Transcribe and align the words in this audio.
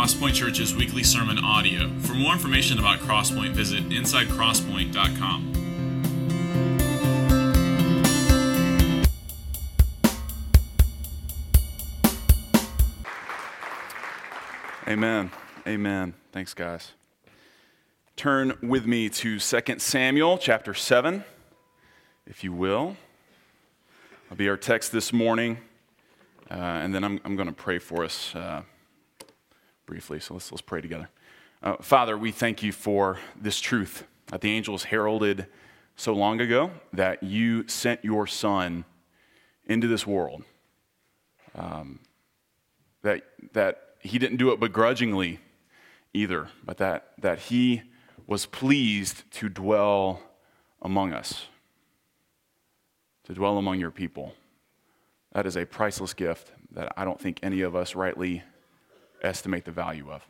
Crosspoint 0.00 0.32
Church's 0.32 0.74
weekly 0.74 1.02
sermon 1.02 1.38
audio. 1.44 1.90
For 1.98 2.14
more 2.14 2.32
information 2.32 2.78
about 2.78 3.00
Crosspoint, 3.00 3.50
visit 3.50 3.86
insidecrosspoint.com. 3.90 5.52
Amen. 14.88 15.30
Amen. 15.66 16.14
Thanks, 16.32 16.54
guys. 16.54 16.92
Turn 18.16 18.56
with 18.62 18.86
me 18.86 19.10
to 19.10 19.38
2 19.38 19.78
Samuel 19.78 20.38
chapter 20.38 20.72
7, 20.72 21.24
if 22.26 22.42
you 22.42 22.54
will. 22.54 22.96
I'll 24.30 24.36
be 24.38 24.48
our 24.48 24.56
text 24.56 24.92
this 24.92 25.12
morning, 25.12 25.58
uh, 26.50 26.54
and 26.54 26.94
then 26.94 27.04
I'm, 27.04 27.20
I'm 27.22 27.36
going 27.36 27.48
to 27.48 27.52
pray 27.52 27.78
for 27.78 28.02
us 28.02 28.34
uh, 28.34 28.62
briefly. 29.90 30.20
So 30.20 30.34
let's, 30.34 30.52
let's 30.52 30.62
pray 30.62 30.80
together. 30.80 31.08
Uh, 31.64 31.74
Father, 31.80 32.16
we 32.16 32.30
thank 32.30 32.62
you 32.62 32.70
for 32.70 33.18
this 33.34 33.58
truth 33.58 34.04
that 34.26 34.40
the 34.40 34.52
angels 34.52 34.84
heralded 34.84 35.46
so 35.96 36.12
long 36.12 36.40
ago 36.40 36.70
that 36.92 37.24
you 37.24 37.66
sent 37.66 38.04
your 38.04 38.28
Son 38.28 38.84
into 39.66 39.88
this 39.88 40.06
world. 40.06 40.44
Um, 41.56 41.98
that, 43.02 43.22
that 43.52 43.96
he 43.98 44.20
didn't 44.20 44.36
do 44.36 44.52
it 44.52 44.60
begrudgingly 44.60 45.40
either, 46.14 46.50
but 46.64 46.76
that, 46.76 47.08
that 47.18 47.40
he 47.40 47.82
was 48.28 48.46
pleased 48.46 49.28
to 49.32 49.48
dwell 49.48 50.22
among 50.80 51.12
us, 51.12 51.46
to 53.24 53.34
dwell 53.34 53.58
among 53.58 53.80
your 53.80 53.90
people. 53.90 54.34
That 55.32 55.46
is 55.46 55.56
a 55.56 55.66
priceless 55.66 56.14
gift 56.14 56.52
that 56.70 56.92
I 56.96 57.04
don't 57.04 57.20
think 57.20 57.40
any 57.42 57.62
of 57.62 57.74
us 57.74 57.96
rightly 57.96 58.44
estimate 59.22 59.64
the 59.64 59.72
value 59.72 60.10
of. 60.10 60.26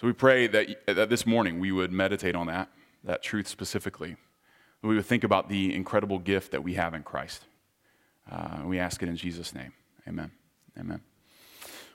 So 0.00 0.06
we 0.06 0.12
pray 0.12 0.46
that, 0.46 0.68
that 0.86 1.10
this 1.10 1.26
morning 1.26 1.58
we 1.58 1.72
would 1.72 1.92
meditate 1.92 2.34
on 2.34 2.46
that, 2.46 2.70
that 3.02 3.22
truth 3.22 3.48
specifically. 3.48 4.16
We 4.82 4.94
would 4.94 5.06
think 5.06 5.24
about 5.24 5.48
the 5.48 5.74
incredible 5.74 6.20
gift 6.20 6.52
that 6.52 6.62
we 6.62 6.74
have 6.74 6.94
in 6.94 7.02
Christ. 7.02 7.44
Uh, 8.30 8.62
we 8.64 8.78
ask 8.78 9.02
it 9.02 9.08
in 9.08 9.16
Jesus' 9.16 9.54
name. 9.54 9.72
Amen. 10.06 10.30
Amen. 10.78 11.00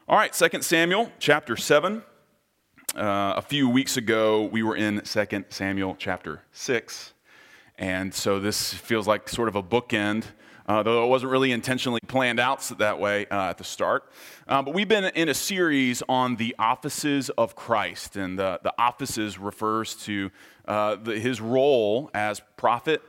All 0.08 0.18
right, 0.18 0.34
2 0.34 0.62
Samuel 0.62 1.12
chapter 1.18 1.56
7. 1.56 2.04
Uh, 2.96 3.34
a 3.38 3.42
few 3.42 3.70
weeks 3.70 3.96
ago, 3.96 4.44
we 4.44 4.64
were 4.64 4.76
in 4.76 5.02
2 5.02 5.46
Samuel 5.50 5.96
chapter 5.98 6.42
6. 6.52 7.14
And 7.78 8.14
so 8.14 8.40
this 8.40 8.74
feels 8.74 9.08
like 9.08 9.30
sort 9.30 9.48
of 9.48 9.56
a 9.56 9.64
bookend, 9.64 10.26
uh, 10.68 10.84
though 10.84 11.06
it 11.06 11.08
wasn't 11.08 11.32
really 11.32 11.52
intentionally 11.52 12.00
planned 12.08 12.40
out 12.40 12.62
that 12.78 13.00
way 13.00 13.26
uh, 13.28 13.50
at 13.50 13.58
the 13.58 13.64
start. 13.64 14.10
Uh, 14.48 14.62
but 14.62 14.74
we've 14.74 14.88
been 14.88 15.06
in 15.06 15.30
a 15.30 15.34
series 15.34 16.02
on 16.08 16.36
the 16.38 16.56
offices 16.58 17.30
of 17.32 17.56
Christ. 17.56 18.16
And 18.16 18.38
the, 18.40 18.60
the 18.64 18.74
offices 18.78 19.38
refers 19.38 19.96
to 20.06 20.32
uh, 20.68 20.96
the, 20.96 21.20
his 21.20 21.42
role 21.42 22.10
as 22.14 22.42
prophet, 22.58 23.02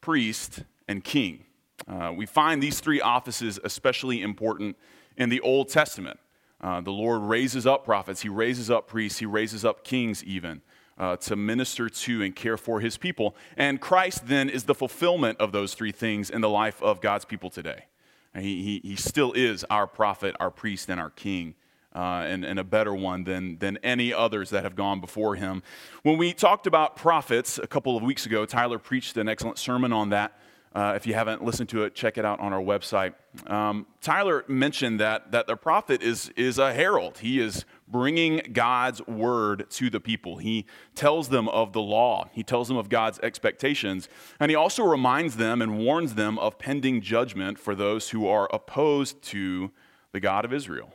priest, 0.00 0.62
and 0.88 1.02
king. 1.02 1.44
Uh, 1.88 2.12
we 2.14 2.26
find 2.26 2.62
these 2.62 2.80
three 2.80 3.00
offices 3.00 3.58
especially 3.64 4.22
important 4.22 4.76
in 5.16 5.28
the 5.28 5.40
Old 5.40 5.68
Testament. 5.68 6.18
Uh, 6.60 6.80
the 6.80 6.90
Lord 6.90 7.22
raises 7.22 7.66
up 7.66 7.84
prophets, 7.84 8.20
He 8.20 8.28
raises 8.28 8.70
up 8.70 8.86
priests, 8.86 9.18
He 9.18 9.26
raises 9.26 9.64
up 9.64 9.82
kings, 9.82 10.22
even 10.24 10.60
uh, 11.00 11.16
to 11.16 11.34
minister 11.34 11.88
to 11.88 12.22
and 12.22 12.36
care 12.36 12.58
for 12.58 12.80
His 12.80 12.96
people. 12.98 13.34
And 13.56 13.80
Christ 13.80 14.26
then 14.26 14.50
is 14.50 14.64
the 14.64 14.74
fulfillment 14.74 15.40
of 15.40 15.50
those 15.50 15.74
three 15.74 15.92
things 15.92 16.28
in 16.28 16.42
the 16.42 16.48
life 16.48 16.80
of 16.82 17.00
God's 17.00 17.24
people 17.24 17.48
today. 17.48 17.86
He, 18.34 18.62
he, 18.62 18.88
he 18.90 18.96
still 18.96 19.32
is 19.32 19.64
our 19.70 19.88
prophet, 19.88 20.36
our 20.38 20.50
priest, 20.50 20.88
and 20.90 21.00
our 21.00 21.10
king. 21.10 21.54
Uh, 21.92 22.24
and, 22.28 22.44
and, 22.44 22.60
a 22.60 22.62
better 22.62 22.94
one 22.94 23.24
than, 23.24 23.58
than 23.58 23.76
any 23.78 24.14
others 24.14 24.50
that 24.50 24.62
have 24.62 24.76
gone 24.76 25.00
before 25.00 25.34
him. 25.34 25.60
When 26.04 26.18
we 26.18 26.32
talked 26.32 26.68
about 26.68 26.94
prophets 26.94 27.58
a 27.58 27.66
couple 27.66 27.96
of 27.96 28.04
weeks 28.04 28.26
ago, 28.26 28.46
Tyler 28.46 28.78
preached 28.78 29.16
an 29.16 29.28
excellent 29.28 29.58
sermon 29.58 29.92
on 29.92 30.10
that. 30.10 30.38
Uh, 30.72 30.92
if 30.94 31.04
you 31.04 31.14
haven't 31.14 31.42
listened 31.42 31.68
to 31.68 31.82
it, 31.82 31.96
check 31.96 32.16
it 32.16 32.24
out 32.24 32.38
on 32.38 32.52
our 32.52 32.60
website. 32.60 33.14
Um, 33.48 33.86
Tyler 34.00 34.44
mentioned 34.46 35.00
that, 35.00 35.32
that 35.32 35.48
the 35.48 35.56
prophet 35.56 36.00
is, 36.00 36.28
is 36.36 36.58
a 36.58 36.72
herald. 36.72 37.18
He 37.18 37.40
is 37.40 37.64
bringing 37.88 38.40
God's 38.52 39.04
word 39.08 39.68
to 39.70 39.90
the 39.90 39.98
people. 39.98 40.36
He 40.36 40.66
tells 40.94 41.28
them 41.28 41.48
of 41.48 41.72
the 41.72 41.80
law, 41.80 42.28
he 42.32 42.44
tells 42.44 42.68
them 42.68 42.76
of 42.76 42.88
God's 42.88 43.18
expectations, 43.18 44.08
and 44.38 44.48
he 44.48 44.54
also 44.54 44.84
reminds 44.84 45.36
them 45.38 45.60
and 45.60 45.78
warns 45.78 46.14
them 46.14 46.38
of 46.38 46.56
pending 46.56 47.00
judgment 47.00 47.58
for 47.58 47.74
those 47.74 48.10
who 48.10 48.28
are 48.28 48.48
opposed 48.52 49.20
to 49.22 49.72
the 50.12 50.20
God 50.20 50.44
of 50.44 50.52
Israel. 50.52 50.94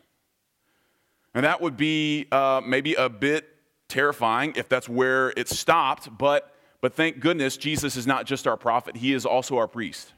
And 1.34 1.44
that 1.44 1.60
would 1.60 1.76
be 1.76 2.28
uh, 2.32 2.62
maybe 2.66 2.94
a 2.94 3.10
bit 3.10 3.50
terrifying 3.90 4.54
if 4.56 4.70
that's 4.70 4.88
where 4.88 5.34
it 5.36 5.50
stopped, 5.50 6.18
but 6.18 6.55
but 6.86 6.94
thank 6.94 7.20
goodness 7.20 7.58
Jesus 7.58 7.98
is 7.98 8.06
not 8.06 8.28
just 8.28 8.46
our 8.46 8.58
prophet, 8.58 8.98
he 8.98 9.12
is 9.12 9.26
also 9.26 9.58
our 9.58 9.68
priest. 9.68 10.14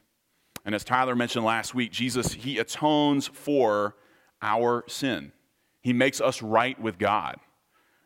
And 0.66 0.74
as 0.74 0.84
Tyler 0.84 1.16
mentioned 1.16 1.42
last 1.42 1.74
week, 1.74 1.90
Jesus, 1.90 2.34
he 2.34 2.58
atones 2.58 3.26
for 3.26 3.96
our 4.42 4.84
sin. 4.86 5.32
He 5.80 5.94
makes 5.94 6.20
us 6.20 6.42
right 6.42 6.78
with 6.78 6.98
God. 6.98 7.36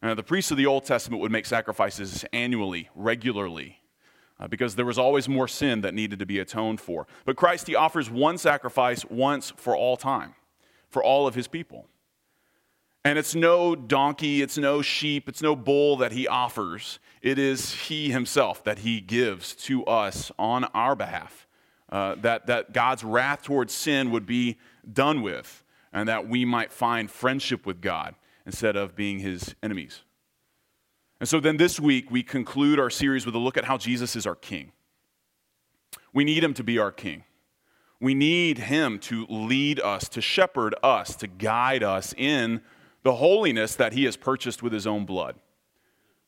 Now, 0.00 0.14
the 0.14 0.22
priests 0.22 0.52
of 0.52 0.58
the 0.58 0.66
Old 0.66 0.84
Testament 0.84 1.20
would 1.22 1.32
make 1.32 1.44
sacrifices 1.44 2.24
annually, 2.32 2.88
regularly, 2.94 3.80
uh, 4.38 4.46
because 4.46 4.76
there 4.76 4.86
was 4.86 4.96
always 4.96 5.28
more 5.28 5.48
sin 5.48 5.80
that 5.80 5.92
needed 5.92 6.20
to 6.20 6.26
be 6.26 6.38
atoned 6.38 6.80
for. 6.80 7.08
But 7.24 7.34
Christ, 7.34 7.66
he 7.66 7.74
offers 7.74 8.08
one 8.12 8.38
sacrifice 8.38 9.04
once 9.06 9.52
for 9.56 9.76
all 9.76 9.96
time, 9.96 10.36
for 10.88 11.02
all 11.02 11.26
of 11.26 11.34
his 11.34 11.48
people. 11.48 11.88
And 13.04 13.18
it's 13.18 13.34
no 13.34 13.74
donkey, 13.74 14.42
it's 14.42 14.56
no 14.56 14.80
sheep, 14.80 15.28
it's 15.28 15.42
no 15.42 15.56
bull 15.56 15.96
that 15.96 16.12
he 16.12 16.28
offers. 16.28 17.00
It 17.20 17.38
is 17.38 17.72
he 17.74 18.12
himself 18.12 18.62
that 18.64 18.80
he 18.80 19.00
gives 19.00 19.54
to 19.56 19.84
us 19.86 20.30
on 20.38 20.64
our 20.66 20.94
behalf. 20.94 21.48
Uh, 21.88 22.14
that, 22.20 22.46
that 22.46 22.72
God's 22.72 23.04
wrath 23.04 23.42
towards 23.42 23.74
sin 23.74 24.10
would 24.12 24.24
be 24.24 24.56
done 24.90 25.20
with, 25.20 25.62
and 25.92 26.08
that 26.08 26.26
we 26.26 26.44
might 26.44 26.72
find 26.72 27.10
friendship 27.10 27.66
with 27.66 27.80
God 27.80 28.14
instead 28.46 28.76
of 28.76 28.96
being 28.96 29.18
his 29.18 29.54
enemies. 29.62 30.00
And 31.20 31.28
so 31.28 31.38
then 31.38 31.56
this 31.56 31.78
week, 31.78 32.10
we 32.10 32.22
conclude 32.22 32.80
our 32.80 32.88
series 32.88 33.26
with 33.26 33.34
a 33.34 33.38
look 33.38 33.56
at 33.56 33.64
how 33.64 33.76
Jesus 33.76 34.16
is 34.16 34.26
our 34.26 34.34
king. 34.34 34.72
We 36.14 36.24
need 36.24 36.42
him 36.42 36.54
to 36.54 36.64
be 36.64 36.78
our 36.78 36.92
king. 36.92 37.24
We 38.00 38.14
need 38.14 38.58
him 38.58 38.98
to 39.00 39.26
lead 39.28 39.78
us, 39.78 40.08
to 40.10 40.20
shepherd 40.20 40.74
us, 40.82 41.14
to 41.16 41.26
guide 41.26 41.82
us 41.82 42.14
in 42.16 42.62
the 43.02 43.16
holiness 43.16 43.74
that 43.76 43.92
he 43.92 44.04
has 44.04 44.16
purchased 44.16 44.62
with 44.62 44.72
his 44.72 44.86
own 44.86 45.04
blood. 45.04 45.36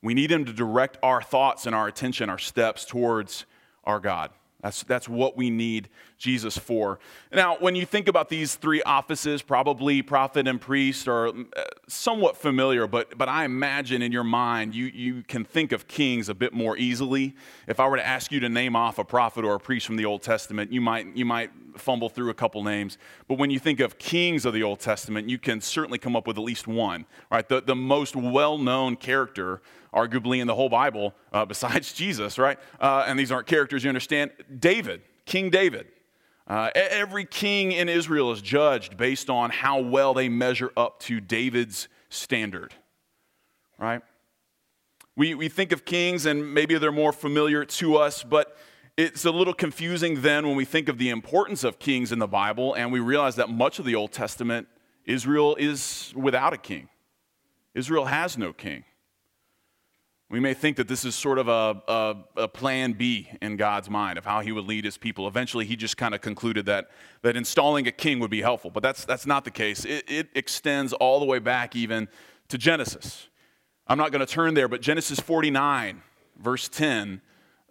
We 0.02 0.14
need 0.14 0.30
him 0.30 0.44
to 0.44 0.52
direct 0.52 0.98
our 1.02 1.22
thoughts 1.22 1.66
and 1.66 1.74
our 1.74 1.86
attention, 1.86 2.28
our 2.28 2.38
steps 2.38 2.84
towards 2.84 3.46
our 3.84 4.00
God. 4.00 4.30
That's, 4.62 4.82
that's 4.82 5.08
what 5.08 5.36
we 5.36 5.50
need 5.50 5.88
Jesus 6.18 6.56
for. 6.56 6.98
Now, 7.32 7.56
when 7.58 7.74
you 7.74 7.84
think 7.84 8.08
about 8.08 8.28
these 8.28 8.54
three 8.54 8.82
offices, 8.82 9.42
probably 9.42 10.02
prophet 10.02 10.48
and 10.48 10.60
priest 10.60 11.08
are 11.08 11.28
uh, 11.28 11.32
somewhat 11.88 12.36
familiar, 12.36 12.86
but, 12.86 13.16
but 13.18 13.28
I 13.28 13.44
imagine 13.44 14.02
in 14.02 14.12
your 14.12 14.24
mind 14.24 14.74
you, 14.74 14.86
you 14.86 15.22
can 15.22 15.44
think 15.44 15.72
of 15.72 15.88
kings 15.88 16.28
a 16.28 16.34
bit 16.34 16.52
more 16.52 16.76
easily. 16.76 17.34
If 17.66 17.80
I 17.80 17.88
were 17.88 17.96
to 17.96 18.06
ask 18.06 18.32
you 18.32 18.40
to 18.40 18.48
name 18.48 18.76
off 18.76 18.98
a 18.98 19.04
prophet 19.04 19.44
or 19.44 19.54
a 19.54 19.60
priest 19.60 19.86
from 19.86 19.96
the 19.96 20.04
Old 20.04 20.22
Testament, 20.22 20.72
you 20.72 20.80
might, 20.80 21.16
you 21.16 21.24
might 21.24 21.50
fumble 21.76 22.08
through 22.08 22.30
a 22.30 22.34
couple 22.34 22.62
names. 22.62 22.98
But 23.28 23.38
when 23.38 23.50
you 23.50 23.58
think 23.58 23.80
of 23.80 23.98
kings 23.98 24.44
of 24.44 24.54
the 24.54 24.62
Old 24.62 24.80
Testament, 24.80 25.28
you 25.28 25.38
can 25.38 25.60
certainly 25.60 25.98
come 25.98 26.16
up 26.16 26.26
with 26.26 26.38
at 26.38 26.44
least 26.44 26.66
one. 26.66 27.06
Right? 27.30 27.48
The, 27.48 27.60
the 27.60 27.76
most 27.76 28.16
well 28.16 28.58
known 28.58 28.96
character 28.96 29.60
arguably 29.94 30.40
in 30.40 30.46
the 30.46 30.54
whole 30.54 30.68
Bible, 30.68 31.14
uh, 31.32 31.44
besides 31.46 31.92
Jesus, 31.92 32.38
right? 32.38 32.58
Uh, 32.80 33.04
and 33.06 33.18
these 33.18 33.32
aren't 33.32 33.46
characters 33.46 33.84
you 33.84 33.88
understand. 33.88 34.32
David, 34.58 35.02
King 35.24 35.50
David. 35.50 35.86
Uh, 36.46 36.70
every 36.74 37.24
king 37.24 37.72
in 37.72 37.88
Israel 37.88 38.30
is 38.30 38.42
judged 38.42 38.96
based 38.96 39.30
on 39.30 39.50
how 39.50 39.80
well 39.80 40.12
they 40.12 40.28
measure 40.28 40.70
up 40.76 41.00
to 41.00 41.20
David's 41.20 41.88
standard, 42.10 42.74
right? 43.78 44.02
We, 45.16 45.34
we 45.34 45.48
think 45.48 45.72
of 45.72 45.84
kings 45.84 46.26
and 46.26 46.52
maybe 46.52 46.76
they're 46.76 46.92
more 46.92 47.12
familiar 47.12 47.64
to 47.64 47.96
us, 47.96 48.22
but 48.22 48.56
it's 48.96 49.24
a 49.24 49.30
little 49.30 49.54
confusing 49.54 50.20
then 50.20 50.46
when 50.46 50.56
we 50.56 50.66
think 50.66 50.88
of 50.88 50.98
the 50.98 51.08
importance 51.08 51.64
of 51.64 51.78
kings 51.78 52.12
in 52.12 52.18
the 52.18 52.28
Bible 52.28 52.74
and 52.74 52.92
we 52.92 53.00
realize 53.00 53.36
that 53.36 53.48
much 53.48 53.78
of 53.78 53.86
the 53.86 53.94
Old 53.94 54.12
Testament, 54.12 54.68
Israel 55.06 55.56
is 55.56 56.12
without 56.14 56.52
a 56.52 56.58
king. 56.58 56.88
Israel 57.74 58.04
has 58.04 58.36
no 58.36 58.52
king. 58.52 58.84
We 60.34 60.40
may 60.40 60.52
think 60.52 60.78
that 60.78 60.88
this 60.88 61.04
is 61.04 61.14
sort 61.14 61.38
of 61.38 61.46
a, 61.46 61.80
a, 61.86 62.16
a, 62.38 62.48
plan 62.48 62.94
B 62.94 63.30
in 63.40 63.56
God's 63.56 63.88
mind 63.88 64.18
of 64.18 64.24
how 64.24 64.40
he 64.40 64.50
would 64.50 64.64
lead 64.64 64.84
his 64.84 64.98
people. 64.98 65.28
Eventually, 65.28 65.64
he 65.64 65.76
just 65.76 65.96
kind 65.96 66.12
of 66.12 66.22
concluded 66.22 66.66
that, 66.66 66.90
that 67.22 67.36
installing 67.36 67.86
a 67.86 67.92
king 67.92 68.18
would 68.18 68.32
be 68.32 68.42
helpful, 68.42 68.68
but 68.68 68.82
that's, 68.82 69.04
that's 69.04 69.26
not 69.26 69.44
the 69.44 69.52
case. 69.52 69.84
It, 69.84 70.02
it 70.08 70.30
extends 70.34 70.92
all 70.92 71.20
the 71.20 71.24
way 71.24 71.38
back 71.38 71.76
even 71.76 72.08
to 72.48 72.58
Genesis. 72.58 73.28
I'm 73.86 73.96
not 73.96 74.10
going 74.10 74.26
to 74.26 74.32
turn 74.32 74.54
there, 74.54 74.66
but 74.66 74.80
Genesis 74.80 75.20
49, 75.20 76.02
verse 76.36 76.68
10, 76.68 77.20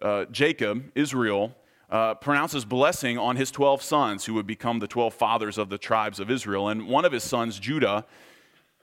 uh, 0.02 0.24
Jacob, 0.32 0.90
Israel, 0.96 1.54
uh, 1.90 2.14
pronounces 2.14 2.64
blessing 2.64 3.18
on 3.18 3.36
his 3.36 3.52
12 3.52 3.84
sons 3.84 4.24
who 4.24 4.36
would 4.36 4.48
become 4.48 4.80
the 4.80 4.88
12 4.88 5.14
fathers 5.14 5.58
of 5.58 5.68
the 5.68 5.78
tribes 5.78 6.18
of 6.18 6.32
Israel. 6.32 6.70
And 6.70 6.88
one 6.88 7.04
of 7.04 7.12
his 7.12 7.26
sons, 7.26 7.60
Judah, 7.60 8.06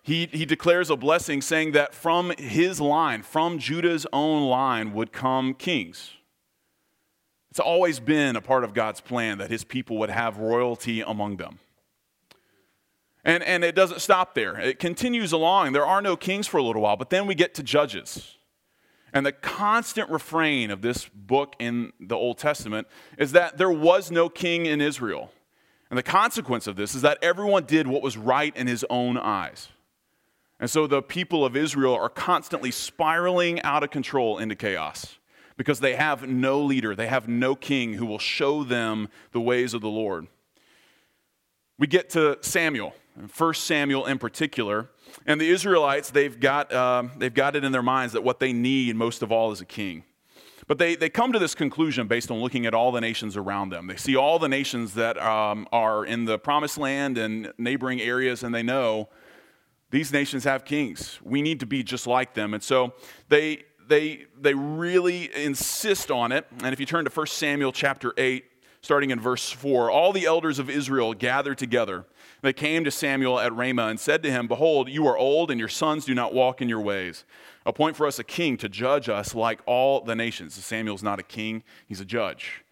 he, 0.03 0.29
he 0.33 0.45
declares 0.45 0.91
a 0.91 0.97
blessing 0.97 1.43
saying 1.43 1.73
that 1.73 1.95
from 1.95 2.33
his 2.39 2.81
line, 2.81 3.23
from 3.23 3.59
Judah's 3.59 4.07
own 4.13 4.49
line, 4.49 4.93
would 4.93 5.13
come 5.13 5.55
kings. 5.55 6.13
It's 7.51 7.61
always 7.61 8.01
been 8.01 8.37
a 8.37 8.41
part 8.41 8.65
of 8.65 8.75
God's 8.75 9.01
plan 9.01 9.39
that 9.39 9.51
his 9.51 9.65
people 9.65 9.99
would 9.99 10.11
have 10.11 10.39
royalty 10.39 11.01
among 11.01 11.37
them. 11.37 11.59
And, 13.25 13.43
and 13.43 13.65
it 13.65 13.75
doesn't 13.75 14.01
stop 14.01 14.35
there. 14.35 14.59
It 14.59 14.79
continues 14.79 15.33
along. 15.33 15.73
There 15.73 15.85
are 15.85 16.01
no 16.01 16.17
kings 16.17 16.47
for 16.47 16.59
a 16.59 16.63
little 16.63 16.83
while, 16.83 16.97
but 16.97 17.11
then 17.11 17.27
we 17.27 17.35
get 17.35 17.55
to 17.55 17.63
Judges. 17.63 18.37
And 19.13 19.27
the 19.27 19.33
constant 19.33 20.09
refrain 20.09 20.71
of 20.71 20.83
this 20.83 21.07
book 21.09 21.57
in 21.59 21.93
the 21.99 22.15
Old 22.15 22.39
Testament 22.39 22.87
is 23.19 23.33
that 23.33 23.59
there 23.59 23.71
was 23.71 24.11
no 24.11 24.29
king 24.29 24.67
in 24.67 24.81
Israel. 24.81 25.33
And 25.91 25.99
the 25.99 26.05
consequence 26.05 26.69
of 26.69 26.77
this 26.77 26.95
is 26.95 27.03
that 27.03 27.19
everyone 27.21 27.65
did 27.65 27.89
what 27.89 28.03
was 28.03 28.17
right 28.17 28.57
in 28.57 28.69
his 28.69 28.87
own 28.89 29.19
eyes. 29.19 29.69
And 30.61 30.71
so 30.71 30.87
the 30.87 31.01
people 31.01 31.45
of 31.45 31.57
Israel 31.57 31.95
are 31.95 32.11
constantly 32.11 32.71
spiraling 32.71 33.63
out 33.63 33.83
of 33.83 33.91
control 33.91 34.39
into 34.39 34.55
chaos 34.55 35.17
because 35.57 35.81
they 35.81 35.97
have 35.97 36.29
no 36.29 36.61
leader, 36.61 36.95
they 36.95 37.07
have 37.07 37.27
no 37.27 37.55
king 37.55 37.95
who 37.95 38.07
will 38.07 38.19
show 38.19 38.63
them 38.63 39.09
the 39.33 39.41
ways 39.41 39.75
of 39.75 39.81
the 39.81 39.89
Lord. 39.89 40.27
We 41.79 41.87
get 41.87 42.11
to 42.11 42.39
Samuel, 42.43 42.95
1 43.35 43.55
Samuel 43.55 44.05
in 44.05 44.19
particular, 44.19 44.91
and 45.27 45.41
the 45.41 45.49
Israelites, 45.49 46.11
they've 46.11 46.39
got, 46.39 46.71
uh, 46.73 47.05
they've 47.17 47.33
got 47.33 47.57
it 47.57 47.65
in 47.65 47.73
their 47.73 47.83
minds 47.83 48.13
that 48.13 48.23
what 48.23 48.39
they 48.39 48.53
need 48.53 48.97
most 48.97 49.23
of 49.23 49.33
all 49.33 49.51
is 49.51 49.63
a 49.63 49.65
king. 49.65 50.05
But 50.67 50.79
they, 50.79 50.95
they 50.95 51.09
come 51.09 51.33
to 51.33 51.39
this 51.39 51.55
conclusion 51.55 52.07
based 52.07 52.31
on 52.31 52.39
looking 52.39 52.65
at 52.65 52.75
all 52.75 52.93
the 52.93 53.01
nations 53.01 53.37
around 53.37 53.71
them. 53.71 53.87
They 53.87 53.97
see 53.97 54.15
all 54.15 54.39
the 54.39 54.49
nations 54.49 54.95
that 54.95 55.19
um, 55.19 55.67
are 55.73 56.05
in 56.05 56.27
the 56.27 56.39
promised 56.39 56.79
land 56.79 57.19
and 57.19 57.53
neighboring 57.59 58.01
areas, 58.01 58.43
and 58.43 58.55
they 58.55 58.63
know 58.63 59.09
these 59.91 60.13
nations 60.13 60.45
have 60.45 60.65
kings. 60.65 61.19
We 61.23 61.43
need 61.43 61.61
to 61.61 61.67
be 61.67 61.83
just 61.83 62.07
like 62.07 62.35
them. 62.35 62.55
And 62.55 62.63
so 62.63 62.95
they, 63.29 63.65
they, 63.89 64.27
they 64.41 64.55
really 64.55 65.35
insist 65.35 66.11
on 66.11 66.33
it. 66.33 66.47
And 66.63 66.73
if 66.73 66.81
you 66.81 66.87
turn 66.87 67.05
to 67.05 67.11
1 67.11 67.27
Samuel 67.27 67.73
chapter 67.73 68.13
8, 68.17 68.45
starting 68.83 69.11
in 69.11 69.21
verse 69.21 69.51
4, 69.51 69.91
all 69.91 70.13
the 70.13 70.27
elders 70.27 70.59
of 70.59 70.71
Israel 70.71 71.13
gathered 71.15 71.59
together 71.59 72.07
they 72.43 72.53
came 72.53 72.85
to 72.85 72.91
Samuel 72.91 73.39
at 73.39 73.55
Ramah 73.55 73.89
and 73.89 74.01
said 74.01 74.23
to 74.23 74.31
him, 74.31 74.47
Behold, 74.47 74.89
you 74.89 75.07
are 75.07 75.17
old, 75.17 75.51
and 75.51 75.61
your 75.61 75.69
sons 75.69 76.05
do 76.07 76.15
not 76.15 76.33
walk 76.33 76.63
in 76.63 76.69
your 76.69 76.81
ways. 76.81 77.25
Appoint 77.67 77.97
for 77.97 78.07
us 78.07 78.19
a 78.19 78.25
king 78.25 78.57
to 78.59 78.69
judge 78.69 79.09
us 79.09 79.35
like 79.35 79.61
all 79.67 80.01
the 80.01 80.17
nations. 80.17 80.55
Samuel's 80.55 81.03
not 81.03 81.19
a 81.19 81.23
king, 81.23 81.63
he's 81.87 82.01
a 82.01 82.05
judge. 82.05 82.65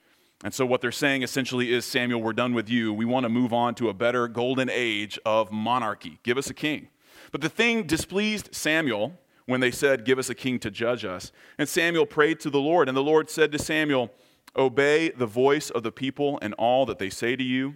And 0.42 0.54
so, 0.54 0.64
what 0.64 0.80
they're 0.80 0.92
saying 0.92 1.22
essentially 1.22 1.72
is 1.72 1.84
Samuel, 1.84 2.22
we're 2.22 2.32
done 2.32 2.54
with 2.54 2.70
you. 2.70 2.94
We 2.94 3.04
want 3.04 3.24
to 3.24 3.28
move 3.28 3.52
on 3.52 3.74
to 3.76 3.88
a 3.88 3.94
better 3.94 4.28
golden 4.28 4.70
age 4.70 5.18
of 5.26 5.52
monarchy. 5.52 6.18
Give 6.22 6.38
us 6.38 6.48
a 6.48 6.54
king. 6.54 6.88
But 7.30 7.40
the 7.40 7.48
thing 7.48 7.84
displeased 7.84 8.54
Samuel 8.54 9.18
when 9.46 9.60
they 9.60 9.70
said, 9.70 10.04
Give 10.04 10.18
us 10.18 10.30
a 10.30 10.34
king 10.34 10.58
to 10.60 10.70
judge 10.70 11.04
us. 11.04 11.32
And 11.58 11.68
Samuel 11.68 12.06
prayed 12.06 12.40
to 12.40 12.50
the 12.50 12.60
Lord, 12.60 12.88
and 12.88 12.96
the 12.96 13.02
Lord 13.02 13.30
said 13.30 13.52
to 13.52 13.58
Samuel, 13.58 14.12
Obey 14.56 15.10
the 15.10 15.26
voice 15.26 15.70
of 15.70 15.82
the 15.82 15.92
people 15.92 16.38
and 16.42 16.54
all 16.54 16.86
that 16.86 16.98
they 16.98 17.10
say 17.10 17.36
to 17.36 17.44
you 17.44 17.74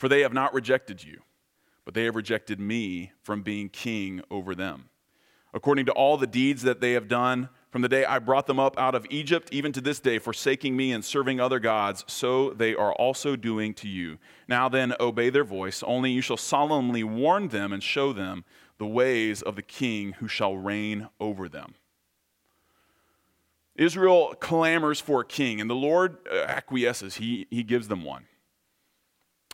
for 0.00 0.08
they 0.08 0.22
have 0.22 0.32
not 0.32 0.54
rejected 0.54 1.04
you, 1.04 1.20
but 1.84 1.92
they 1.92 2.04
have 2.04 2.16
rejected 2.16 2.58
me 2.58 3.12
from 3.22 3.42
being 3.42 3.68
king 3.68 4.22
over 4.30 4.54
them. 4.54 4.88
According 5.52 5.84
to 5.86 5.92
all 5.92 6.16
the 6.16 6.26
deeds 6.26 6.62
that 6.62 6.80
they 6.80 6.92
have 6.92 7.06
done, 7.06 7.50
from 7.70 7.82
the 7.82 7.88
day 7.88 8.04
I 8.04 8.18
brought 8.18 8.46
them 8.46 8.58
up 8.58 8.78
out 8.78 8.94
of 8.94 9.06
Egypt, 9.10 9.48
even 9.52 9.72
to 9.72 9.80
this 9.80 10.00
day, 10.00 10.18
forsaking 10.18 10.76
me 10.76 10.92
and 10.92 11.04
serving 11.04 11.40
other 11.40 11.60
gods, 11.60 12.04
so 12.08 12.50
they 12.50 12.74
are 12.74 12.92
also 12.94 13.36
doing 13.36 13.74
to 13.74 13.88
you. 13.88 14.18
Now 14.48 14.68
then, 14.68 14.94
obey 14.98 15.30
their 15.30 15.44
voice, 15.44 15.82
only 15.84 16.10
you 16.10 16.20
shall 16.20 16.36
solemnly 16.36 17.04
warn 17.04 17.48
them 17.48 17.72
and 17.72 17.82
show 17.82 18.12
them 18.12 18.44
the 18.78 18.86
ways 18.86 19.40
of 19.40 19.56
the 19.56 19.62
king 19.62 20.14
who 20.14 20.26
shall 20.26 20.56
reign 20.56 21.08
over 21.20 21.48
them. 21.48 21.74
Israel 23.76 24.34
clamors 24.40 25.00
for 25.00 25.20
a 25.20 25.24
king, 25.24 25.60
and 25.60 25.70
the 25.70 25.74
Lord 25.74 26.18
uh, 26.30 26.40
acquiesces. 26.40 27.16
He, 27.16 27.46
he 27.50 27.62
gives 27.62 27.88
them 27.88 28.04
one. 28.04 28.26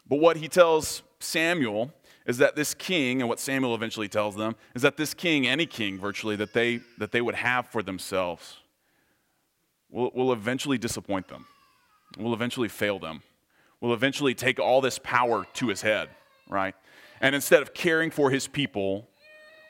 But 0.08 0.20
what 0.20 0.38
he 0.38 0.48
tells 0.48 1.02
Samuel 1.20 1.92
is 2.26 2.38
that 2.38 2.56
this 2.56 2.74
king, 2.74 3.20
and 3.20 3.28
what 3.28 3.40
Samuel 3.40 3.74
eventually 3.74 4.08
tells 4.08 4.36
them, 4.36 4.56
is 4.74 4.82
that 4.82 4.96
this 4.96 5.14
king, 5.14 5.46
any 5.46 5.66
king 5.66 5.98
virtually, 5.98 6.36
that 6.36 6.52
they, 6.52 6.80
that 6.98 7.12
they 7.12 7.20
would 7.20 7.36
have 7.36 7.68
for 7.68 7.82
themselves, 7.82 8.58
will, 9.90 10.10
will 10.14 10.32
eventually 10.32 10.78
disappoint 10.78 11.28
them, 11.28 11.46
will 12.18 12.34
eventually 12.34 12.68
fail 12.68 12.98
them, 12.98 13.22
will 13.80 13.94
eventually 13.94 14.34
take 14.34 14.58
all 14.58 14.80
this 14.80 14.98
power 14.98 15.46
to 15.54 15.68
his 15.68 15.82
head, 15.82 16.08
right? 16.48 16.74
And 17.20 17.34
instead 17.34 17.62
of 17.62 17.72
caring 17.72 18.10
for 18.10 18.30
his 18.30 18.46
people, 18.48 19.08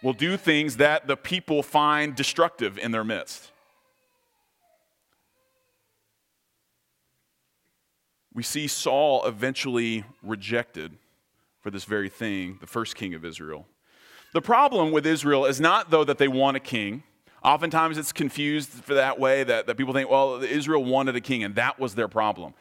will 0.03 0.13
do 0.13 0.37
things 0.37 0.77
that 0.77 1.07
the 1.07 1.17
people 1.17 1.63
find 1.63 2.15
destructive 2.15 2.79
in 2.79 2.91
their 2.91 3.05
midst. 3.05 3.51
we 8.37 8.43
see 8.43 8.69
Saul 8.69 9.25
eventually 9.25 10.05
rejected 10.23 10.93
for 11.67 11.73
this 11.73 11.85
very 11.85 12.09
thing, 12.09 12.59
the 12.61 12.67
first 12.69 12.95
king 12.95 13.13
of 13.13 13.25
Israel. 13.25 13.67
The 14.33 14.41
problem 14.41 14.93
with 14.93 15.05
Israel 15.05 15.47
is 15.47 15.61
not, 15.61 15.91
though, 15.91 16.05
that 16.05 16.17
they 16.17 16.29
want 16.29 16.57
a 16.57 16.61
king. 16.61 17.03
Oftentimes 17.43 17.99
it's 17.99 18.13
confused 18.13 18.71
for 18.71 18.95
that 18.95 19.19
way 19.19 19.43
that, 19.43 19.67
that 19.67 19.77
people 19.77 19.93
think, 19.93 20.09
well, 20.09 20.45
Israel 20.45 20.85
wanted 20.85 21.17
a 21.17 21.21
king 21.21 21.43
and 21.43 21.57
that 21.57 21.81
was 21.81 21.97
their 21.97 22.07
problem. 22.07 22.55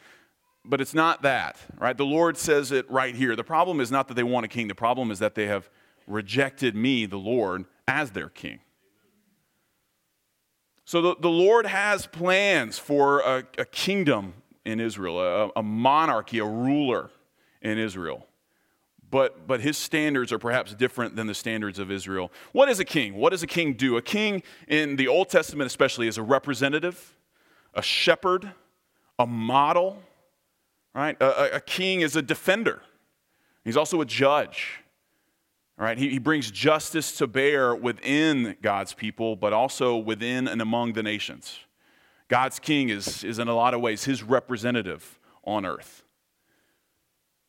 But 0.66 0.82
it's 0.82 0.96
not 0.96 1.22
that, 1.22 1.58
right? 1.78 1.96
The 1.96 2.04
Lord 2.04 2.36
says 2.36 2.72
it 2.72 2.90
right 2.90 3.14
here. 3.14 3.36
The 3.36 3.44
problem 3.44 3.80
is 3.80 3.92
not 3.92 4.08
that 4.08 4.16
they 4.16 4.24
want 4.24 4.44
a 4.44 4.48
king, 4.48 4.68
the 4.70 4.74
problem 4.74 5.12
is 5.12 5.20
that 5.20 5.36
they 5.36 5.46
have 5.46 5.70
rejected 6.08 6.76
me, 6.76 7.06
the 7.06 7.18
Lord, 7.18 7.66
as 7.88 8.10
their 8.10 8.30
king. 8.30 8.58
So 10.84 11.00
the, 11.04 11.16
the 11.20 11.30
Lord 11.30 11.68
has 11.68 12.08
plans 12.08 12.80
for 12.80 13.20
a, 13.20 13.44
a 13.60 13.66
kingdom 13.66 14.34
in 14.66 14.80
Israel, 14.80 15.20
a, 15.20 15.52
a 15.56 15.62
monarchy, 15.62 16.40
a 16.40 16.46
ruler 16.46 17.12
in 17.62 17.78
Israel. 17.78 18.26
But, 19.12 19.48
but 19.48 19.62
his 19.62 19.78
standards 19.78 20.32
are 20.34 20.40
perhaps 20.40 20.74
different 20.74 21.16
than 21.16 21.28
the 21.28 21.34
standards 21.34 21.80
of 21.80 21.92
Israel. 21.92 22.32
What 22.52 22.70
is 22.70 22.80
a 22.80 22.86
king? 22.86 23.16
What 23.16 23.30
does 23.30 23.44
a 23.44 23.48
king 23.48 23.74
do? 23.74 23.98
A 23.98 24.02
king 24.02 24.44
in 24.68 24.96
the 24.96 25.08
Old 25.08 25.30
Testament, 25.30 25.68
especially, 25.68 26.08
is 26.08 26.18
a 26.18 26.24
representative, 26.24 27.16
a 27.74 27.82
shepherd, 27.82 28.52
a 29.20 29.28
model, 29.28 30.02
right? 30.94 31.16
A, 31.22 31.58
a 31.58 31.60
king 31.62 32.02
is 32.02 32.16
a 32.16 32.22
defender. 32.22 32.82
He's 33.64 33.78
also 33.78 34.02
a 34.02 34.06
judge. 34.06 34.82
Right, 35.78 35.98
he, 35.98 36.10
he 36.10 36.20
brings 36.20 36.50
justice 36.52 37.18
to 37.18 37.28
bear 37.28 37.76
within 37.76 38.56
God's 38.62 38.94
people, 38.94 39.36
but 39.36 39.52
also 39.52 39.98
within 39.98 40.48
and 40.48 40.62
among 40.62 40.94
the 40.94 41.04
nations. 41.04 41.60
God's 42.30 42.60
king 42.60 42.88
is, 42.88 43.26
is 43.26 43.40
in 43.40 43.50
a 43.50 43.54
lot 43.54 43.74
of 43.74 43.82
ways 43.82 44.06
his 44.06 44.24
representative 44.24 45.20
on 45.44 45.66
earth. 45.66 46.05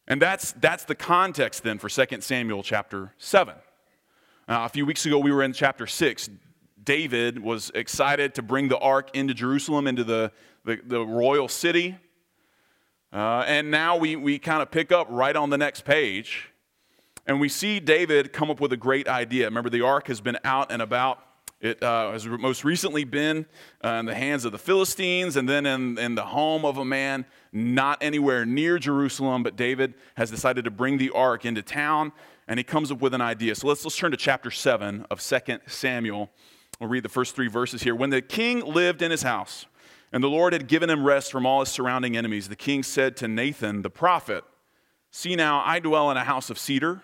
And 0.09 0.23
that's, 0.23 0.53
that's 0.53 0.85
the 0.85 0.95
context 0.95 1.63
then 1.63 1.79
for 1.79 1.89
2 1.89 2.21
Samuel 2.21 2.63
chapter 2.63 3.13
7. 3.19 3.55
Uh, 3.55 3.59
a 4.49 4.69
few 4.69 4.87
weeks 4.87 5.05
ago, 5.05 5.19
we 5.19 5.33
were 5.33 5.43
in 5.43 5.53
chapter 5.53 5.87
6. 5.87 6.31
David 6.85 7.43
was 7.43 7.73
excited 7.75 8.35
to 8.37 8.43
bring 8.43 8.69
the 8.69 8.79
ark 8.79 9.11
into 9.15 9.35
Jerusalem, 9.35 9.89
into 9.89 10.05
the, 10.05 10.31
the, 10.65 10.79
the 10.85 11.01
royal 11.05 11.49
city. 11.49 11.97
Uh, 13.13 13.43
and 13.47 13.71
now 13.71 13.97
we, 13.97 14.15
we 14.15 14.39
kind 14.39 14.63
of 14.63 14.71
pick 14.71 14.93
up 14.93 15.09
right 15.11 15.35
on 15.35 15.51
the 15.51 15.59
next 15.59 15.85
page. 15.85 16.51
And 17.27 17.41
we 17.41 17.49
see 17.49 17.81
David 17.81 18.33
come 18.33 18.51
up 18.51 18.61
with 18.61 18.73
a 18.73 18.77
great 18.77 19.09
idea. 19.09 19.47
Remember, 19.47 19.71
the 19.71 19.81
ark 19.81 20.07
has 20.07 20.21
been 20.21 20.39
out 20.45 20.71
and 20.71 20.81
about 20.81 21.19
it 21.67 21.83
uh, 21.83 22.13
has 22.13 22.27
most 22.27 22.65
recently 22.65 23.05
been 23.05 23.47
uh, 23.85 23.89
in 23.89 24.07
the 24.07 24.15
hands 24.15 24.45
of 24.45 24.53
the 24.53 24.59
Philistines 24.59 25.37
and 25.37 25.49
then 25.49 25.67
in, 25.67 25.99
in 25.99 26.15
the 26.15 26.25
home 26.25 26.65
of 26.65 26.79
a 26.79 26.85
man 26.85 27.27
not 27.53 27.99
anywhere 28.01 28.47
near 28.47 28.79
Jerusalem, 28.79 29.43
but 29.43 29.57
David 29.57 29.95
has 30.17 30.31
decided 30.31 30.65
to 30.65 30.71
bring 30.71 30.99
the 30.99 31.11
ark 31.11 31.45
into 31.45 31.63
town 31.63 32.13
and 32.49 32.59
he 32.59 32.65
comes 32.65 32.93
up 32.93 33.01
with 33.01 33.15
an 33.15 33.21
idea. 33.21 33.55
So 33.55 33.67
let's, 33.67 33.85
let's 33.85 33.97
turn 33.97 34.13
to 34.13 34.17
chapter 34.17 34.51
7 34.51 35.07
of 35.11 35.21
2 35.21 35.59
Samuel. 35.67 36.31
We'll 36.79 36.89
read 36.89 37.03
the 37.03 37.09
first 37.09 37.35
three 37.35 37.49
verses 37.49 37.83
here. 37.83 37.95
When 37.95 38.11
the 38.11 38.23
king 38.23 38.61
lived 38.61 39.03
in 39.03 39.11
his 39.11 39.23
house 39.23 39.67
and 40.13 40.23
the 40.23 40.29
Lord 40.29 40.53
had 40.53 40.69
given 40.69 40.89
him 40.89 41.05
rest 41.05 41.33
from 41.33 41.45
all 41.45 41.61
his 41.61 41.69
surrounding 41.71 42.17
enemies, 42.17 42.49
the 42.49 42.57
king 42.57 42.83
said 42.83 43.17
to 43.19 43.29
Nathan 43.29 43.83
the 43.83 43.91
prophet, 43.91 44.45
See 45.11 45.35
now, 45.35 45.63
I 45.65 45.81
dwell 45.81 46.11
in 46.11 46.17
a 46.17 46.25
house 46.25 46.51
of 46.51 46.59
cedar, 46.59 47.03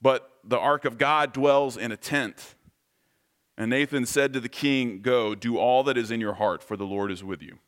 but 0.00 0.30
the 0.44 0.58
ark 0.58 0.84
of 0.84 0.98
God 0.98 1.32
dwells 1.32 1.76
in 1.76 1.92
a 1.92 1.96
tent. 1.96 2.54
And 3.58 3.70
Nathan 3.70 4.04
said 4.04 4.32
to 4.34 4.40
the 4.40 4.48
king, 4.48 5.00
Go, 5.00 5.34
do 5.34 5.56
all 5.56 5.82
that 5.84 5.96
is 5.96 6.10
in 6.10 6.20
your 6.20 6.34
heart, 6.34 6.62
for 6.62 6.76
the 6.76 6.84
Lord 6.84 7.10
is 7.10 7.24
with 7.24 7.42
you. 7.42 7.58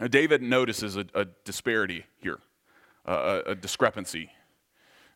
Now, 0.00 0.08
David 0.08 0.42
notices 0.42 0.96
a, 0.96 1.06
a 1.14 1.26
disparity 1.44 2.04
here, 2.20 2.38
a, 3.04 3.42
a 3.46 3.54
discrepancy. 3.54 4.30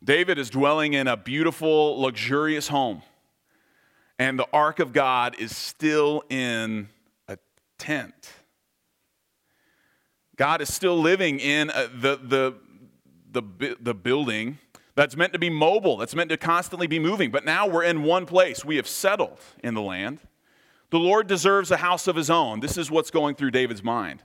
David 0.02 0.38
is 0.38 0.50
dwelling 0.50 0.94
in 0.94 1.06
a 1.06 1.16
beautiful, 1.16 2.00
luxurious 2.00 2.68
home, 2.68 3.02
and 4.18 4.38
the 4.38 4.48
ark 4.52 4.80
of 4.80 4.92
God 4.92 5.36
is 5.38 5.56
still 5.56 6.24
in 6.28 6.88
a 7.28 7.38
tent. 7.78 8.32
God 10.36 10.60
is 10.60 10.72
still 10.72 10.98
living 10.98 11.38
in 11.38 11.70
a, 11.70 11.88
the, 11.88 12.18
the, 12.22 12.54
the, 13.30 13.76
the 13.80 13.94
building 13.94 14.58
that's 14.94 15.16
meant 15.16 15.32
to 15.32 15.38
be 15.38 15.50
mobile, 15.50 15.96
that's 15.96 16.14
meant 16.14 16.30
to 16.30 16.36
constantly 16.36 16.86
be 16.86 16.98
moving. 16.98 17.30
But 17.30 17.44
now 17.44 17.66
we're 17.66 17.84
in 17.84 18.02
one 18.02 18.26
place. 18.26 18.64
We 18.64 18.76
have 18.76 18.86
settled 18.86 19.38
in 19.62 19.74
the 19.74 19.82
land. 19.82 20.18
The 20.90 20.98
Lord 20.98 21.26
deserves 21.26 21.70
a 21.70 21.78
house 21.78 22.06
of 22.06 22.16
his 22.16 22.28
own. 22.28 22.60
This 22.60 22.76
is 22.76 22.90
what's 22.90 23.10
going 23.10 23.34
through 23.34 23.52
David's 23.52 23.82
mind. 23.82 24.20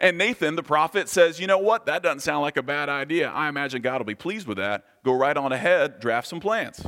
And 0.00 0.18
Nathan, 0.18 0.56
the 0.56 0.62
prophet, 0.62 1.08
says, 1.08 1.38
You 1.38 1.46
know 1.46 1.58
what? 1.58 1.86
That 1.86 2.02
doesn't 2.02 2.20
sound 2.20 2.42
like 2.42 2.56
a 2.56 2.62
bad 2.62 2.88
idea. 2.88 3.30
I 3.30 3.48
imagine 3.48 3.82
God 3.82 3.98
will 3.98 4.06
be 4.06 4.16
pleased 4.16 4.48
with 4.48 4.56
that. 4.56 4.84
Go 5.04 5.12
right 5.12 5.36
on 5.36 5.52
ahead, 5.52 6.00
draft 6.00 6.26
some 6.26 6.40
plans. 6.40 6.84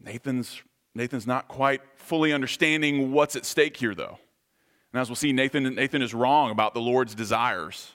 Nathan's, 0.00 0.62
Nathan's 0.94 1.26
not 1.26 1.48
quite 1.48 1.80
fully 1.96 2.32
understanding 2.32 3.10
what's 3.10 3.34
at 3.34 3.44
stake 3.44 3.76
here, 3.76 3.94
though. 3.94 4.18
And 4.92 5.00
as 5.00 5.08
we'll 5.08 5.16
see, 5.16 5.32
Nathan, 5.32 5.74
Nathan 5.74 6.00
is 6.00 6.14
wrong 6.14 6.52
about 6.52 6.74
the 6.74 6.80
Lord's 6.80 7.16
desires. 7.16 7.92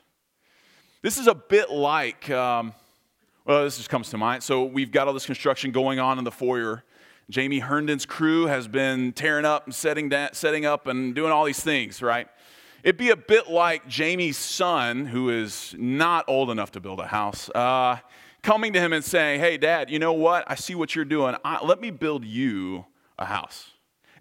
This 1.02 1.18
is 1.18 1.28
a 1.28 1.34
bit 1.34 1.72
like, 1.72 2.30
um, 2.30 2.74
well, 3.52 3.66
this 3.66 3.76
just 3.76 3.90
comes 3.90 4.10
to 4.12 4.18
mind. 4.18 4.42
So 4.44 4.64
we've 4.64 4.92
got 4.92 5.08
all 5.10 5.14
this 5.14 5.26
construction 5.26 5.72
going 5.72 6.00
on 6.00 6.18
in 6.18 6.24
the 6.24 6.32
foyer. 6.32 6.86
Jamie 7.30 7.60
Herndon's 7.60 8.06
crew 8.06 8.46
has 8.46 8.66
been 8.66 9.12
tearing 9.12 9.44
up 9.44 9.66
and 9.66 9.76
setting, 9.76 10.10
setting 10.32 10.66
up 10.66 10.88
and 10.88 11.14
doing 11.14 11.34
all 11.34 11.44
these 11.44 11.62
things, 11.62 12.02
right? 12.02 12.30
It'd 12.82 12.96
be 12.96 13.10
a 13.10 13.18
bit 13.18 13.50
like 13.50 13.86
Jamie's 13.90 14.38
son, 14.38 15.06
who 15.06 15.30
is 15.30 15.76
not 15.78 16.24
old 16.30 16.50
enough 16.50 16.72
to 16.72 16.80
build 16.80 17.02
a 17.02 17.08
house, 17.08 17.50
uh, 17.50 17.98
coming 18.42 18.72
to 18.72 18.80
him 18.80 18.94
and 18.94 19.04
saying, 19.04 19.42
Hey, 19.42 19.58
dad, 19.58 19.90
you 19.90 20.00
know 20.00 20.14
what? 20.14 20.46
I 20.48 20.56
see 20.56 20.74
what 20.74 20.96
you're 20.96 21.04
doing. 21.04 21.36
I, 21.44 21.62
let 21.62 21.82
me 21.82 21.92
build 21.92 22.24
you 22.24 22.86
a 23.20 23.26
house. 23.26 23.72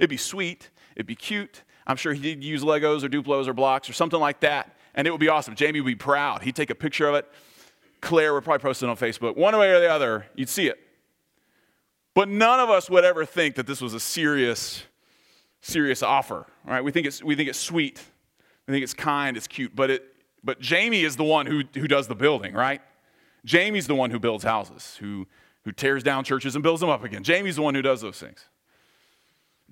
It'd 0.00 0.10
be 0.10 0.16
sweet, 0.16 0.70
it'd 0.96 1.06
be 1.06 1.14
cute. 1.14 1.62
I'm 1.86 1.96
sure 1.96 2.14
he'd 2.14 2.42
use 2.42 2.64
Legos 2.64 3.04
or 3.04 3.08
Duplos 3.08 3.46
or 3.46 3.52
blocks 3.52 3.88
or 3.88 3.92
something 3.92 4.18
like 4.18 4.40
that, 4.40 4.76
and 4.96 5.06
it 5.06 5.12
would 5.12 5.20
be 5.20 5.28
awesome. 5.28 5.54
Jamie 5.54 5.80
would 5.80 5.86
be 5.86 5.94
proud. 5.94 6.42
He'd 6.42 6.56
take 6.56 6.70
a 6.70 6.74
picture 6.74 7.08
of 7.08 7.14
it. 7.14 7.30
Claire 8.00 8.34
would 8.34 8.44
probably 8.44 8.62
post 8.62 8.82
it 8.82 8.88
on 8.88 8.96
Facebook. 8.96 9.36
One 9.36 9.56
way 9.58 9.70
or 9.70 9.80
the 9.80 9.90
other, 9.90 10.26
you'd 10.34 10.48
see 10.48 10.68
it. 10.68 10.78
But 12.14 12.28
none 12.28 12.60
of 12.60 12.70
us 12.70 12.90
would 12.90 13.04
ever 13.04 13.24
think 13.24 13.54
that 13.54 13.66
this 13.66 13.80
was 13.80 13.94
a 13.94 14.00
serious, 14.00 14.82
serious 15.60 16.02
offer. 16.02 16.46
Right? 16.64 16.82
We 16.82 16.90
think 16.90 17.06
it's, 17.06 17.22
we 17.22 17.36
think 17.36 17.48
it's 17.48 17.58
sweet. 17.58 18.02
I 18.68 18.72
think 18.72 18.84
it's 18.84 18.94
kind, 18.94 19.36
it's 19.36 19.48
cute, 19.48 19.74
but, 19.74 19.90
it, 19.90 20.04
but 20.44 20.60
Jamie 20.60 21.02
is 21.02 21.16
the 21.16 21.24
one 21.24 21.46
who, 21.46 21.62
who 21.74 21.88
does 21.88 22.06
the 22.06 22.14
building, 22.14 22.54
right? 22.54 22.80
Jamie's 23.44 23.88
the 23.88 23.96
one 23.96 24.12
who 24.12 24.20
builds 24.20 24.44
houses, 24.44 24.96
who, 25.00 25.26
who 25.64 25.72
tears 25.72 26.04
down 26.04 26.22
churches 26.22 26.54
and 26.54 26.62
builds 26.62 26.80
them 26.80 26.88
up 26.88 27.02
again. 27.02 27.24
Jamie's 27.24 27.56
the 27.56 27.62
one 27.62 27.74
who 27.74 27.82
does 27.82 28.00
those 28.00 28.20
things. 28.20 28.44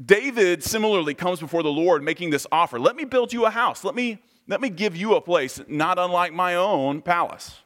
David 0.04 0.64
similarly 0.64 1.14
comes 1.14 1.38
before 1.38 1.62
the 1.62 1.70
Lord 1.70 2.02
making 2.02 2.30
this 2.30 2.46
offer 2.50 2.78
Let 2.78 2.96
me 2.96 3.04
build 3.04 3.32
you 3.32 3.46
a 3.46 3.50
house. 3.50 3.84
Let 3.84 3.94
me, 3.94 4.18
let 4.46 4.60
me 4.60 4.68
give 4.68 4.96
you 4.96 5.14
a 5.14 5.20
place 5.20 5.60
not 5.68 5.98
unlike 5.98 6.32
my 6.32 6.54
own 6.56 7.02
palace. 7.02 7.56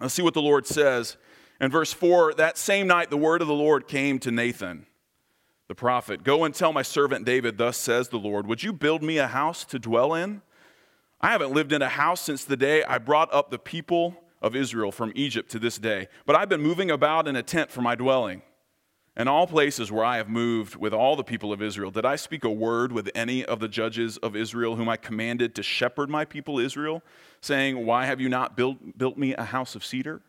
Let's 0.00 0.14
see 0.14 0.22
what 0.22 0.34
the 0.34 0.42
Lord 0.42 0.66
says. 0.66 1.16
In 1.60 1.70
verse 1.70 1.92
4, 1.92 2.34
that 2.34 2.58
same 2.58 2.86
night 2.86 3.10
the 3.10 3.16
word 3.16 3.40
of 3.40 3.48
the 3.48 3.54
Lord 3.54 3.88
came 3.88 4.18
to 4.20 4.30
Nathan 4.30 4.86
the 5.68 5.74
prophet, 5.74 6.22
Go 6.22 6.44
and 6.44 6.54
tell 6.54 6.72
my 6.72 6.82
servant 6.82 7.24
David, 7.24 7.58
Thus 7.58 7.76
says 7.76 8.08
the 8.08 8.18
Lord, 8.18 8.46
Would 8.46 8.62
you 8.62 8.72
build 8.72 9.02
me 9.02 9.18
a 9.18 9.26
house 9.26 9.64
to 9.66 9.78
dwell 9.78 10.14
in? 10.14 10.42
I 11.20 11.30
haven't 11.32 11.52
lived 11.52 11.72
in 11.72 11.82
a 11.82 11.88
house 11.88 12.20
since 12.20 12.44
the 12.44 12.56
day 12.56 12.84
I 12.84 12.98
brought 12.98 13.32
up 13.32 13.50
the 13.50 13.58
people 13.58 14.16
of 14.42 14.54
Israel 14.54 14.92
from 14.92 15.12
Egypt 15.14 15.50
to 15.52 15.58
this 15.58 15.78
day, 15.78 16.08
but 16.24 16.36
I've 16.36 16.48
been 16.48 16.62
moving 16.62 16.90
about 16.90 17.26
in 17.26 17.36
a 17.36 17.42
tent 17.42 17.70
for 17.70 17.80
my 17.80 17.94
dwelling. 17.94 18.42
In 19.18 19.28
all 19.28 19.46
places 19.46 19.90
where 19.90 20.04
I 20.04 20.18
have 20.18 20.28
moved 20.28 20.76
with 20.76 20.92
all 20.92 21.16
the 21.16 21.24
people 21.24 21.50
of 21.50 21.62
Israel, 21.62 21.90
did 21.90 22.04
I 22.04 22.16
speak 22.16 22.44
a 22.44 22.50
word 22.50 22.92
with 22.92 23.10
any 23.14 23.42
of 23.42 23.60
the 23.60 23.68
judges 23.68 24.18
of 24.18 24.36
Israel 24.36 24.76
whom 24.76 24.90
I 24.90 24.98
commanded 24.98 25.54
to 25.54 25.62
shepherd 25.62 26.10
my 26.10 26.26
people 26.26 26.58
Israel, 26.58 27.02
saying, 27.40 27.86
Why 27.86 28.04
have 28.04 28.20
you 28.20 28.28
not 28.28 28.56
built, 28.58 28.98
built 28.98 29.16
me 29.16 29.34
a 29.34 29.44
house 29.44 29.74
of 29.74 29.84
cedar? 29.84 30.20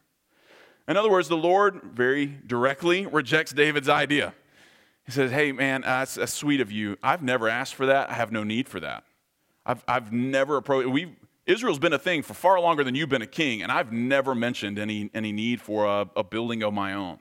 In 0.87 0.95
other 0.95 1.11
words, 1.11 1.27
the 1.27 1.35
Lord 1.35 1.81
very 1.83 2.27
directly 2.47 3.05
rejects 3.05 3.51
David's 3.51 3.89
idea. 3.89 4.33
He 5.05 5.11
says, 5.11 5.31
Hey, 5.31 5.51
man, 5.51 5.81
that's, 5.81 6.15
that's, 6.15 6.33
sweet 6.33 6.61
of 6.61 6.71
you. 6.71 6.95
I've 7.03 7.21
never 7.21 7.49
asked 7.49 7.75
for 7.75 7.87
that. 7.87 8.09
I 8.09 8.13
have 8.13 8.31
no 8.31 8.45
need 8.45 8.69
for 8.69 8.79
that. 8.79 9.03
I've, 9.65 9.83
I've 9.85 10.13
never 10.13 10.55
approached, 10.55 10.89
we 10.89 11.17
Israel's 11.45 11.79
been 11.79 11.93
a 11.93 11.99
thing 11.99 12.23
for 12.23 12.33
far 12.33 12.59
longer 12.59 12.83
than 12.85 12.93
you've 12.93 13.09
been 13.09 13.21
a 13.21 13.27
king, 13.27 13.61
and 13.61 13.71
I've 13.71 13.91
never 13.91 14.35
mentioned 14.35 14.77
any, 14.77 15.09
any 15.13 15.31
need 15.31 15.61
for 15.61 15.85
a, 15.85 16.09
a 16.15 16.23
building 16.23 16.61
of 16.61 16.73
my 16.73 16.93
own. 16.93 17.19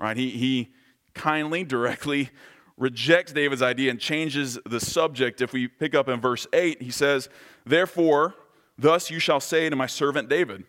Right? 0.00 0.16
He, 0.16 0.30
he 0.30 0.73
kindly, 1.14 1.64
directly 1.64 2.30
rejects 2.76 3.32
David's 3.32 3.62
idea 3.62 3.90
and 3.90 4.00
changes 4.00 4.58
the 4.66 4.80
subject. 4.80 5.40
If 5.40 5.52
we 5.52 5.68
pick 5.68 5.94
up 5.94 6.08
in 6.08 6.20
verse 6.20 6.46
8, 6.52 6.82
he 6.82 6.90
says, 6.90 7.28
Therefore, 7.64 8.34
thus 8.76 9.10
you 9.10 9.18
shall 9.18 9.40
say 9.40 9.70
to 9.70 9.76
my 9.76 9.86
servant 9.86 10.28
David, 10.28 10.64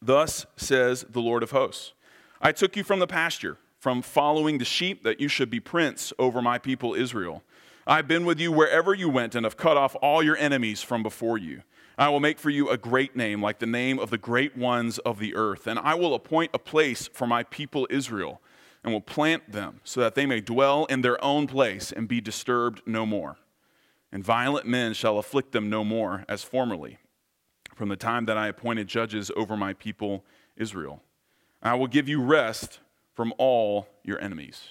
Thus 0.00 0.46
says 0.56 1.04
the 1.08 1.20
Lord 1.20 1.42
of 1.42 1.50
hosts, 1.50 1.92
I 2.40 2.52
took 2.52 2.76
you 2.76 2.82
from 2.82 2.98
the 2.98 3.06
pasture 3.06 3.58
from 3.78 4.00
following 4.00 4.58
the 4.58 4.64
sheep 4.64 5.02
that 5.02 5.20
you 5.20 5.26
should 5.26 5.50
be 5.50 5.58
prince 5.58 6.12
over 6.16 6.40
my 6.40 6.56
people 6.56 6.94
Israel. 6.94 7.42
I've 7.84 8.06
been 8.06 8.24
with 8.24 8.38
you 8.38 8.52
wherever 8.52 8.94
you 8.94 9.08
went 9.08 9.34
and 9.34 9.44
have 9.44 9.56
cut 9.56 9.76
off 9.76 9.96
all 10.00 10.22
your 10.22 10.36
enemies 10.36 10.82
from 10.82 11.02
before 11.02 11.36
you. 11.36 11.62
I 11.98 12.08
will 12.08 12.20
make 12.20 12.38
for 12.38 12.48
you 12.48 12.70
a 12.70 12.76
great 12.76 13.16
name, 13.16 13.42
like 13.42 13.58
the 13.58 13.66
name 13.66 13.98
of 13.98 14.10
the 14.10 14.18
great 14.18 14.56
ones 14.56 14.98
of 14.98 15.18
the 15.18 15.34
earth. 15.34 15.66
And 15.66 15.80
I 15.80 15.94
will 15.94 16.14
appoint 16.14 16.52
a 16.54 16.60
place 16.60 17.08
for 17.12 17.26
my 17.26 17.42
people 17.42 17.88
Israel, 17.90 18.40
and 18.84 18.92
will 18.92 19.00
plant 19.00 19.52
them, 19.52 19.80
so 19.84 20.00
that 20.00 20.14
they 20.14 20.26
may 20.26 20.40
dwell 20.40 20.86
in 20.86 21.02
their 21.02 21.22
own 21.24 21.46
place 21.46 21.92
and 21.92 22.08
be 22.08 22.20
disturbed 22.20 22.82
no 22.84 23.06
more. 23.06 23.36
And 24.10 24.24
violent 24.24 24.66
men 24.66 24.92
shall 24.92 25.18
afflict 25.18 25.52
them 25.52 25.70
no 25.70 25.84
more, 25.84 26.24
as 26.28 26.42
formerly, 26.42 26.98
from 27.74 27.88
the 27.88 27.96
time 27.96 28.26
that 28.26 28.36
I 28.36 28.48
appointed 28.48 28.88
judges 28.88 29.30
over 29.36 29.56
my 29.56 29.72
people 29.72 30.24
Israel. 30.56 31.02
I 31.62 31.74
will 31.74 31.86
give 31.86 32.08
you 32.08 32.20
rest 32.20 32.80
from 33.14 33.32
all 33.38 33.88
your 34.04 34.20
enemies. 34.20 34.70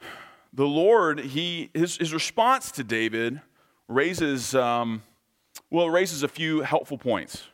The 0.52 0.66
Lord, 0.66 1.20
he, 1.20 1.68
his, 1.74 1.98
his 1.98 2.14
response 2.14 2.70
to 2.70 2.84
David 2.84 3.42
raises, 3.88 4.54
um, 4.54 5.02
well, 5.68 5.90
raises 5.90 6.22
a 6.22 6.28
few 6.28 6.62
helpful 6.62 6.96
points. 6.96 7.48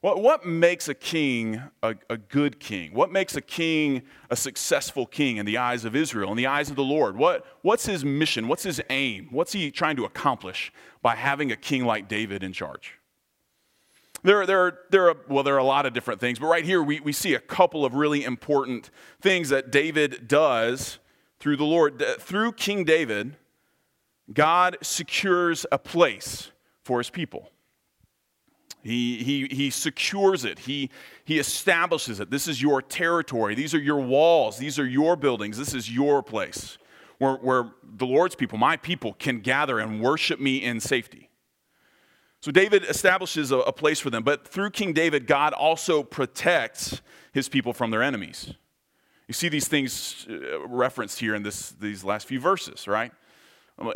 What, 0.00 0.22
what 0.22 0.46
makes 0.46 0.88
a 0.88 0.94
king 0.94 1.62
a, 1.82 1.94
a 2.08 2.16
good 2.16 2.58
king? 2.58 2.94
What 2.94 3.12
makes 3.12 3.36
a 3.36 3.42
king 3.42 4.02
a 4.30 4.36
successful 4.36 5.04
king 5.04 5.36
in 5.36 5.44
the 5.44 5.58
eyes 5.58 5.84
of 5.84 5.94
Israel, 5.94 6.30
in 6.30 6.38
the 6.38 6.46
eyes 6.46 6.70
of 6.70 6.76
the 6.76 6.82
Lord? 6.82 7.16
What, 7.16 7.44
what's 7.60 7.84
his 7.84 8.02
mission? 8.04 8.48
What's 8.48 8.62
his 8.62 8.80
aim? 8.88 9.28
What's 9.30 9.52
he 9.52 9.70
trying 9.70 9.96
to 9.96 10.04
accomplish 10.04 10.72
by 11.02 11.16
having 11.16 11.52
a 11.52 11.56
king 11.56 11.84
like 11.84 12.08
David 12.08 12.42
in 12.42 12.54
charge? 12.54 12.94
There, 14.22 14.46
there, 14.46 14.78
there 14.90 15.10
are, 15.10 15.16
well, 15.28 15.44
there 15.44 15.54
are 15.54 15.58
a 15.58 15.64
lot 15.64 15.84
of 15.84 15.92
different 15.92 16.20
things, 16.20 16.38
but 16.38 16.46
right 16.46 16.64
here 16.64 16.82
we, 16.82 17.00
we 17.00 17.12
see 17.12 17.34
a 17.34 17.40
couple 17.40 17.84
of 17.84 17.94
really 17.94 18.24
important 18.24 18.90
things 19.20 19.50
that 19.50 19.70
David 19.70 20.28
does 20.28 20.98
through 21.38 21.56
the 21.56 21.64
Lord. 21.64 22.02
Through 22.20 22.52
King 22.52 22.84
David, 22.84 23.36
God 24.32 24.78
secures 24.82 25.66
a 25.72 25.78
place 25.78 26.52
for 26.84 26.98
his 26.98 27.10
people. 27.10 27.50
He, 28.82 29.22
he, 29.22 29.46
he 29.54 29.70
secures 29.70 30.44
it, 30.44 30.60
he, 30.60 30.90
he 31.24 31.38
establishes 31.38 32.18
it. 32.18 32.30
This 32.30 32.48
is 32.48 32.62
your 32.62 32.80
territory, 32.80 33.54
these 33.54 33.74
are 33.74 33.80
your 33.80 34.00
walls, 34.00 34.58
these 34.58 34.78
are 34.78 34.86
your 34.86 35.16
buildings, 35.16 35.58
this 35.58 35.74
is 35.74 35.94
your 35.94 36.22
place 36.22 36.78
where, 37.20 37.34
where 37.34 37.70
the 37.82 38.06
Lord's 38.06 38.34
people, 38.34 38.58
my 38.58 38.76
people, 38.78 39.12
can 39.12 39.40
gather 39.40 39.78
and 39.78 40.00
worship 40.00 40.40
me 40.40 40.64
in 40.64 40.80
safety. 40.80 41.28
So 42.40 42.50
David 42.50 42.84
establishes 42.84 43.52
a, 43.52 43.58
a, 43.58 43.72
place 43.72 44.00
for 44.00 44.08
them, 44.08 44.22
but 44.22 44.48
through 44.48 44.70
King 44.70 44.94
David, 44.94 45.26
God 45.26 45.52
also 45.52 46.02
protects 46.02 47.02
his 47.32 47.50
people 47.50 47.74
from 47.74 47.90
their 47.90 48.02
enemies. 48.02 48.54
You 49.28 49.34
see 49.34 49.50
these 49.50 49.68
things 49.68 50.26
uh, 50.30 50.66
referenced 50.66 51.20
here 51.20 51.34
in 51.34 51.42
this, 51.42 51.72
these 51.72 52.02
last 52.02 52.26
few 52.26 52.40
verses, 52.40 52.88
right? 52.88 53.12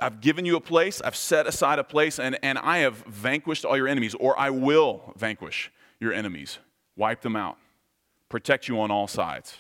I've 0.01 0.21
given 0.21 0.45
you 0.45 0.57
a 0.57 0.61
place, 0.61 1.01
I've 1.03 1.17
set 1.17 1.47
aside 1.47 1.79
a 1.79 1.85
place, 1.85 2.19
and, 2.19 2.39
and 2.43 2.59
I 2.59 2.79
have 2.79 2.97
vanquished 3.07 3.65
all 3.65 3.77
your 3.77 3.89
enemies, 3.89 4.15
or 4.15 4.39
I 4.39 4.51
will 4.51 5.13
vanquish 5.17 5.71
your 6.01 6.13
enemies, 6.13 6.59
wipe 6.97 7.21
them 7.21 7.37
out, 7.37 7.59
protect 8.29 8.67
you 8.67 8.81
on 8.81 8.91
all 8.91 9.07
sides. 9.07 9.57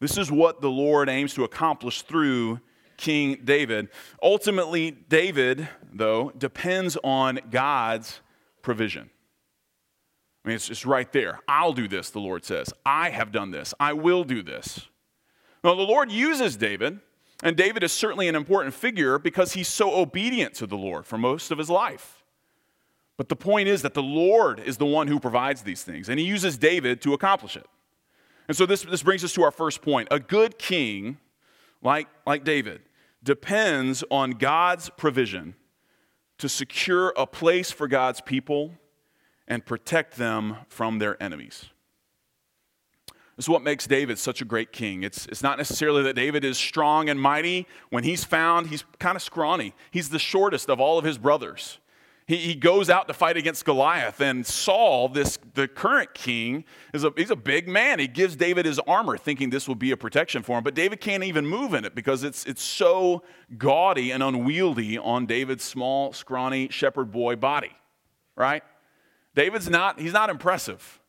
This 0.00 0.18
is 0.18 0.30
what 0.30 0.60
the 0.60 0.70
Lord 0.70 1.08
aims 1.08 1.32
to 1.34 1.44
accomplish 1.44 2.02
through 2.02 2.60
King 2.96 3.40
David. 3.44 3.88
Ultimately, 4.22 4.90
David, 4.90 5.68
though, 5.92 6.30
depends 6.36 6.98
on 7.02 7.40
God's 7.50 8.20
provision. 8.62 9.10
I 10.44 10.48
mean, 10.48 10.56
it's 10.56 10.66
just 10.66 10.84
right 10.84 11.10
there. 11.12 11.40
I'll 11.46 11.72
do 11.72 11.86
this, 11.86 12.10
the 12.10 12.18
Lord 12.18 12.44
says. 12.44 12.72
I 12.84 13.10
have 13.10 13.30
done 13.30 13.52
this. 13.52 13.74
I 13.78 13.92
will 13.92 14.24
do 14.24 14.42
this. 14.42 14.88
Now, 15.62 15.74
the 15.76 15.82
Lord 15.82 16.10
uses 16.10 16.56
David, 16.56 16.98
and 17.42 17.56
David 17.56 17.82
is 17.82 17.92
certainly 17.92 18.28
an 18.28 18.36
important 18.36 18.74
figure 18.74 19.18
because 19.18 19.52
he's 19.52 19.68
so 19.68 19.94
obedient 19.94 20.54
to 20.54 20.66
the 20.66 20.76
Lord 20.76 21.04
for 21.06 21.18
most 21.18 21.50
of 21.50 21.58
his 21.58 21.68
life. 21.68 22.22
But 23.16 23.28
the 23.28 23.36
point 23.36 23.68
is 23.68 23.82
that 23.82 23.94
the 23.94 24.02
Lord 24.02 24.60
is 24.60 24.78
the 24.78 24.86
one 24.86 25.08
who 25.08 25.20
provides 25.20 25.62
these 25.62 25.82
things, 25.82 26.08
and 26.08 26.18
he 26.18 26.24
uses 26.24 26.56
David 26.56 27.02
to 27.02 27.14
accomplish 27.14 27.56
it. 27.56 27.66
And 28.48 28.56
so 28.56 28.66
this, 28.66 28.82
this 28.82 29.02
brings 29.02 29.24
us 29.24 29.32
to 29.34 29.42
our 29.42 29.50
first 29.50 29.82
point. 29.82 30.08
A 30.10 30.18
good 30.18 30.58
king 30.58 31.18
like, 31.82 32.08
like 32.26 32.44
David, 32.44 32.82
depends 33.22 34.02
on 34.10 34.32
God's 34.32 34.90
provision 34.90 35.54
to 36.38 36.48
secure 36.48 37.12
a 37.16 37.26
place 37.26 37.70
for 37.70 37.86
God's 37.86 38.20
people 38.20 38.72
and 39.46 39.64
protect 39.64 40.16
them 40.16 40.56
from 40.68 40.98
their 40.98 41.20
enemies. 41.22 41.66
This 43.36 43.46
is 43.46 43.48
what 43.48 43.62
makes 43.62 43.86
David 43.86 44.18
such 44.18 44.42
a 44.42 44.44
great 44.44 44.72
king. 44.72 45.02
It's, 45.02 45.26
it's 45.26 45.42
not 45.42 45.56
necessarily 45.56 46.02
that 46.02 46.14
David 46.14 46.44
is 46.44 46.58
strong 46.58 47.08
and 47.08 47.20
mighty. 47.20 47.66
When 47.88 48.04
he's 48.04 48.24
found, 48.24 48.68
he's 48.68 48.84
kind 48.98 49.16
of 49.16 49.22
scrawny. 49.22 49.74
He's 49.90 50.10
the 50.10 50.18
shortest 50.18 50.68
of 50.68 50.80
all 50.80 50.98
of 50.98 51.04
his 51.04 51.16
brothers. 51.16 51.78
He, 52.26 52.36
he 52.36 52.54
goes 52.54 52.88
out 52.88 53.08
to 53.08 53.14
fight 53.14 53.36
against 53.36 53.64
Goliath, 53.64 54.20
and 54.20 54.46
Saul, 54.46 55.08
this 55.08 55.38
the 55.54 55.66
current 55.66 56.14
king, 56.14 56.64
is 56.94 57.04
a, 57.04 57.12
he's 57.16 57.30
a 57.30 57.36
big 57.36 57.66
man. 57.66 57.98
He 57.98 58.06
gives 58.06 58.36
David 58.36 58.64
his 58.64 58.78
armor, 58.80 59.16
thinking 59.16 59.50
this 59.50 59.66
will 59.66 59.74
be 59.74 59.90
a 59.90 59.96
protection 59.96 60.42
for 60.42 60.58
him. 60.58 60.64
But 60.64 60.74
David 60.74 61.00
can't 61.00 61.24
even 61.24 61.46
move 61.46 61.74
in 61.74 61.84
it 61.84 61.94
because 61.94 62.22
it's, 62.22 62.44
it's 62.44 62.62
so 62.62 63.22
gaudy 63.58 64.12
and 64.12 64.22
unwieldy 64.22 64.98
on 64.98 65.26
David's 65.26 65.64
small, 65.64 66.12
scrawny 66.12 66.68
shepherd 66.68 67.10
boy 67.10 67.36
body, 67.36 67.72
right? 68.36 68.62
David's 69.34 69.68
not, 69.68 69.98
he's 69.98 70.12
not 70.12 70.30
impressive. 70.30 71.00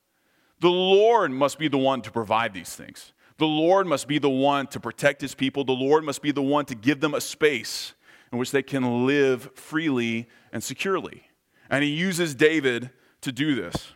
The 0.63 0.70
Lord 0.70 1.34
must 1.34 1.60
be 1.60 1.67
the 1.67 1.77
one 1.77 2.01
to 2.03 2.10
provide 2.10 2.53
these 2.53 2.74
things. 2.74 3.12
The 3.38 3.46
Lord 3.46 3.86
must 3.86 4.08
be 4.08 4.17
the 4.17 4.29
one 4.29 4.65
to 4.67 4.79
protect 4.79 5.20
his 5.20 5.36
people. 5.36 5.65
The 5.65 5.74
Lord 5.74 6.05
must 6.05 6.22
be 6.22 6.32
the 6.32 6.41
one 6.41 6.63
to 6.67 6.74
give 6.74 7.01
them 7.01 7.13
a 7.13 7.20
space 7.20 7.93
in 8.32 8.38
which 8.38 8.51
they 8.51 8.63
can 8.63 9.05
live 9.05 9.50
freely 9.55 10.29
and 10.53 10.63
securely. 10.63 11.24
And 11.70 11.84
he 11.84 11.89
uses 11.89 12.34
David 12.34 12.91
to 13.20 13.34
do 13.34 13.55
this. 13.55 13.91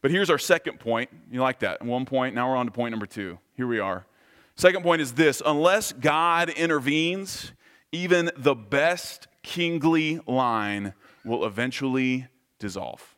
But 0.00 0.12
here's 0.12 0.30
our 0.30 0.38
second 0.38 0.78
point. 0.78 1.10
You 1.28 1.40
like 1.40 1.58
that? 1.58 1.84
One 1.84 2.04
point, 2.04 2.36
now 2.36 2.48
we're 2.48 2.56
on 2.56 2.66
to 2.66 2.72
point 2.72 2.92
number 2.92 3.06
two. 3.06 3.40
Here 3.56 3.66
we 3.66 3.80
are. 3.80 4.06
Second 4.54 4.84
point 4.84 5.02
is 5.02 5.14
this 5.14 5.42
unless 5.44 5.92
God 5.92 6.50
intervenes, 6.50 7.50
even 7.90 8.30
the 8.36 8.54
best 8.54 9.26
kingly 9.42 10.20
line 10.28 10.94
will 11.24 11.44
eventually 11.44 12.28
dissolve. 12.60 13.16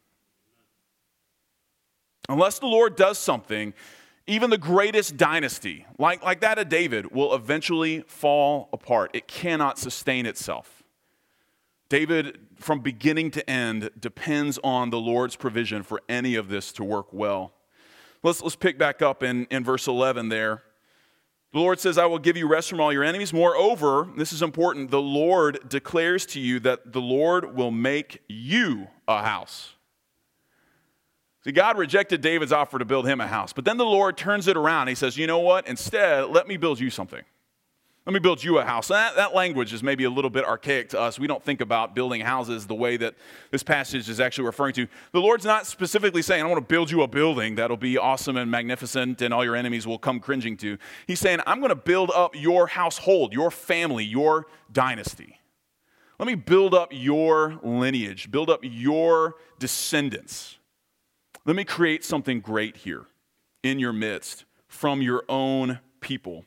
Unless 2.29 2.61
the 2.61 2.67
Lord 2.67 2.97
does 2.97 3.19
something, 3.19 3.75
even 4.27 4.51
the 4.51 4.59
greatest 4.59 5.17
dynasty, 5.17 5.87
like, 5.99 6.23
like 6.23 6.41
that 6.41 6.59
of 6.59 6.69
David, 6.69 7.13
will 7.13 7.35
eventually 7.35 8.05
fall 8.07 8.69
apart. 8.73 9.11
It 9.15 9.27
cannot 9.27 9.79
sustain 9.79 10.27
itself. 10.27 10.83
David, 11.89 12.39
from 12.57 12.81
beginning 12.81 13.31
to 13.33 13.51
end, 13.51 13.91
depends 13.99 14.59
on 14.63 14.91
the 14.91 14.99
Lord's 14.99 15.37
provision 15.37 15.83
for 15.83 16.01
any 16.09 16.37
of 16.37 16.49
this 16.49 16.73
to 16.73 16.85
work 16.85 17.13
well. 17.13 17.53
Let's, 18.23 18.41
let's 18.41 18.57
pick 18.57 18.79
back 18.79 19.03
up 19.03 19.23
in, 19.23 19.47
in 19.51 19.65
verse 19.65 19.89
11 19.89 20.29
there. 20.29 20.63
The 21.53 21.59
Lord 21.59 21.81
says, 21.81 21.99
I 21.99 22.07
will 22.07 22.19
give 22.19 22.37
you 22.37 22.49
rest 22.49 22.71
from 22.71 22.81
all 22.81 22.93
your 22.93 23.05
enemies. 23.05 23.33
Moreover, 23.35 24.09
this 24.17 24.33
is 24.33 24.41
important, 24.41 24.91
the 24.91 25.03
Lord 25.03 25.69
declares 25.69 26.25
to 26.27 26.41
you 26.41 26.61
that 26.61 26.93
the 26.93 27.01
Lord 27.01 27.55
will 27.55 27.71
make 27.71 28.23
you 28.27 28.87
a 29.07 29.23
house. 29.23 29.72
See, 31.45 31.53
God 31.53 31.77
rejected 31.77 32.21
David's 32.21 32.53
offer 32.53 32.79
to 32.79 32.85
build 32.85 33.07
him 33.07 33.21
a 33.21 33.27
house, 33.27 33.53
but 33.53 33.65
then 33.65 33.77
the 33.77 33.85
Lord 33.85 34.17
turns 34.17 34.47
it 34.47 34.57
around. 34.57 34.89
He 34.89 34.95
says, 34.95 35.17
You 35.17 35.27
know 35.27 35.41
what? 35.41 35.67
Instead, 35.67 36.29
let 36.31 36.47
me 36.47 36.57
build 36.57 36.79
you 36.79 36.89
something. 36.89 37.23
Let 38.05 38.15
me 38.15 38.19
build 38.19 38.43
you 38.43 38.59
a 38.59 38.65
house. 38.65 38.89
That, 38.89 39.15
that, 39.15 39.33
language 39.33 39.73
is 39.73 39.81
maybe 39.81 40.03
a 40.03 40.11
little 40.11 40.31
bit 40.31 40.45
archaic 40.45 40.89
to 40.89 41.01
us. 41.01 41.21
We 41.21 41.29
don't 41.29 41.43
think 41.43 41.61
about 41.61 41.95
building 41.95 42.21
houses 42.21 42.67
the 42.67 42.75
way 42.75 42.97
that 42.97 43.15
this 43.53 43.63
passage 43.63 44.09
is 44.09 44.19
actually 44.19 44.47
referring 44.47 44.75
to. 44.75 44.89
The 45.13 45.21
Lord's 45.21 45.45
not 45.45 45.67
specifically 45.67 46.21
saying, 46.21 46.43
I 46.43 46.47
want 46.47 46.59
to 46.59 46.67
build 46.67 46.91
you 46.91 47.03
a 47.03 47.09
building 47.09 47.55
that'll 47.55 47.77
be 47.77 47.99
awesome 47.99 48.37
and 48.37 48.51
magnificent 48.51 49.23
and 49.23 49.33
all 49.33 49.45
your 49.45 49.55
enemies 49.55 49.87
will 49.87 50.01
come 50.01 50.19
cringing 50.19 50.57
to. 50.59 50.79
He's 51.07 51.21
saying, 51.21 51.39
I'm 51.47 51.61
going 51.61 51.69
to 51.69 51.77
build 51.77 52.11
up 52.11 52.35
your 52.35 52.67
household, 52.67 53.33
your 53.33 53.53
family, 53.53 54.05
your 54.05 54.47
dynasty. 54.73 55.39
Let 56.19 56.27
me 56.27 56.35
build 56.35 56.75
up 56.75 56.89
your 56.91 57.61
lineage, 57.63 58.33
build 58.33 58.51
up 58.51 58.61
your 58.65 59.37
descendants. 59.61 60.59
Let 61.45 61.57
me 61.57 61.65
create 61.65 62.05
something 62.05 62.41
great 62.41 62.77
here 62.77 63.07
in 63.63 63.79
your 63.79 63.93
midst 63.93 64.45
from 64.69 65.03
your 65.03 65.25
own 65.29 65.81
people. 66.01 66.45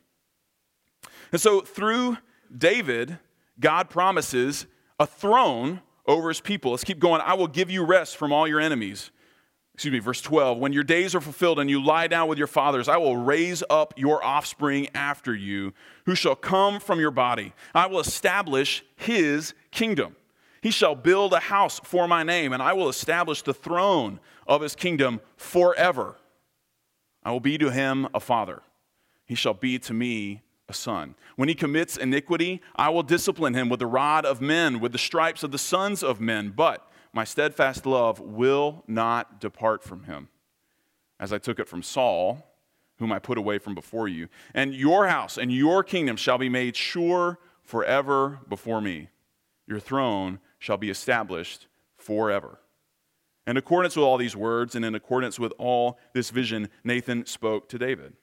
And 1.31 1.41
so 1.41 1.61
through 1.61 2.17
David, 2.55 3.19
God 3.59 3.89
promises 3.89 4.67
a 4.99 5.05
throne 5.05 5.81
over 6.07 6.29
his 6.29 6.39
people. 6.41 6.71
Let's 6.71 6.83
keep 6.83 6.99
going. 6.99 7.21
I 7.21 7.33
will 7.33 7.47
give 7.47 7.69
you 7.69 7.83
rest 7.83 8.17
from 8.17 8.31
all 8.31 8.47
your 8.47 8.59
enemies. 8.59 9.11
Excuse 9.73 9.91
me, 9.91 9.99
verse 9.99 10.21
12. 10.21 10.57
When 10.57 10.71
your 10.71 10.83
days 10.83 11.13
are 11.13 11.21
fulfilled 11.21 11.59
and 11.59 11.69
you 11.69 11.83
lie 11.83 12.07
down 12.07 12.29
with 12.29 12.37
your 12.37 12.47
fathers, 12.47 12.87
I 12.87 12.95
will 12.95 13.17
raise 13.17 13.61
up 13.69 13.93
your 13.97 14.23
offspring 14.23 14.87
after 14.95 15.35
you, 15.35 15.73
who 16.05 16.15
shall 16.15 16.35
come 16.35 16.79
from 16.79 17.01
your 17.01 17.11
body. 17.11 17.53
I 17.73 17.87
will 17.87 17.99
establish 17.99 18.85
his 18.95 19.53
kingdom. 19.71 20.15
He 20.61 20.71
shall 20.71 20.95
build 20.95 21.33
a 21.33 21.39
house 21.39 21.81
for 21.83 22.07
my 22.07 22.23
name, 22.23 22.53
and 22.53 22.63
I 22.63 22.71
will 22.71 22.87
establish 22.87 23.41
the 23.41 23.53
throne 23.53 24.21
of 24.45 24.61
his 24.61 24.75
kingdom 24.75 25.21
forever. 25.37 26.15
I 27.23 27.31
will 27.31 27.39
be 27.39 27.57
to 27.57 27.71
him 27.71 28.07
a 28.13 28.19
father. 28.19 28.61
He 29.25 29.35
shall 29.35 29.53
be 29.53 29.79
to 29.79 29.93
me 29.93 30.41
a 30.69 30.73
son. 30.73 31.15
When 31.35 31.49
he 31.49 31.55
commits 31.55 31.97
iniquity, 31.97 32.61
I 32.75 32.89
will 32.89 33.03
discipline 33.03 33.53
him 33.53 33.69
with 33.69 33.79
the 33.79 33.87
rod 33.87 34.25
of 34.25 34.41
men, 34.41 34.79
with 34.79 34.91
the 34.91 34.97
stripes 34.97 35.43
of 35.43 35.51
the 35.51 35.57
sons 35.57 36.03
of 36.03 36.19
men. 36.19 36.53
But 36.55 36.87
my 37.13 37.23
steadfast 37.23 37.85
love 37.85 38.19
will 38.19 38.83
not 38.87 39.39
depart 39.39 39.83
from 39.83 40.03
him, 40.03 40.29
as 41.19 41.31
I 41.33 41.37
took 41.37 41.59
it 41.59 41.67
from 41.67 41.83
Saul, 41.83 42.51
whom 42.97 43.11
I 43.11 43.19
put 43.19 43.37
away 43.37 43.57
from 43.57 43.75
before 43.75 44.07
you. 44.07 44.27
And 44.53 44.73
your 44.73 45.07
house 45.07 45.37
and 45.37 45.51
your 45.51 45.83
kingdom 45.83 46.17
shall 46.17 46.37
be 46.37 46.49
made 46.49 46.75
sure 46.75 47.39
forever 47.63 48.39
before 48.47 48.81
me. 48.81 49.09
Your 49.67 49.79
throne 49.79 50.39
shall 50.59 50.77
be 50.77 50.89
established 50.89 51.67
forever. 51.97 52.59
In 53.47 53.57
accordance 53.57 53.95
with 53.95 54.03
all 54.03 54.17
these 54.17 54.35
words 54.35 54.75
and 54.75 54.83
in 54.83 54.95
accordance 54.95 55.39
with 55.39 55.53
all 55.57 55.99
this 56.13 56.31
vision, 56.31 56.69
Nathan 56.83 57.25
spoke 57.25 57.69
to 57.69 57.77
David. 57.77 58.13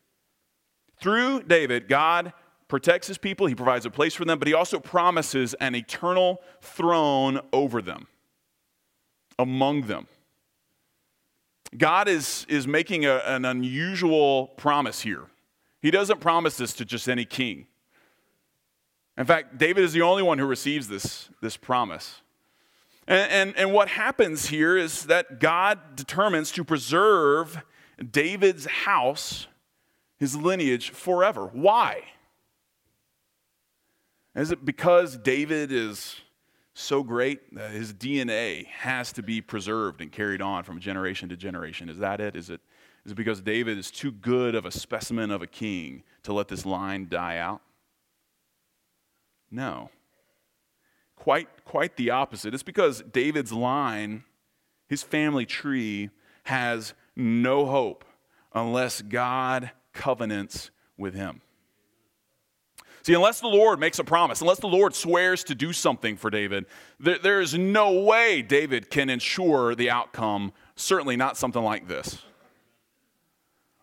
Through 1.00 1.44
David, 1.44 1.88
God 1.88 2.32
protects 2.68 3.06
his 3.06 3.18
people, 3.18 3.46
he 3.46 3.54
provides 3.54 3.84
a 3.84 3.90
place 3.90 4.14
for 4.14 4.24
them, 4.24 4.38
but 4.38 4.48
he 4.48 4.54
also 4.54 4.80
promises 4.80 5.52
an 5.54 5.74
eternal 5.74 6.40
throne 6.62 7.40
over 7.52 7.82
them, 7.82 8.06
among 9.38 9.82
them. 9.82 10.06
God 11.76 12.08
is, 12.08 12.46
is 12.48 12.66
making 12.66 13.04
a, 13.04 13.16
an 13.26 13.44
unusual 13.44 14.48
promise 14.56 15.02
here. 15.02 15.26
He 15.82 15.90
doesn't 15.90 16.20
promise 16.20 16.56
this 16.56 16.72
to 16.74 16.84
just 16.84 17.08
any 17.08 17.24
king. 17.24 17.66
In 19.18 19.26
fact, 19.26 19.58
David 19.58 19.84
is 19.84 19.92
the 19.92 20.02
only 20.02 20.22
one 20.22 20.38
who 20.38 20.46
receives 20.46 20.88
this, 20.88 21.28
this 21.42 21.56
promise. 21.56 22.21
And, 23.06 23.30
and, 23.30 23.56
and 23.56 23.72
what 23.72 23.88
happens 23.88 24.46
here 24.46 24.76
is 24.76 25.06
that 25.06 25.40
God 25.40 25.96
determines 25.96 26.52
to 26.52 26.64
preserve 26.64 27.62
David's 28.10 28.66
house, 28.66 29.46
his 30.18 30.36
lineage, 30.36 30.90
forever. 30.90 31.46
Why? 31.52 32.02
Is 34.34 34.50
it 34.50 34.64
because 34.64 35.16
David 35.16 35.72
is 35.72 36.16
so 36.74 37.02
great 37.02 37.54
that 37.54 37.72
his 37.72 37.92
DNA 37.92 38.66
has 38.66 39.12
to 39.12 39.22
be 39.22 39.40
preserved 39.40 40.00
and 40.00 40.10
carried 40.10 40.40
on 40.40 40.64
from 40.64 40.80
generation 40.80 41.28
to 41.28 41.36
generation? 41.36 41.88
Is 41.88 41.98
that 41.98 42.20
it? 42.20 42.34
Is 42.34 42.48
it, 42.48 42.60
is 43.04 43.12
it 43.12 43.14
because 43.16 43.40
David 43.40 43.76
is 43.76 43.90
too 43.90 44.10
good 44.10 44.54
of 44.54 44.64
a 44.64 44.70
specimen 44.70 45.30
of 45.30 45.42
a 45.42 45.46
king 45.46 46.02
to 46.22 46.32
let 46.32 46.48
this 46.48 46.64
line 46.64 47.08
die 47.10 47.36
out? 47.36 47.60
No. 49.50 49.90
Quite, 51.22 51.64
quite 51.64 51.96
the 51.96 52.10
opposite. 52.10 52.52
It's 52.52 52.64
because 52.64 53.00
David's 53.12 53.52
line, 53.52 54.24
his 54.88 55.04
family 55.04 55.46
tree, 55.46 56.10
has 56.42 56.94
no 57.14 57.64
hope 57.64 58.04
unless 58.52 59.02
God 59.02 59.70
covenants 59.92 60.72
with 60.98 61.14
him. 61.14 61.40
See, 63.02 63.14
unless 63.14 63.38
the 63.38 63.46
Lord 63.46 63.78
makes 63.78 64.00
a 64.00 64.04
promise, 64.04 64.40
unless 64.40 64.58
the 64.58 64.66
Lord 64.66 64.96
swears 64.96 65.44
to 65.44 65.54
do 65.54 65.72
something 65.72 66.16
for 66.16 66.28
David, 66.28 66.66
there, 66.98 67.20
there 67.20 67.40
is 67.40 67.54
no 67.54 68.02
way 68.02 68.42
David 68.42 68.90
can 68.90 69.08
ensure 69.08 69.76
the 69.76 69.90
outcome, 69.90 70.52
certainly 70.74 71.14
not 71.14 71.36
something 71.36 71.62
like 71.62 71.86
this. 71.86 72.14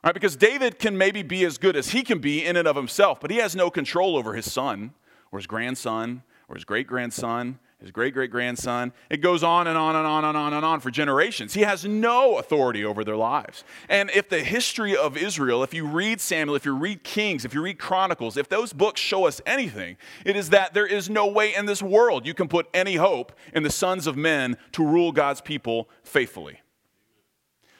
All 0.04 0.10
right, 0.10 0.14
because 0.14 0.36
David 0.36 0.78
can 0.78 0.98
maybe 0.98 1.24
be 1.24 1.46
as 1.46 1.58
good 1.58 1.78
as 1.78 1.92
he 1.92 2.04
can 2.04 2.20
be 2.20 2.46
in 2.46 2.58
and 2.58 2.68
of 2.68 2.76
himself, 2.76 3.22
but 3.22 3.32
he 3.32 3.38
has 3.38 3.56
no 3.56 3.70
control 3.70 4.18
over 4.18 4.34
his 4.34 4.52
son 4.52 4.94
or 5.32 5.40
his 5.40 5.48
grandson 5.48 6.24
or 6.50 6.56
his 6.56 6.66
great 6.66 6.88
grandson, 6.88 7.60
his 7.80 7.92
great 7.92 8.14
great 8.14 8.32
grandson. 8.32 8.92
It 9.10 9.18
goes 9.18 9.44
on 9.44 9.68
and 9.68 9.78
on 9.78 9.96
and 9.96 10.06
on 10.06 10.26
and 10.26 10.36
on 10.36 10.54
and 10.54 10.66
on 10.66 10.80
for 10.80 10.92
generations. 10.92 11.54
He 11.54 11.62
has 11.62 11.86
no 11.86 12.38
authority 12.40 12.84
over 12.84 13.04
their 13.04 13.16
lives. 13.16 13.64
And 13.88 14.10
if 14.10 14.28
the 14.28 14.40
history 14.40 14.98
of 14.98 15.16
Israel, 15.16 15.64
if 15.64 15.74
you 15.74 15.86
read 15.86 16.20
Samuel, 16.20 16.56
if 16.56 16.66
you 16.66 16.76
read 16.76 17.04
Kings, 17.04 17.46
if 17.46 17.54
you 17.54 17.62
read 17.62 17.80
Chronicles, 17.80 18.36
if 18.36 18.50
those 18.50 18.74
books 18.74 19.00
show 19.00 19.26
us 19.26 19.40
anything, 19.46 19.96
it 20.26 20.36
is 20.36 20.50
that 20.50 20.74
there 20.74 20.88
is 20.88 21.10
no 21.10 21.28
way 21.28 21.56
in 21.56 21.68
this 21.68 21.82
world 21.82 22.26
you 22.26 22.34
can 22.34 22.48
put 22.48 22.68
any 22.74 22.96
hope 22.96 23.32
in 23.54 23.64
the 23.64 23.70
sons 23.70 24.08
of 24.08 24.18
men 24.18 24.58
to 24.74 24.84
rule 24.84 25.12
God's 25.12 25.40
people 25.40 25.88
faithfully. 26.04 26.60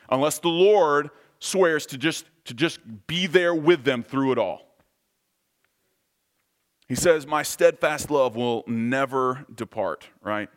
Unless 0.10 0.40
the 0.40 0.50
Lord 0.50 1.10
swears 1.40 1.86
to 1.88 1.98
just, 1.98 2.26
to 2.46 2.54
just 2.54 2.80
be 3.08 3.28
there 3.28 3.56
with 3.56 3.84
them 3.84 4.04
through 4.04 4.32
it 4.32 4.38
all. 4.38 4.69
He 6.90 6.96
says, 6.96 7.28
My 7.28 7.44
steadfast 7.44 8.10
love 8.10 8.36
will 8.36 8.64
never 8.68 9.46
depart, 9.54 10.10
right? 10.22 10.50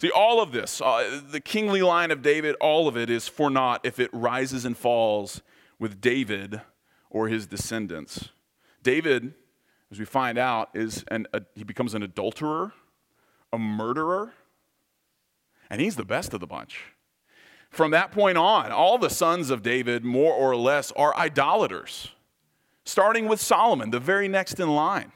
See, 0.00 0.10
all 0.12 0.40
of 0.40 0.52
this, 0.52 0.80
uh, 0.80 1.20
the 1.28 1.40
kingly 1.40 1.82
line 1.82 2.12
of 2.12 2.22
David, 2.22 2.54
all 2.60 2.86
of 2.86 2.96
it 2.96 3.10
is 3.10 3.26
for 3.26 3.50
naught 3.50 3.80
if 3.82 3.98
it 3.98 4.08
rises 4.12 4.64
and 4.64 4.78
falls 4.78 5.42
with 5.80 6.00
David 6.00 6.60
or 7.10 7.26
his 7.26 7.48
descendants. 7.48 8.28
David, 8.84 9.34
as 9.90 9.98
we 9.98 10.04
find 10.04 10.38
out, 10.38 10.70
is 10.72 11.04
an, 11.08 11.26
a, 11.32 11.42
he 11.56 11.64
becomes 11.64 11.94
an 11.94 12.04
adulterer, 12.04 12.72
a 13.52 13.58
murderer, 13.58 14.32
and 15.68 15.80
he's 15.80 15.96
the 15.96 16.04
best 16.04 16.32
of 16.32 16.38
the 16.38 16.46
bunch. 16.46 16.84
From 17.68 17.90
that 17.90 18.12
point 18.12 18.38
on, 18.38 18.70
all 18.70 18.98
the 18.98 19.10
sons 19.10 19.50
of 19.50 19.62
David, 19.62 20.04
more 20.04 20.32
or 20.32 20.54
less, 20.54 20.92
are 20.92 21.14
idolaters, 21.16 22.12
starting 22.84 23.26
with 23.26 23.40
Solomon, 23.40 23.90
the 23.90 23.98
very 23.98 24.28
next 24.28 24.60
in 24.60 24.68
line. 24.68 25.10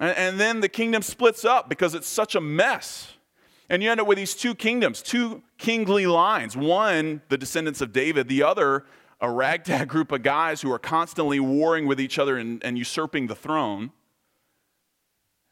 And, 0.00 0.40
then 0.40 0.60
the 0.60 0.68
kingdom 0.68 1.02
splits 1.02 1.44
up 1.44 1.68
because 1.68 1.94
it's 1.94 2.08
such 2.08 2.34
a 2.34 2.40
mess. 2.40 3.12
And 3.70 3.82
you 3.82 3.90
end 3.90 4.00
up 4.00 4.06
with 4.06 4.18
these 4.18 4.34
two 4.34 4.54
kingdoms, 4.54 5.02
two 5.02 5.42
kingly 5.56 6.06
lines. 6.06 6.56
One, 6.56 7.22
the 7.28 7.38
descendants 7.38 7.80
of 7.80 7.92
David, 7.92 8.28
the 8.28 8.42
other, 8.42 8.84
a 9.20 9.30
ragtag 9.30 9.88
group 9.88 10.12
of 10.12 10.22
guys 10.22 10.60
who 10.62 10.72
are 10.72 10.78
constantly 10.78 11.40
warring 11.40 11.86
with 11.86 12.00
each 12.00 12.18
other 12.18 12.36
and, 12.36 12.62
and 12.64 12.76
usurping 12.76 13.28
the 13.28 13.34
throne. 13.34 13.92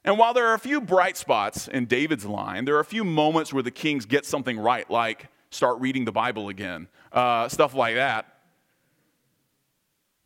And 0.05 0.19
while 0.19 0.35
there 0.35 0.49
are 0.49 0.55
a 0.55 0.59
few 0.59 0.81
bright 0.81 1.17
spots 1.17 1.69
in 1.69 1.87
David's 1.87 2.27
line, 2.27 2.65
there 2.65 2.75
are 2.77 2.81
a 2.81 2.85
few 2.85 3.05
moments 3.05 3.53
where 3.53 3.63
the 3.63 3.71
kings 3.71 4.05
get 4.05 4.27
something 4.27 4.59
right, 4.59 4.91
like 4.91 5.29
start 5.51 5.79
reading 5.81 6.05
the 6.05 6.13
Bible 6.13 6.49
again, 6.49 6.89
uh, 7.13 7.49
stuff 7.49 7.75
like 7.75 7.95
that. 7.95 8.32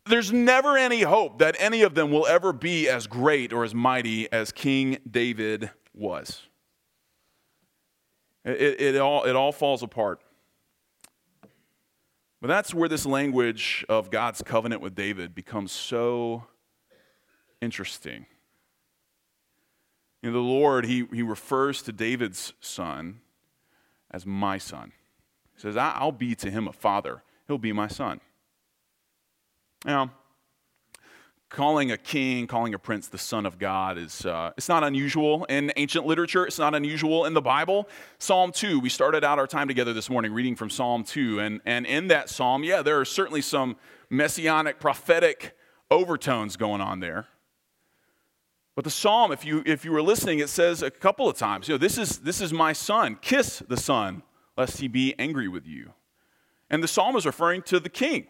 There's 0.09 0.31
never 0.31 0.77
any 0.77 1.01
hope 1.01 1.39
that 1.39 1.55
any 1.59 1.81
of 1.81 1.95
them 1.95 2.11
will 2.11 2.25
ever 2.27 2.53
be 2.53 2.87
as 2.87 3.07
great 3.07 3.53
or 3.53 3.63
as 3.63 3.73
mighty 3.73 4.31
as 4.31 4.51
King 4.51 4.97
David 5.09 5.71
was. 5.93 6.41
It, 8.45 8.79
it, 8.79 8.97
all, 8.97 9.25
it 9.25 9.35
all 9.35 9.51
falls 9.51 9.83
apart. 9.83 10.21
But 12.39 12.47
that's 12.47 12.73
where 12.73 12.87
this 12.87 13.05
language 13.05 13.85
of 13.89 14.11
God's 14.11 14.41
covenant 14.41 14.81
with 14.81 14.95
David 14.95 15.33
becomes 15.33 15.71
so 15.71 16.45
interesting. 17.61 18.25
You 20.21 20.29
know, 20.29 20.33
the 20.33 20.43
Lord, 20.43 20.85
he, 20.85 21.05
he 21.11 21.23
refers 21.23 21.81
to 21.83 21.91
David's 21.91 22.53
son 22.61 23.21
as 24.11 24.25
my 24.25 24.57
son. 24.57 24.91
He 25.55 25.61
says, 25.61 25.75
I'll 25.75 26.11
be 26.11 26.35
to 26.35 26.51
him 26.51 26.67
a 26.67 26.73
father, 26.73 27.23
he'll 27.47 27.57
be 27.57 27.73
my 27.73 27.87
son. 27.87 28.21
Now, 29.85 30.11
calling 31.49 31.91
a 31.91 31.97
king, 31.97 32.47
calling 32.47 32.73
a 32.73 32.79
prince 32.79 33.07
the 33.07 33.17
son 33.17 33.45
of 33.45 33.57
God 33.57 33.97
is 33.97 34.25
uh, 34.25 34.51
it's 34.57 34.67
not 34.67 34.83
unusual 34.83 35.45
in 35.45 35.71
ancient 35.75 36.05
literature. 36.05 36.45
It's 36.45 36.59
not 36.59 36.75
unusual 36.75 37.25
in 37.25 37.33
the 37.33 37.41
Bible. 37.41 37.87
Psalm 38.19 38.51
2, 38.51 38.79
we 38.79 38.89
started 38.89 39.23
out 39.23 39.39
our 39.39 39.47
time 39.47 39.67
together 39.67 39.93
this 39.93 40.09
morning 40.09 40.33
reading 40.33 40.55
from 40.55 40.69
Psalm 40.69 41.03
2. 41.03 41.39
And, 41.39 41.61
and 41.65 41.85
in 41.85 42.07
that 42.07 42.29
psalm, 42.29 42.63
yeah, 42.63 42.81
there 42.81 42.99
are 42.99 43.05
certainly 43.05 43.41
some 43.41 43.77
messianic, 44.09 44.79
prophetic 44.79 45.55
overtones 45.89 46.57
going 46.57 46.81
on 46.81 46.99
there. 46.99 47.27
But 48.75 48.83
the 48.83 48.91
psalm, 48.91 49.31
if 49.31 49.43
you, 49.45 49.63
if 49.65 49.85
you 49.85 49.91
were 49.91 50.03
listening, 50.03 50.39
it 50.39 50.49
says 50.49 50.83
a 50.83 50.91
couple 50.91 51.27
of 51.27 51.35
times, 51.35 51.67
you 51.67 51.73
know, 51.73 51.79
this 51.79 51.97
is, 51.97 52.19
this 52.19 52.41
is 52.41 52.53
my 52.53 52.73
son. 52.73 53.17
Kiss 53.21 53.63
the 53.67 53.77
son, 53.77 54.21
lest 54.55 54.79
he 54.79 54.87
be 54.87 55.15
angry 55.17 55.47
with 55.47 55.65
you. 55.65 55.93
And 56.69 56.83
the 56.83 56.87
psalm 56.87 57.15
is 57.15 57.25
referring 57.25 57.63
to 57.63 57.79
the 57.79 57.89
king. 57.89 58.27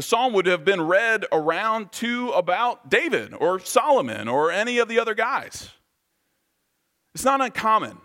The 0.00 0.06
psalm 0.06 0.32
would 0.32 0.46
have 0.46 0.64
been 0.64 0.80
read 0.80 1.26
around 1.30 1.92
to 1.92 2.30
about 2.30 2.88
David 2.88 3.34
or 3.34 3.58
Solomon 3.60 4.28
or 4.28 4.50
any 4.50 4.78
of 4.78 4.88
the 4.88 4.98
other 4.98 5.12
guys. 5.12 5.68
It's 7.14 7.22
not 7.22 7.42
uncommon 7.42 7.98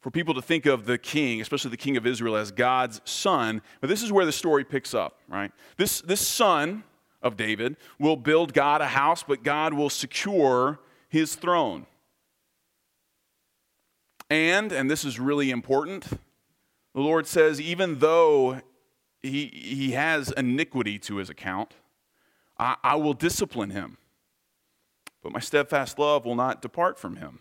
for 0.00 0.10
people 0.10 0.34
to 0.34 0.42
think 0.42 0.66
of 0.66 0.86
the 0.86 0.98
king, 0.98 1.40
especially 1.40 1.70
the 1.70 1.76
king 1.76 1.96
of 1.96 2.08
Israel, 2.08 2.34
as 2.34 2.50
God's 2.50 3.00
son, 3.04 3.62
but 3.80 3.88
this 3.88 4.02
is 4.02 4.10
where 4.10 4.26
the 4.26 4.32
story 4.32 4.64
picks 4.64 4.92
up, 4.92 5.20
right? 5.28 5.52
This, 5.76 6.00
this 6.00 6.26
son 6.26 6.82
of 7.22 7.36
David 7.36 7.76
will 8.00 8.16
build 8.16 8.52
God 8.52 8.80
a 8.80 8.86
house, 8.86 9.22
but 9.22 9.44
God 9.44 9.72
will 9.72 9.90
secure 9.90 10.80
his 11.08 11.36
throne. 11.36 11.86
And, 14.28 14.72
and 14.72 14.90
this 14.90 15.04
is 15.04 15.20
really 15.20 15.52
important, 15.52 16.04
the 16.06 17.00
Lord 17.00 17.28
says, 17.28 17.60
even 17.60 18.00
though 18.00 18.60
he, 19.22 19.46
he 19.46 19.92
has 19.92 20.30
iniquity 20.32 20.98
to 21.00 21.16
his 21.16 21.30
account. 21.30 21.74
I, 22.58 22.76
I 22.82 22.96
will 22.96 23.14
discipline 23.14 23.70
him, 23.70 23.98
but 25.22 25.32
my 25.32 25.40
steadfast 25.40 25.98
love 25.98 26.24
will 26.24 26.34
not 26.34 26.62
depart 26.62 26.98
from 26.98 27.16
him. 27.16 27.40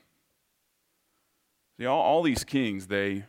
See, 1.77 1.85
all, 1.85 2.01
all 2.01 2.23
these 2.23 2.43
kings, 2.43 2.87
they, 2.87 3.25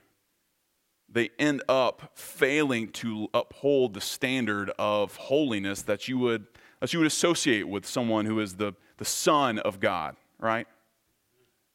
they 1.09 1.31
end 1.39 1.63
up 1.69 2.13
failing 2.15 2.89
to 2.89 3.29
uphold 3.35 3.95
the 3.95 4.01
standard 4.01 4.71
of 4.79 5.17
holiness 5.17 5.83
that 5.83 6.09
you 6.09 6.19
would, 6.19 6.47
that 6.81 6.93
you 6.93 6.99
would 7.01 7.07
associate 7.07 7.69
with 7.69 7.87
someone 7.87 8.27
who 8.27 8.41
is 8.41 8.57
the, 8.57 8.75
the 8.97 9.05
Son 9.05 9.59
of 9.59 9.81
God, 9.81 10.17
right? 10.39 10.67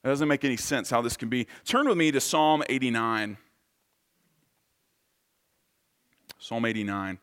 It 0.04 0.08
doesn't 0.08 0.28
make 0.28 0.44
any 0.44 0.58
sense 0.58 0.90
how 0.90 1.02
this 1.02 1.18
can 1.18 1.30
be. 1.30 1.48
Turn 1.64 1.88
with 1.88 1.98
me 1.98 2.12
to 2.12 2.22
Psalm 2.22 2.64
89. 2.70 3.38
Psalm 6.46 6.64
89, 6.64 7.18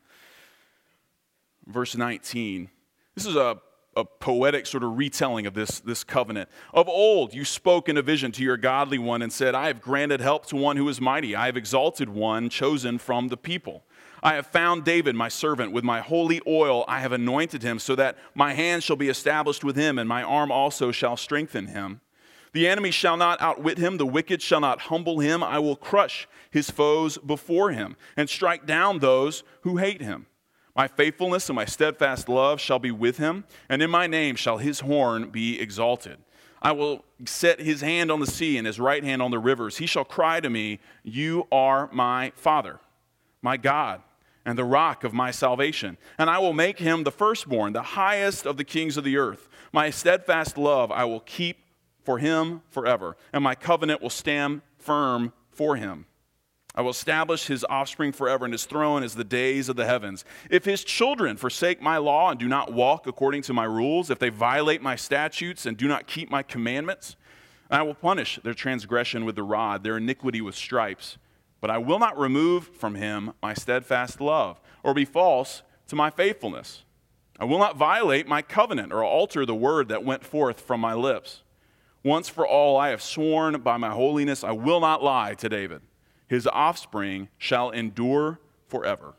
verse 1.65 1.95
19. 1.95 2.69
This 3.15 3.25
is 3.25 3.37
a, 3.37 3.57
a 3.95 4.03
poetic 4.03 4.65
sort 4.65 4.83
of 4.83 4.97
retelling 4.97 5.47
of 5.47 5.53
this, 5.53 5.79
this 5.79 6.03
covenant. 6.03 6.49
Of 6.73 6.89
old, 6.89 7.33
you 7.33 7.45
spoke 7.45 7.87
in 7.87 7.95
a 7.95 8.01
vision 8.01 8.33
to 8.33 8.43
your 8.43 8.57
godly 8.57 8.97
one 8.97 9.21
and 9.21 9.31
said, 9.31 9.55
I 9.55 9.67
have 9.67 9.79
granted 9.79 10.19
help 10.19 10.45
to 10.47 10.57
one 10.57 10.75
who 10.75 10.89
is 10.89 10.99
mighty. 10.99 11.37
I 11.37 11.45
have 11.45 11.55
exalted 11.55 12.09
one 12.09 12.49
chosen 12.49 12.97
from 12.97 13.29
the 13.29 13.37
people. 13.37 13.85
I 14.21 14.33
have 14.33 14.47
found 14.47 14.83
David, 14.83 15.15
my 15.15 15.29
servant, 15.29 15.71
with 15.71 15.85
my 15.85 16.01
holy 16.01 16.41
oil 16.45 16.83
I 16.89 16.99
have 16.99 17.13
anointed 17.13 17.63
him, 17.63 17.79
so 17.79 17.95
that 17.95 18.17
my 18.35 18.53
hand 18.53 18.83
shall 18.83 18.97
be 18.97 19.07
established 19.07 19.63
with 19.63 19.77
him, 19.77 19.97
and 19.97 20.09
my 20.09 20.21
arm 20.21 20.51
also 20.51 20.91
shall 20.91 21.15
strengthen 21.15 21.67
him. 21.67 22.01
The 22.53 22.67
enemy 22.67 22.91
shall 22.91 23.17
not 23.17 23.41
outwit 23.41 23.79
him, 23.79 23.97
the 23.97 24.05
wicked 24.05 24.41
shall 24.41 24.61
not 24.61 24.81
humble 24.81 25.19
him. 25.19 25.43
I 25.43 25.59
will 25.59 25.75
crush 25.75 26.27
his 26.51 26.69
foes 26.69 27.17
before 27.17 27.71
him 27.71 27.97
and 28.15 28.29
strike 28.29 28.65
down 28.65 28.99
those 28.99 29.43
who 29.61 29.77
hate 29.77 30.01
him. 30.01 30.27
My 30.75 30.87
faithfulness 30.87 31.49
and 31.49 31.55
my 31.55 31.65
steadfast 31.65 32.29
love 32.29 32.59
shall 32.59 32.79
be 32.79 32.91
with 32.91 33.17
him, 33.17 33.43
and 33.69 33.81
in 33.81 33.89
my 33.89 34.07
name 34.07 34.35
shall 34.35 34.57
his 34.57 34.79
horn 34.79 35.29
be 35.29 35.59
exalted. 35.59 36.17
I 36.61 36.71
will 36.71 37.03
set 37.25 37.59
his 37.59 37.81
hand 37.81 38.11
on 38.11 38.19
the 38.19 38.27
sea 38.27 38.57
and 38.57 38.65
his 38.65 38.79
right 38.79 39.03
hand 39.03 39.21
on 39.21 39.31
the 39.31 39.39
rivers. 39.39 39.77
He 39.77 39.85
shall 39.85 40.05
cry 40.05 40.39
to 40.39 40.49
me, 40.49 40.79
You 41.03 41.47
are 41.51 41.89
my 41.91 42.31
Father, 42.35 42.79
my 43.41 43.57
God, 43.57 44.01
and 44.45 44.57
the 44.57 44.63
rock 44.63 45.03
of 45.03 45.13
my 45.13 45.29
salvation. 45.29 45.97
And 46.17 46.29
I 46.29 46.39
will 46.39 46.53
make 46.53 46.79
him 46.79 47.03
the 47.03 47.11
firstborn, 47.11 47.73
the 47.73 47.81
highest 47.81 48.45
of 48.45 48.57
the 48.57 48.63
kings 48.63 48.95
of 48.95 49.03
the 49.03 49.17
earth. 49.17 49.49
My 49.71 49.89
steadfast 49.89 50.57
love 50.57 50.91
I 50.91 51.03
will 51.05 51.19
keep 51.19 51.62
for 52.03 52.17
him 52.17 52.61
forever, 52.69 53.17
and 53.31 53.43
my 53.43 53.55
covenant 53.55 54.01
will 54.01 54.09
stand 54.09 54.61
firm 54.77 55.33
for 55.51 55.75
him. 55.75 56.05
I 56.75 56.81
will 56.81 56.91
establish 56.91 57.45
his 57.45 57.63
offspring 57.69 58.11
forever, 58.11 58.45
and 58.45 58.53
his 58.53 58.65
throne 58.65 59.03
as 59.03 59.13
the 59.13 59.23
days 59.23 59.69
of 59.69 59.75
the 59.75 59.85
heavens. 59.85 60.25
If 60.49 60.65
his 60.65 60.83
children 60.83 61.37
forsake 61.37 61.81
my 61.81 61.97
law 61.97 62.31
and 62.31 62.39
do 62.39 62.47
not 62.47 62.73
walk 62.73 63.05
according 63.05 63.43
to 63.43 63.53
my 63.53 63.65
rules, 63.65 64.09
if 64.09 64.17
they 64.17 64.29
violate 64.29 64.81
my 64.81 64.95
statutes 64.95 65.67
and 65.67 65.77
do 65.77 65.87
not 65.87 66.07
keep 66.07 66.31
my 66.31 66.41
commandments, 66.41 67.15
I 67.69 67.83
will 67.83 67.93
punish 67.93 68.39
their 68.43 68.55
transgression 68.55 69.23
with 69.23 69.35
the 69.35 69.43
rod, 69.43 69.83
their 69.83 69.97
iniquity 69.97 70.41
with 70.41 70.55
stripes. 70.55 71.17
But 71.61 71.69
I 71.69 71.77
will 71.77 71.99
not 71.99 72.17
remove 72.17 72.67
from 72.75 72.95
him 72.95 73.33
my 73.41 73.53
steadfast 73.53 74.19
love, 74.19 74.59
or 74.81 74.95
be 74.95 75.05
false 75.05 75.61
to 75.87 75.95
my 75.95 76.09
faithfulness. 76.09 76.83
I 77.39 77.45
will 77.45 77.59
not 77.59 77.77
violate 77.77 78.27
my 78.27 78.41
covenant 78.41 78.91
or 78.91 79.03
alter 79.03 79.45
the 79.45 79.55
word 79.55 79.89
that 79.89 80.03
went 80.03 80.23
forth 80.23 80.59
from 80.59 80.81
my 80.81 80.93
lips. 80.95 81.42
Once 82.03 82.27
for 82.27 82.45
all, 82.45 82.77
I 82.77 82.89
have 82.89 83.01
sworn 83.01 83.61
by 83.61 83.77
my 83.77 83.89
holiness, 83.89 84.43
I 84.43 84.51
will 84.51 84.81
not 84.81 85.01
lie 85.01 85.35
to 85.35 85.47
David. 85.47 85.81
His 86.27 86.47
offspring 86.47 87.29
shall 87.37 87.69
endure 87.69 88.39
forever. 88.67 89.13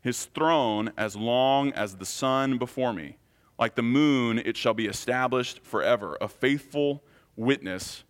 His 0.00 0.24
throne 0.26 0.92
as 0.96 1.16
long 1.16 1.72
as 1.72 1.96
the 1.96 2.06
sun 2.06 2.58
before 2.58 2.92
me. 2.92 3.18
Like 3.58 3.74
the 3.74 3.82
moon, 3.82 4.38
it 4.38 4.56
shall 4.56 4.74
be 4.74 4.86
established 4.86 5.60
forever, 5.62 6.16
a 6.20 6.28
faithful 6.28 7.02
witness 7.36 8.04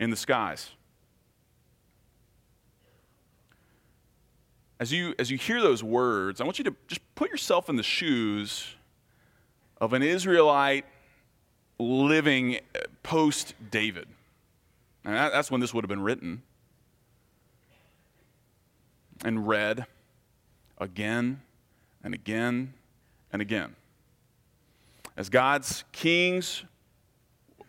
in 0.00 0.10
the 0.10 0.16
skies. 0.16 0.70
As 4.80 4.92
you, 4.92 5.14
as 5.18 5.30
you 5.30 5.36
hear 5.36 5.60
those 5.60 5.82
words, 5.82 6.40
I 6.40 6.44
want 6.44 6.58
you 6.58 6.64
to 6.64 6.76
just 6.86 7.00
put 7.14 7.30
yourself 7.30 7.68
in 7.68 7.76
the 7.76 7.82
shoes 7.82 8.76
of 9.80 9.92
an 9.92 10.02
Israelite 10.02 10.84
living 11.78 12.58
post 13.02 13.54
David. 13.70 14.08
And 15.04 15.14
that's 15.14 15.50
when 15.50 15.60
this 15.60 15.72
would 15.72 15.84
have 15.84 15.88
been 15.88 16.02
written 16.02 16.42
and 19.24 19.46
read 19.46 19.86
again 20.78 21.42
and 22.04 22.14
again 22.14 22.74
and 23.32 23.42
again. 23.42 23.74
As 25.16 25.28
God's 25.28 25.84
kings 25.92 26.64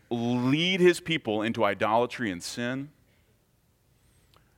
lead 0.10 0.80
his 0.80 1.00
people 1.00 1.42
into 1.42 1.64
idolatry 1.64 2.32
and 2.32 2.42
sin. 2.42 2.90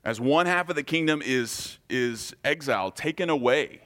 As 0.04 0.20
one 0.20 0.46
half 0.46 0.70
of 0.70 0.76
the 0.76 0.84
kingdom 0.84 1.22
is, 1.24 1.78
is 1.90 2.34
exiled, 2.44 2.96
taken 2.96 3.30
away, 3.30 3.82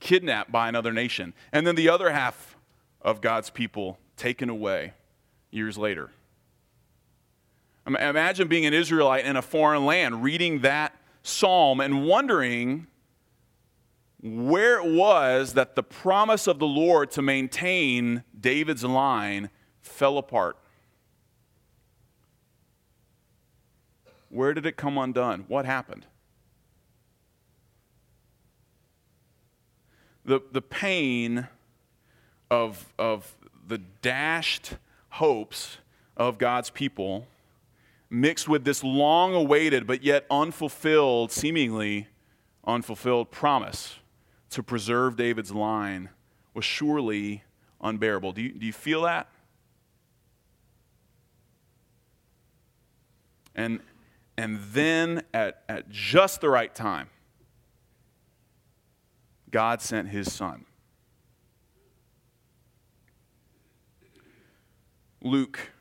kidnapped 0.00 0.50
by 0.50 0.68
another 0.68 0.92
nation, 0.92 1.34
and 1.52 1.66
then 1.66 1.74
the 1.74 1.88
other 1.88 2.10
half 2.10 2.56
of 3.02 3.20
God's 3.20 3.50
people 3.50 3.98
taken 4.18 4.50
away 4.50 4.92
years 5.50 5.78
later. 5.78 6.10
Imagine 7.86 8.48
being 8.48 8.66
an 8.66 8.74
Israelite 8.74 9.24
in 9.24 9.36
a 9.36 9.42
foreign 9.42 9.86
land, 9.86 10.22
reading 10.22 10.60
that 10.60 10.94
psalm 11.22 11.80
and 11.80 12.06
wondering 12.06 12.86
where 14.22 14.78
it 14.78 14.92
was 14.92 15.54
that 15.54 15.74
the 15.74 15.82
promise 15.82 16.46
of 16.46 16.58
the 16.58 16.66
Lord 16.66 17.10
to 17.12 17.22
maintain 17.22 18.24
David's 18.38 18.84
line 18.84 19.48
fell 19.80 20.18
apart. 20.18 20.58
Where 24.28 24.52
did 24.52 24.66
it 24.66 24.76
come 24.76 24.98
undone? 24.98 25.44
What 25.48 25.64
happened? 25.64 26.06
The, 30.24 30.42
the 30.52 30.60
pain 30.60 31.48
of, 32.50 32.92
of 32.98 33.34
the 33.68 33.78
dashed 33.78 34.76
hopes 35.10 35.78
of 36.16 36.38
God's 36.38 36.70
people 36.70 37.26
mixed 38.10 38.48
with 38.48 38.64
this 38.64 38.82
long 38.82 39.34
awaited 39.34 39.86
but 39.86 40.02
yet 40.02 40.26
unfulfilled, 40.30 41.30
seemingly 41.30 42.08
unfulfilled 42.66 43.30
promise 43.30 43.96
to 44.50 44.62
preserve 44.62 45.16
David's 45.16 45.52
line 45.52 46.08
was 46.54 46.64
surely 46.64 47.44
unbearable. 47.80 48.32
Do 48.32 48.42
you, 48.42 48.52
do 48.52 48.66
you 48.66 48.72
feel 48.72 49.02
that? 49.02 49.28
And, 53.54 53.80
and 54.36 54.60
then 54.72 55.22
at, 55.34 55.62
at 55.68 55.90
just 55.90 56.40
the 56.40 56.48
right 56.48 56.74
time, 56.74 57.08
God 59.50 59.82
sent 59.82 60.08
his 60.08 60.32
son. 60.32 60.64
Luke 65.20 65.72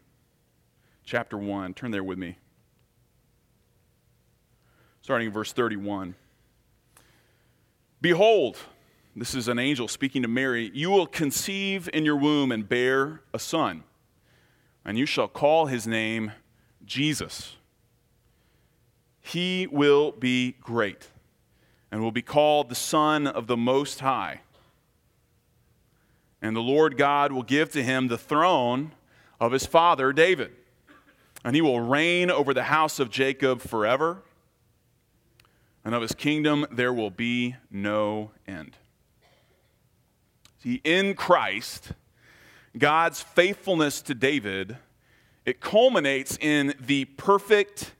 chapter 1.04 1.38
1. 1.38 1.76
Turn 1.76 1.91
there 1.91 2.04
with 2.04 2.17
me. 2.17 2.38
Starting 5.02 5.28
in 5.28 5.34
verse 5.34 5.54
31. 5.54 6.15
Behold, 8.02 8.58
this 9.15 9.36
is 9.36 9.47
an 9.47 9.60
angel 9.60 9.88
speaking 9.88 10.23
to 10.23 10.28
Mary, 10.28 10.71
you 10.73 10.89
will 10.89 11.06
conceive 11.06 11.88
in 11.93 12.04
your 12.04 12.17
womb 12.17 12.52
and 12.52 12.67
bear 12.67 13.21
a 13.34 13.39
son, 13.39 13.84
and 14.84 14.97
you 14.97 15.06
shall 15.06 15.28
call 15.28 15.67
his 15.67 15.86
name 15.86 16.32
Jesus. 16.86 17.58
He 19.21 19.67
will 19.67 20.12
be 20.13 20.56
great 20.62 21.10
and 21.91 22.02
will 22.02 22.12
be 22.12 22.21
called 22.21 22.69
the 22.69 22.76
Son 22.76 23.28
of 23.28 23.47
the 23.47 23.58
Most 23.58 24.00
High. 24.00 24.41
And 26.41 26.56
the 26.56 26.62
Lord 26.62 26.97
God 26.97 27.32
will 27.32 27.43
give 27.43 27.71
to 27.71 27.84
him 27.84 28.08
the 28.08 28.17
throne 28.17 28.91
of 29.39 29.52
his 29.52 29.65
father 29.65 30.12
David 30.13 30.52
and 31.43 31.56
he 31.56 31.62
will 31.62 31.80
reign 31.80 32.30
over 32.30 32.54
the 32.54 32.63
house 32.63 33.00
of 33.00 33.10
Jacob 33.10 33.62
forever, 33.62 34.21
and 35.86 35.95
of 35.95 36.02
his 36.02 36.13
kingdom 36.13 36.65
there 36.71 36.93
will 36.93 37.10
be 37.10 37.56
no 37.71 38.32
end. 38.45 38.76
See, 40.62 40.82
in 40.84 41.13
Christ, 41.13 41.93
God's 42.78 43.21
faithfulness 43.21 44.02
to 44.02 44.13
David, 44.13 44.78
it 45.45 45.62
culminates 45.62 46.38
in 46.41 46.73
the 46.80 47.06
perfect 47.06 47.93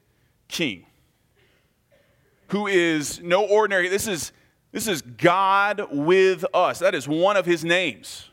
king 0.48 0.84
who 2.48 2.66
is 2.66 3.20
no 3.20 3.44
ordinary 3.46 3.88
this 3.88 4.06
is 4.06 4.32
this 4.72 4.86
is 4.86 5.00
God 5.00 5.86
with 5.90 6.44
us. 6.52 6.80
That 6.80 6.94
is 6.94 7.08
one 7.08 7.38
of 7.38 7.46
his 7.46 7.64
names. 7.64 8.28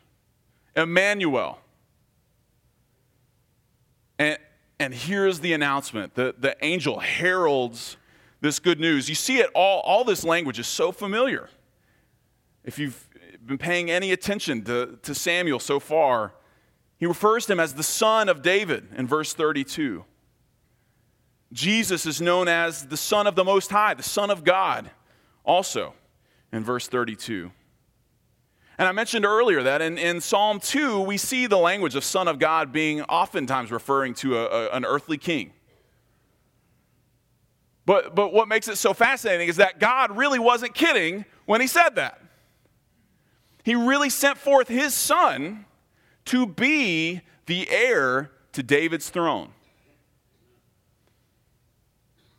Emmanuel. 0.76 1.60
And 4.18 4.38
and 4.80 4.94
here's 4.94 5.40
the 5.40 5.54
announcement 5.54 6.16
the, 6.16 6.36
the 6.38 6.56
angel 6.64 7.00
heralds 7.00 7.98
this 8.42 8.60
good 8.60 8.80
news. 8.80 9.10
You 9.10 9.16
see 9.16 9.38
it 9.38 9.50
all, 9.56 9.80
all 9.82 10.04
this 10.04 10.24
language 10.24 10.60
is 10.60 10.68
so 10.68 10.92
familiar. 10.92 11.50
If 12.64 12.78
you've 12.78 13.08
been 13.46 13.58
paying 13.58 13.90
any 13.90 14.12
attention 14.12 14.64
to, 14.66 15.00
to 15.02 15.16
Samuel 15.16 15.60
so 15.60 15.80
far, 15.80 16.34
he 16.98 17.06
refers 17.06 17.46
to 17.48 17.54
him 17.54 17.60
as 17.60 17.74
the 17.74 17.84
son 17.84 18.30
of 18.30 18.42
David 18.42 18.88
in 18.96 19.08
verse 19.08 19.34
32. 19.34 20.06
Jesus 21.54 22.06
is 22.06 22.20
known 22.22 22.48
as 22.48 22.88
the 22.88 22.98
Son 22.98 23.28
of 23.28 23.36
the 23.36 23.44
Most 23.44 23.72
High, 23.72 23.94
the 23.94 24.04
Son 24.04 24.30
of 24.30 24.44
God, 24.44 24.90
also 25.46 25.94
in 26.52 26.64
verse 26.64 26.88
32. 26.88 27.52
And 28.78 28.88
I 28.88 28.92
mentioned 28.92 29.26
earlier 29.26 29.64
that 29.64 29.82
in, 29.82 29.98
in 29.98 30.20
Psalm 30.20 30.60
2, 30.60 31.00
we 31.02 31.18
see 31.18 31.48
the 31.48 31.58
language 31.58 31.96
of 31.96 32.04
Son 32.04 32.28
of 32.28 32.40
God 32.40 32.74
being 32.74 33.02
oftentimes 33.04 33.72
referring 33.72 34.14
to 34.16 34.38
a, 34.38 34.46
a, 34.46 34.70
an 34.72 34.84
earthly 34.84 35.18
king. 35.18 35.54
But, 37.86 38.16
but 38.16 38.34
what 38.34 38.48
makes 38.48 38.68
it 38.68 38.78
so 38.78 38.94
fascinating 38.94 39.48
is 39.48 39.58
that 39.58 39.80
God 39.80 40.18
really 40.18 40.40
wasn't 40.40 40.74
kidding 40.74 41.24
when 41.46 41.62
he 41.62 41.68
said 41.68 41.96
that. 41.96 42.20
He 43.64 43.76
really 43.76 44.10
sent 44.10 44.38
forth 44.38 44.68
his 44.68 44.94
son 44.94 45.66
to 46.26 46.46
be 46.46 47.22
the 47.46 47.70
heir 47.70 48.32
to 48.54 48.64
David's 48.64 49.10
throne. 49.10 49.50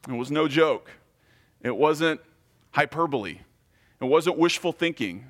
It 0.09 0.12
was 0.12 0.31
no 0.31 0.49
joke. 0.49 0.90
It 1.62 1.77
wasn't 1.77 2.20
hyperbole. 2.72 3.40
It 4.01 4.05
wasn't 4.05 4.38
wishful 4.38 4.72
thinking. 4.72 5.27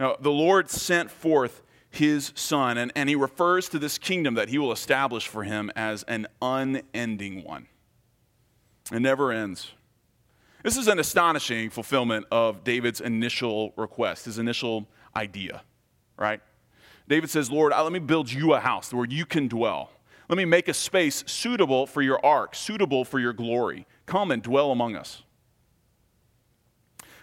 Now, 0.00 0.16
the 0.18 0.32
Lord 0.32 0.70
sent 0.70 1.10
forth 1.10 1.62
his 1.90 2.32
son, 2.34 2.78
and, 2.78 2.90
and 2.96 3.08
he 3.10 3.14
refers 3.14 3.68
to 3.68 3.78
this 3.78 3.98
kingdom 3.98 4.34
that 4.34 4.48
he 4.48 4.56
will 4.56 4.72
establish 4.72 5.28
for 5.28 5.44
him 5.44 5.70
as 5.76 6.04
an 6.04 6.26
unending 6.40 7.44
one. 7.44 7.66
It 8.90 9.00
never 9.00 9.30
ends. 9.30 9.72
This 10.64 10.78
is 10.78 10.88
an 10.88 10.98
astonishing 10.98 11.68
fulfillment 11.68 12.24
of 12.30 12.64
David's 12.64 13.02
initial 13.02 13.74
request, 13.76 14.24
his 14.24 14.38
initial 14.38 14.88
idea, 15.14 15.62
right? 16.16 16.40
David 17.06 17.28
says, 17.28 17.50
Lord, 17.50 17.72
let 17.76 17.92
me 17.92 17.98
build 17.98 18.32
you 18.32 18.54
a 18.54 18.60
house 18.60 18.94
where 18.94 19.06
you 19.06 19.26
can 19.26 19.48
dwell. 19.48 19.90
Let 20.30 20.38
me 20.38 20.46
make 20.46 20.68
a 20.68 20.74
space 20.74 21.24
suitable 21.26 21.86
for 21.86 22.00
your 22.00 22.24
ark, 22.24 22.54
suitable 22.54 23.04
for 23.04 23.18
your 23.18 23.34
glory. 23.34 23.86
Come 24.06 24.30
and 24.30 24.42
dwell 24.42 24.70
among 24.70 24.96
us. 24.96 25.24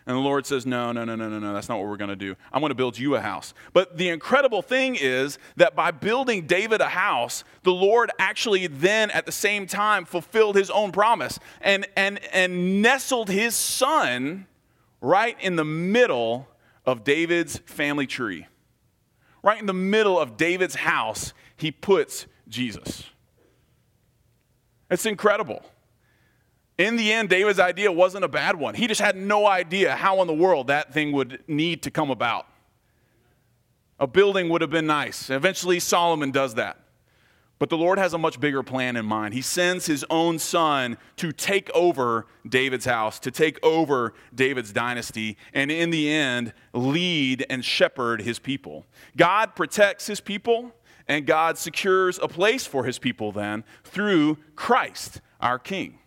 And 0.07 0.15
the 0.15 0.21
Lord 0.21 0.45
says, 0.45 0.65
No, 0.65 0.93
no, 0.93 1.03
no, 1.03 1.17
no, 1.17 1.27
no, 1.27 1.37
no, 1.37 1.53
that's 1.53 1.67
not 1.67 1.79
what 1.79 1.87
we're 1.89 1.97
going 1.97 2.09
to 2.09 2.15
do. 2.15 2.33
I'm 2.53 2.61
going 2.61 2.69
to 2.69 2.75
build 2.75 2.97
you 2.97 3.15
a 3.15 3.19
house. 3.19 3.53
But 3.73 3.97
the 3.97 4.07
incredible 4.07 4.61
thing 4.61 4.95
is 4.95 5.37
that 5.57 5.75
by 5.75 5.91
building 5.91 6.47
David 6.47 6.79
a 6.79 6.87
house, 6.87 7.43
the 7.63 7.73
Lord 7.73 8.09
actually 8.17 8.67
then 8.67 9.11
at 9.11 9.25
the 9.25 9.33
same 9.33 9.67
time 9.67 10.05
fulfilled 10.05 10.55
his 10.55 10.69
own 10.69 10.93
promise 10.93 11.39
and, 11.59 11.85
and, 11.97 12.19
and 12.31 12.81
nestled 12.81 13.29
his 13.29 13.53
son 13.53 14.47
right 15.01 15.35
in 15.41 15.57
the 15.57 15.65
middle 15.65 16.47
of 16.85 17.03
David's 17.03 17.57
family 17.65 18.07
tree. 18.07 18.47
Right 19.43 19.59
in 19.59 19.65
the 19.65 19.73
middle 19.73 20.17
of 20.17 20.37
David's 20.37 20.75
house, 20.75 21.33
he 21.57 21.69
puts 21.69 22.27
Jesus. 22.47 23.03
It's 24.89 25.05
incredible. 25.05 25.65
In 26.77 26.95
the 26.95 27.11
end, 27.11 27.29
David's 27.29 27.59
idea 27.59 27.91
wasn't 27.91 28.23
a 28.23 28.27
bad 28.27 28.55
one. 28.55 28.75
He 28.75 28.87
just 28.87 29.01
had 29.01 29.15
no 29.15 29.47
idea 29.47 29.95
how 29.95 30.21
in 30.21 30.27
the 30.27 30.33
world 30.33 30.67
that 30.67 30.93
thing 30.93 31.11
would 31.11 31.43
need 31.47 31.81
to 31.83 31.91
come 31.91 32.11
about. 32.11 32.47
A 33.99 34.05
building 34.05 34.49
would 34.49 34.61
have 34.61 34.69
been 34.69 34.85
nice. 34.85 35.29
Eventually, 35.29 35.79
Solomon 35.79 36.29
does 36.29 36.53
that. 36.53 36.77
But 37.59 37.69
the 37.69 37.77
Lord 37.77 37.97
has 37.97 38.13
a 38.13 38.19
much 38.19 38.39
bigger 38.39 38.61
plan 38.61 38.95
in 38.95 39.05
mind. 39.05 39.33
He 39.33 39.41
sends 39.41 39.87
his 39.87 40.05
own 40.11 40.37
son 40.37 40.97
to 41.15 41.31
take 41.31 41.71
over 41.71 42.27
David's 42.47 42.85
house, 42.85 43.19
to 43.21 43.31
take 43.31 43.57
over 43.65 44.13
David's 44.35 44.71
dynasty, 44.71 45.37
and 45.53 45.71
in 45.71 45.89
the 45.89 46.11
end, 46.11 46.53
lead 46.73 47.43
and 47.49 47.65
shepherd 47.65 48.21
his 48.21 48.37
people. 48.37 48.85
God 49.15 49.55
protects 49.55 50.05
his 50.05 50.21
people, 50.21 50.71
and 51.07 51.25
God 51.25 51.57
secures 51.57 52.19
a 52.19 52.27
place 52.27 52.67
for 52.67 52.83
his 52.83 52.99
people 52.99 53.31
then 53.31 53.63
through 53.83 54.37
Christ, 54.55 55.21
our 55.41 55.57
King. 55.57 55.97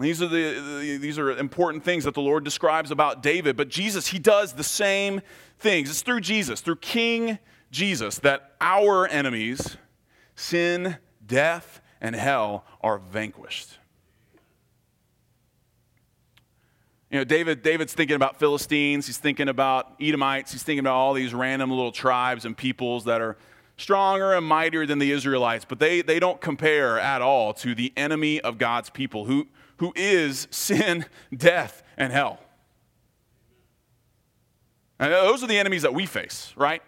These 0.00 0.22
are, 0.22 0.28
the, 0.28 0.98
these 1.00 1.18
are 1.18 1.30
important 1.30 1.84
things 1.84 2.04
that 2.04 2.14
the 2.14 2.20
Lord 2.20 2.44
describes 2.44 2.90
about 2.90 3.22
David, 3.22 3.56
but 3.56 3.68
Jesus, 3.68 4.08
he 4.08 4.18
does 4.18 4.54
the 4.54 4.64
same 4.64 5.20
things. 5.58 5.90
It's 5.90 6.02
through 6.02 6.20
Jesus, 6.20 6.60
through 6.60 6.76
King 6.76 7.38
Jesus, 7.70 8.18
that 8.20 8.54
our 8.60 9.06
enemies, 9.08 9.76
sin, 10.34 10.96
death, 11.26 11.80
and 12.00 12.14
hell, 12.14 12.64
are 12.80 12.98
vanquished. 12.98 13.78
You 17.10 17.18
know, 17.18 17.24
David, 17.24 17.62
David's 17.62 17.92
thinking 17.92 18.14
about 18.14 18.38
Philistines, 18.38 19.06
he's 19.06 19.18
thinking 19.18 19.48
about 19.48 19.94
Edomites, 20.00 20.52
he's 20.52 20.62
thinking 20.62 20.80
about 20.80 20.94
all 20.94 21.12
these 21.12 21.34
random 21.34 21.70
little 21.70 21.90
tribes 21.90 22.44
and 22.44 22.56
peoples 22.56 23.04
that 23.06 23.20
are 23.20 23.36
stronger 23.76 24.34
and 24.34 24.46
mightier 24.46 24.86
than 24.86 25.00
the 25.00 25.10
Israelites, 25.10 25.64
but 25.68 25.80
they, 25.80 26.02
they 26.02 26.20
don't 26.20 26.40
compare 26.40 27.00
at 27.00 27.20
all 27.20 27.52
to 27.54 27.74
the 27.74 27.92
enemy 27.96 28.40
of 28.40 28.58
God's 28.58 28.90
people, 28.90 29.24
who, 29.24 29.48
who 29.80 29.94
is 29.96 30.46
sin, 30.50 31.06
death, 31.36 31.82
and 31.96 32.12
hell. 32.12 32.38
And 34.98 35.10
those 35.10 35.42
are 35.42 35.46
the 35.46 35.58
enemies 35.58 35.82
that 35.82 35.94
we 35.94 36.04
face, 36.04 36.52
right? 36.54 36.82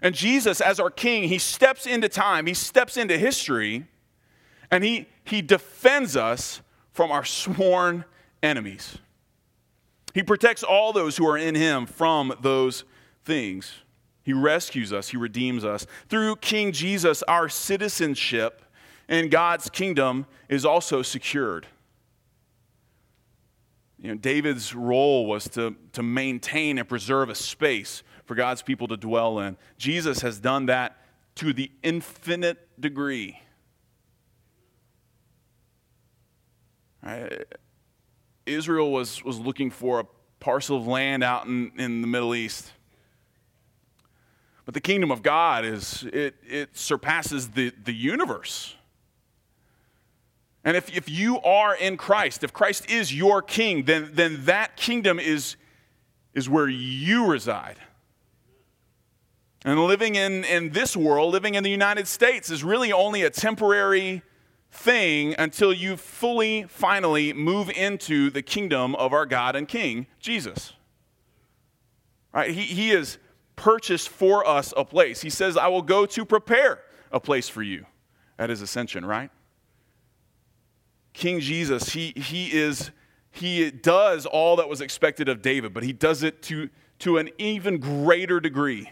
And 0.00 0.14
Jesus, 0.14 0.62
as 0.62 0.80
our 0.80 0.90
king, 0.90 1.24
he 1.24 1.36
steps 1.36 1.86
into 1.86 2.08
time, 2.08 2.46
he 2.46 2.54
steps 2.54 2.96
into 2.96 3.18
history, 3.18 3.86
and 4.70 4.82
he, 4.82 5.06
he 5.24 5.42
defends 5.42 6.16
us 6.16 6.62
from 6.92 7.12
our 7.12 7.26
sworn 7.26 8.06
enemies. 8.42 8.96
He 10.14 10.22
protects 10.22 10.62
all 10.62 10.94
those 10.94 11.18
who 11.18 11.28
are 11.28 11.36
in 11.36 11.54
him 11.54 11.84
from 11.84 12.32
those 12.40 12.84
things. 13.26 13.70
He 14.22 14.32
rescues 14.32 14.94
us, 14.94 15.10
He 15.10 15.18
redeems 15.18 15.62
us. 15.62 15.86
Through 16.08 16.36
King 16.36 16.72
Jesus, 16.72 17.22
our 17.24 17.50
citizenship 17.50 18.62
in 19.08 19.28
God's 19.28 19.68
kingdom 19.68 20.24
is 20.48 20.64
also 20.64 21.02
secured. 21.02 21.66
You 24.02 24.08
know, 24.08 24.14
David's 24.16 24.74
role 24.74 25.26
was 25.26 25.48
to, 25.50 25.76
to 25.92 26.02
maintain 26.02 26.76
and 26.78 26.88
preserve 26.88 27.30
a 27.30 27.36
space 27.36 28.02
for 28.24 28.34
God's 28.34 28.60
people 28.60 28.88
to 28.88 28.96
dwell 28.96 29.38
in. 29.38 29.56
Jesus 29.78 30.22
has 30.22 30.40
done 30.40 30.66
that 30.66 30.96
to 31.36 31.52
the 31.52 31.70
infinite 31.84 32.58
degree. 32.80 33.40
Right? 37.00 37.44
Israel 38.44 38.90
was, 38.90 39.24
was 39.24 39.38
looking 39.38 39.70
for 39.70 40.00
a 40.00 40.04
parcel 40.40 40.76
of 40.76 40.86
land 40.88 41.22
out 41.22 41.46
in, 41.46 41.70
in 41.78 42.00
the 42.00 42.08
Middle 42.08 42.34
East. 42.34 42.72
But 44.64 44.74
the 44.74 44.80
kingdom 44.80 45.12
of 45.12 45.22
God 45.22 45.64
is, 45.64 46.04
it, 46.12 46.34
it 46.44 46.76
surpasses 46.76 47.50
the, 47.50 47.72
the 47.84 47.92
universe. 47.92 48.74
And 50.64 50.76
if, 50.76 50.96
if 50.96 51.08
you 51.08 51.40
are 51.40 51.74
in 51.74 51.96
Christ, 51.96 52.44
if 52.44 52.52
Christ 52.52 52.88
is 52.88 53.12
your 53.14 53.42
king, 53.42 53.84
then, 53.84 54.10
then 54.12 54.44
that 54.44 54.76
kingdom 54.76 55.18
is, 55.18 55.56
is 56.34 56.48
where 56.48 56.68
you 56.68 57.26
reside. 57.26 57.78
And 59.64 59.78
living 59.84 60.14
in, 60.14 60.44
in 60.44 60.70
this 60.70 60.96
world, 60.96 61.32
living 61.32 61.54
in 61.54 61.64
the 61.64 61.70
United 61.70 62.06
States, 62.06 62.50
is 62.50 62.64
really 62.64 62.92
only 62.92 63.22
a 63.22 63.30
temporary 63.30 64.22
thing 64.70 65.34
until 65.38 65.72
you 65.72 65.96
fully, 65.96 66.64
finally 66.64 67.32
move 67.32 67.70
into 67.70 68.30
the 68.30 68.42
kingdom 68.42 68.94
of 68.96 69.12
our 69.12 69.26
God 69.26 69.54
and 69.54 69.68
King, 69.68 70.06
Jesus. 70.18 70.72
Right? 72.32 72.50
He, 72.50 72.62
he 72.62 72.90
is 72.90 73.18
purchased 73.54 74.08
for 74.08 74.46
us 74.46 74.72
a 74.76 74.84
place. 74.84 75.20
He 75.20 75.30
says, 75.30 75.56
I 75.56 75.68
will 75.68 75.82
go 75.82 76.06
to 76.06 76.24
prepare 76.24 76.80
a 77.12 77.20
place 77.20 77.48
for 77.48 77.62
you 77.62 77.86
at 78.38 78.48
his 78.48 78.62
ascension, 78.62 79.04
right? 79.04 79.30
King 81.12 81.40
Jesus, 81.40 81.90
he, 81.90 82.12
he 82.16 82.52
is 82.52 82.90
he 83.32 83.70
does 83.70 84.26
all 84.26 84.56
that 84.56 84.68
was 84.68 84.82
expected 84.82 85.28
of 85.28 85.40
David, 85.40 85.72
but 85.72 85.82
he 85.82 85.92
does 85.92 86.22
it 86.22 86.42
to, 86.42 86.68
to 86.98 87.16
an 87.16 87.30
even 87.38 87.78
greater 87.78 88.40
degree 88.40 88.90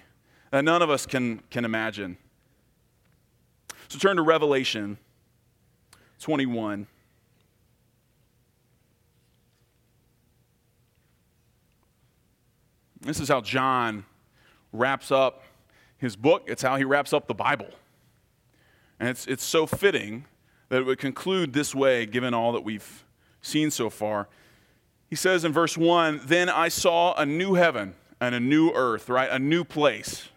that 0.50 0.64
none 0.64 0.80
of 0.80 0.88
us 0.88 1.04
can, 1.04 1.42
can 1.50 1.66
imagine. 1.66 2.16
So 3.88 3.98
turn 3.98 4.16
to 4.16 4.22
Revelation 4.22 4.96
21. 6.20 6.86
This 13.02 13.20
is 13.20 13.28
how 13.28 13.42
John 13.42 14.04
wraps 14.72 15.10
up 15.12 15.42
his 15.98 16.16
book, 16.16 16.44
it's 16.46 16.62
how 16.62 16.76
he 16.76 16.84
wraps 16.84 17.12
up 17.12 17.26
the 17.26 17.34
Bible. 17.34 17.68
And 18.98 19.10
it's, 19.10 19.26
it's 19.26 19.44
so 19.44 19.66
fitting 19.66 20.24
that 20.70 20.78
it 20.78 20.86
would 20.86 20.98
conclude 20.98 21.52
this 21.52 21.74
way, 21.74 22.06
given 22.06 22.32
all 22.32 22.52
that 22.52 22.64
we've 22.64 23.04
seen 23.42 23.70
so 23.70 23.90
far. 23.90 24.28
He 25.08 25.16
says 25.16 25.44
in 25.44 25.52
verse 25.52 25.76
1 25.76 26.22
Then 26.24 26.48
I 26.48 26.68
saw 26.68 27.14
a 27.14 27.26
new 27.26 27.54
heaven 27.54 27.94
and 28.20 28.34
a 28.34 28.40
new 28.40 28.70
earth, 28.70 29.08
right? 29.08 29.28
A 29.28 29.38
new 29.38 29.64
place. 29.64 30.28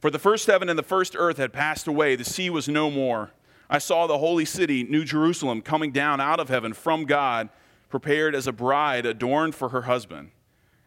For 0.00 0.10
the 0.10 0.18
first 0.18 0.46
heaven 0.46 0.68
and 0.68 0.78
the 0.78 0.84
first 0.84 1.16
earth 1.18 1.36
had 1.36 1.52
passed 1.52 1.86
away, 1.86 2.14
the 2.14 2.24
sea 2.24 2.48
was 2.48 2.68
no 2.68 2.90
more. 2.90 3.32
I 3.68 3.78
saw 3.78 4.06
the 4.06 4.18
holy 4.18 4.44
city, 4.44 4.84
New 4.84 5.04
Jerusalem, 5.04 5.60
coming 5.60 5.90
down 5.90 6.20
out 6.20 6.38
of 6.38 6.48
heaven 6.48 6.72
from 6.72 7.04
God, 7.04 7.48
prepared 7.88 8.34
as 8.34 8.46
a 8.46 8.52
bride 8.52 9.04
adorned 9.04 9.56
for 9.56 9.70
her 9.70 9.82
husband. 9.82 10.30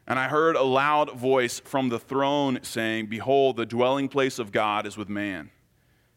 And 0.08 0.18
I 0.18 0.30
heard 0.30 0.56
a 0.56 0.64
loud 0.64 1.12
voice 1.18 1.60
from 1.60 1.90
the 1.90 2.00
throne 2.00 2.60
saying, 2.62 3.08
Behold, 3.08 3.58
the 3.58 3.66
dwelling 3.66 4.08
place 4.08 4.40
of 4.40 4.54
God 4.54 4.86
is 4.86 4.96
with 4.96 5.10
man. 5.10 5.52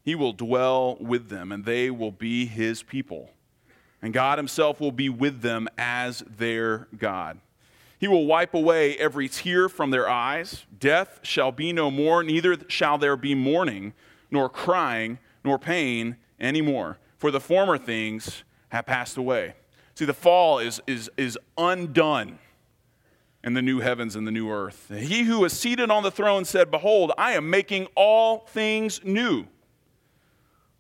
He 0.03 0.15
will 0.15 0.33
dwell 0.33 0.97
with 1.01 1.29
them, 1.29 1.53
and 1.53 1.65
they 1.65 1.91
will 1.91 2.11
be 2.11 2.47
his 2.47 2.83
people. 2.83 3.31
And 4.01 4.13
God 4.13 4.39
himself 4.39 4.81
will 4.81 4.93
be 4.93 5.09
with 5.09 5.43
them 5.43 5.69
as 5.79 6.25
their 6.29 6.89
God. 6.99 7.39
He 7.99 8.09
will 8.09 8.27
wipe 8.27 8.53
away 8.53 8.97
every 8.97 9.29
tear 9.29 9.69
from 9.69 9.93
their 9.93 10.11
eyes. 10.11 10.67
Death 10.77 11.21
shall 11.23 11.53
be 11.53 11.73
no 11.73 11.89
more, 11.89 12.25
neither 12.25 12.57
shall 12.67 12.99
there 12.99 13.17
be 13.17 13.35
mourning, 13.35 13.95
nor 14.29 14.49
crying, 14.49 15.21
nor 15.45 15.57
pain 15.57 16.17
anymore, 16.41 16.99
for 17.17 17.31
the 17.31 17.39
former 17.39 17.79
things 17.79 18.43
have 18.71 18.87
passed 18.87 19.17
away. 19.17 19.55
See, 19.95 20.05
the 20.05 20.15
fall 20.15 20.59
is, 20.59 20.81
is, 20.89 21.11
is 21.17 21.39
undone 21.57 22.41
and 23.45 23.57
the 23.57 23.63
new 23.63 23.81
heavens 23.81 24.17
and 24.17 24.27
the 24.27 24.31
new 24.31 24.51
earth. 24.51 24.91
He 24.95 25.25
who 25.25 25.45
is 25.45 25.53
seated 25.53 25.91
on 25.91 26.03
the 26.03 26.11
throne 26.11 26.45
said, 26.45 26.71
Behold, 26.71 27.13
I 27.19 27.33
am 27.33 27.51
making 27.51 27.87
all 27.95 28.41
things 28.49 29.01
new. 29.05 29.47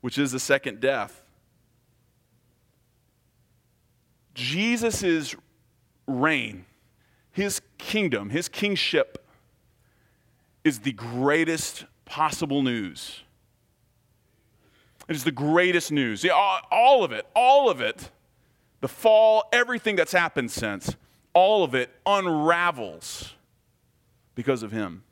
which 0.00 0.18
is 0.18 0.32
the 0.32 0.40
second 0.40 0.80
death. 0.80 1.22
Jesus' 4.34 5.34
reign, 6.06 6.64
his 7.32 7.60
kingdom, 7.78 8.30
his 8.30 8.48
kingship, 8.48 9.26
is 10.64 10.80
the 10.80 10.92
greatest 10.92 11.84
possible 12.04 12.62
news. 12.62 13.22
It 15.08 15.16
is 15.16 15.24
the 15.24 15.32
greatest 15.32 15.90
news. 15.90 16.24
All 16.24 17.02
of 17.02 17.12
it, 17.12 17.26
all 17.34 17.68
of 17.68 17.80
it 17.80 18.10
the 18.80 18.88
fall, 18.88 19.44
everything 19.52 19.94
that's 19.94 20.12
happened 20.12 20.50
since, 20.50 20.96
all 21.34 21.62
of 21.62 21.74
it 21.74 21.90
unravels 22.06 23.34
because 24.34 24.62
of 24.62 24.72
him. 24.72 25.02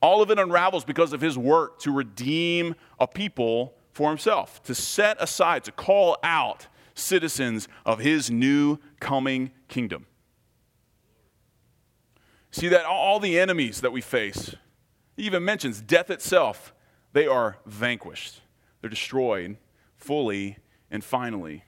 All 0.00 0.22
of 0.22 0.30
it 0.30 0.38
unravels 0.38 0.84
because 0.84 1.12
of 1.12 1.20
his 1.20 1.36
work 1.36 1.80
to 1.80 1.92
redeem 1.92 2.74
a 2.98 3.06
people 3.06 3.74
for 3.98 4.10
himself, 4.10 4.62
to 4.62 4.76
set 4.76 5.20
aside, 5.20 5.64
to 5.64 5.72
call 5.72 6.16
out 6.22 6.68
citizens 6.94 7.66
of 7.84 7.98
his 7.98 8.30
new 8.30 8.78
coming 9.00 9.50
kingdom. 9.66 10.06
See 12.52 12.68
that 12.68 12.84
all 12.84 13.18
the 13.18 13.40
enemies 13.40 13.80
that 13.80 13.90
we 13.90 14.00
face, 14.00 14.54
he 15.16 15.24
even 15.24 15.44
mentions 15.44 15.80
death 15.80 16.10
itself, 16.10 16.72
they 17.12 17.26
are 17.26 17.58
vanquished. 17.66 18.40
They're 18.80 18.88
destroyed 18.88 19.56
fully 19.96 20.58
and 20.92 21.02
finally. 21.02 21.64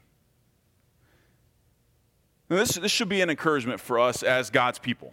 Now 2.48 2.58
this, 2.58 2.76
this 2.76 2.92
should 2.92 3.08
be 3.08 3.22
an 3.22 3.30
encouragement 3.30 3.80
for 3.80 3.98
us 3.98 4.22
as 4.22 4.50
God's 4.50 4.78
people 4.78 5.12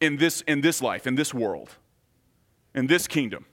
in 0.00 0.16
this, 0.16 0.40
in 0.40 0.62
this 0.62 0.82
life, 0.82 1.06
in 1.06 1.14
this 1.14 1.32
world, 1.32 1.76
in 2.74 2.88
this 2.88 3.06
kingdom, 3.06 3.46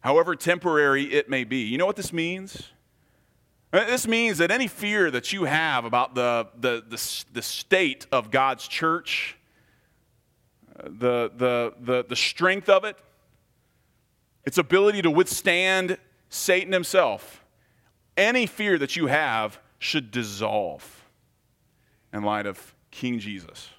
however 0.00 0.34
temporary 0.34 1.04
it 1.04 1.28
may 1.28 1.44
be. 1.44 1.62
You 1.62 1.78
know 1.78 1.86
what 1.86 1.96
this 1.96 2.12
means? 2.12 2.70
Uh, 3.72 3.84
this 3.84 4.08
means 4.08 4.38
that 4.38 4.50
any 4.50 4.66
fear 4.66 5.10
that 5.10 5.32
you 5.32 5.44
have 5.44 5.84
about 5.84 6.14
the, 6.14 6.48
the, 6.58 6.82
the, 6.88 7.24
the 7.32 7.42
state 7.42 8.06
of 8.10 8.30
God's 8.30 8.66
church, 8.66 9.36
uh, 10.76 10.88
the, 10.88 11.30
the, 11.36 11.74
the, 11.80 12.04
the 12.08 12.16
strength 12.16 12.68
of 12.68 12.84
it, 12.84 12.96
its 14.44 14.58
ability 14.58 15.02
to 15.02 15.10
withstand 15.10 15.98
Satan 16.30 16.72
himself, 16.72 17.44
any 18.16 18.46
fear 18.46 18.76
that 18.78 18.96
you 18.96 19.06
have 19.06 19.60
should 19.78 20.10
dissolve 20.10 21.04
in 22.12 22.22
light 22.22 22.46
of 22.46 22.74
King 22.90 23.18
Jesus. 23.18 23.70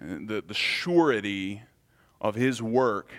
The, 0.00 0.42
the 0.46 0.54
surety 0.54 1.62
of 2.20 2.34
his 2.34 2.62
work 2.62 3.10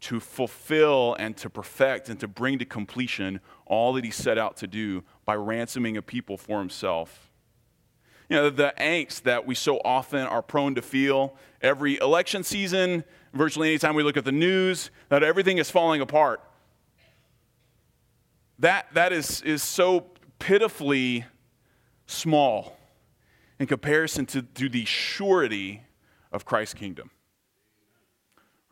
to 0.00 0.20
fulfill 0.20 1.14
and 1.18 1.36
to 1.36 1.50
perfect 1.50 2.08
and 2.08 2.20
to 2.20 2.28
bring 2.28 2.58
to 2.58 2.64
completion 2.64 3.40
all 3.66 3.92
that 3.94 4.04
he 4.04 4.10
set 4.10 4.38
out 4.38 4.56
to 4.56 4.66
do 4.66 5.02
by 5.24 5.34
ransoming 5.34 5.96
a 5.96 6.02
people 6.02 6.36
for 6.36 6.60
himself. 6.60 7.30
You 8.28 8.36
know, 8.36 8.50
the 8.50 8.74
angst 8.78 9.22
that 9.22 9.46
we 9.46 9.54
so 9.54 9.80
often 9.84 10.20
are 10.20 10.42
prone 10.42 10.74
to 10.74 10.82
feel 10.82 11.36
every 11.62 11.98
election 11.98 12.44
season, 12.44 13.04
virtually 13.32 13.70
anytime 13.70 13.94
we 13.94 14.02
look 14.02 14.16
at 14.16 14.24
the 14.24 14.32
news, 14.32 14.90
that 15.08 15.22
everything 15.22 15.58
is 15.58 15.70
falling 15.70 16.00
apart. 16.00 16.42
That, 18.58 18.86
that 18.92 19.12
is, 19.12 19.40
is 19.42 19.62
so 19.62 20.06
pitifully 20.38 21.24
small 22.06 22.76
in 23.58 23.66
comparison 23.66 24.26
to, 24.26 24.42
to 24.42 24.68
the 24.68 24.84
surety 24.84 25.82
of 26.30 26.44
Christ's 26.44 26.74
kingdom. 26.74 27.10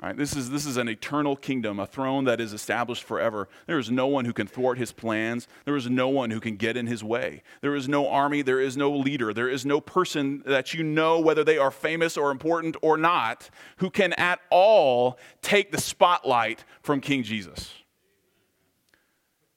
Right, 0.03 0.15
this, 0.15 0.37
is, 0.37 0.51
this 0.51 0.67
is 0.67 0.77
an 0.77 0.91
eternal 0.91 1.37
kingdom, 1.37 1.81
a 1.81 1.87
throne 1.87 2.25
that 2.25 2.39
is 2.39 2.53
established 2.53 3.03
forever. 3.03 3.49
There 3.67 3.79
is 3.79 3.91
no 3.91 4.07
one 4.07 4.27
who 4.27 4.35
can 4.35 4.47
thwart 4.47 4.77
his 4.77 4.93
plans. 4.93 5.49
There 5.65 5.75
is 5.75 5.89
no 5.89 6.09
one 6.09 6.31
who 6.31 6.39
can 6.39 6.57
get 6.57 6.77
in 6.77 6.87
his 6.87 7.03
way. 7.03 7.43
There 7.63 7.75
is 7.75 7.89
no 7.89 8.07
army. 8.07 8.43
There 8.43 8.61
is 8.61 8.77
no 8.77 8.95
leader. 8.95 9.33
There 9.33 9.49
is 9.49 9.65
no 9.65 9.81
person 9.81 10.43
that 10.45 10.75
you 10.75 10.83
know, 10.83 11.19
whether 11.19 11.43
they 11.43 11.57
are 11.57 11.71
famous 11.71 12.19
or 12.19 12.31
important 12.31 12.77
or 12.83 12.99
not, 12.99 13.49
who 13.79 13.89
can 13.89 14.13
at 14.15 14.39
all 14.51 15.19
take 15.41 15.73
the 15.73 15.81
spotlight 15.81 16.67
from 16.83 17.01
King 17.01 17.23
Jesus. 17.23 17.73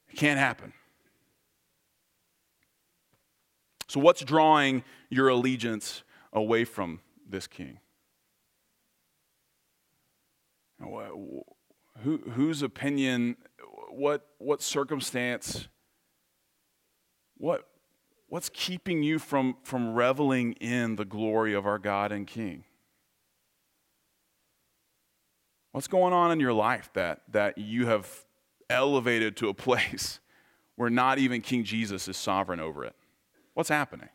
It 0.09 0.15
can't 0.15 0.39
happen. 0.39 0.71
So, 3.89 3.99
what's 3.99 4.21
drawing 4.21 4.85
your 5.09 5.27
allegiance 5.27 6.03
away 6.31 6.63
from 6.63 7.01
this 7.27 7.45
king? 7.45 7.79
Who, 10.81 12.17
whose 12.31 12.61
opinion, 12.61 13.35
what, 13.89 14.25
what 14.37 14.61
circumstance, 14.61 15.67
what, 17.37 17.67
what's 18.27 18.49
keeping 18.49 19.03
you 19.03 19.19
from, 19.19 19.57
from 19.63 19.93
reveling 19.93 20.53
in 20.53 20.95
the 20.95 21.05
glory 21.05 21.53
of 21.53 21.65
our 21.65 21.79
God 21.79 22.11
and 22.11 22.25
King? 22.25 22.63
What's 25.71 25.87
going 25.87 26.13
on 26.13 26.31
in 26.31 26.39
your 26.39 26.53
life 26.53 26.89
that, 26.93 27.21
that 27.31 27.57
you 27.57 27.85
have 27.87 28.25
elevated 28.69 29.35
to 29.37 29.49
a 29.49 29.53
place 29.53 30.19
where 30.75 30.89
not 30.89 31.19
even 31.19 31.41
King 31.41 31.63
Jesus 31.63 32.07
is 32.07 32.17
sovereign 32.17 32.59
over 32.59 32.85
it? 32.85 32.95
What's 33.53 33.69
happening? 33.69 34.09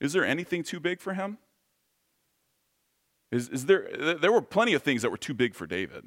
Is 0.00 0.12
there 0.12 0.24
anything 0.24 0.62
too 0.62 0.78
big 0.78 1.00
for 1.00 1.14
him? 1.14 1.38
Is, 3.34 3.48
is 3.48 3.66
there, 3.66 4.16
there 4.20 4.30
were 4.30 4.40
plenty 4.40 4.74
of 4.74 4.82
things 4.84 5.02
that 5.02 5.10
were 5.10 5.16
too 5.16 5.34
big 5.34 5.56
for 5.56 5.66
David. 5.66 6.06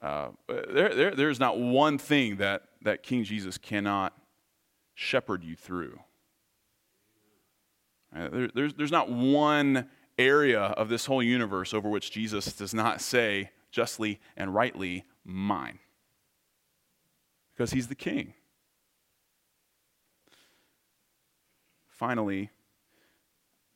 Uh, 0.00 0.30
there, 0.48 0.94
there, 0.94 1.14
there's 1.14 1.38
not 1.38 1.58
one 1.58 1.98
thing 1.98 2.36
that, 2.36 2.62
that 2.80 3.02
King 3.02 3.24
Jesus 3.24 3.58
cannot 3.58 4.16
shepherd 4.94 5.44
you 5.44 5.54
through. 5.54 6.00
Uh, 8.16 8.30
there, 8.30 8.48
there's, 8.54 8.72
there's 8.72 8.90
not 8.90 9.10
one 9.10 9.90
area 10.18 10.60
of 10.60 10.88
this 10.88 11.04
whole 11.04 11.22
universe 11.22 11.74
over 11.74 11.90
which 11.90 12.10
Jesus 12.10 12.54
does 12.54 12.72
not 12.72 13.02
say 13.02 13.50
justly 13.70 14.18
and 14.38 14.54
rightly, 14.54 15.04
mine. 15.24 15.78
Because 17.52 17.72
he's 17.72 17.88
the 17.88 17.94
king. 17.94 18.32
Finally, 21.86 22.48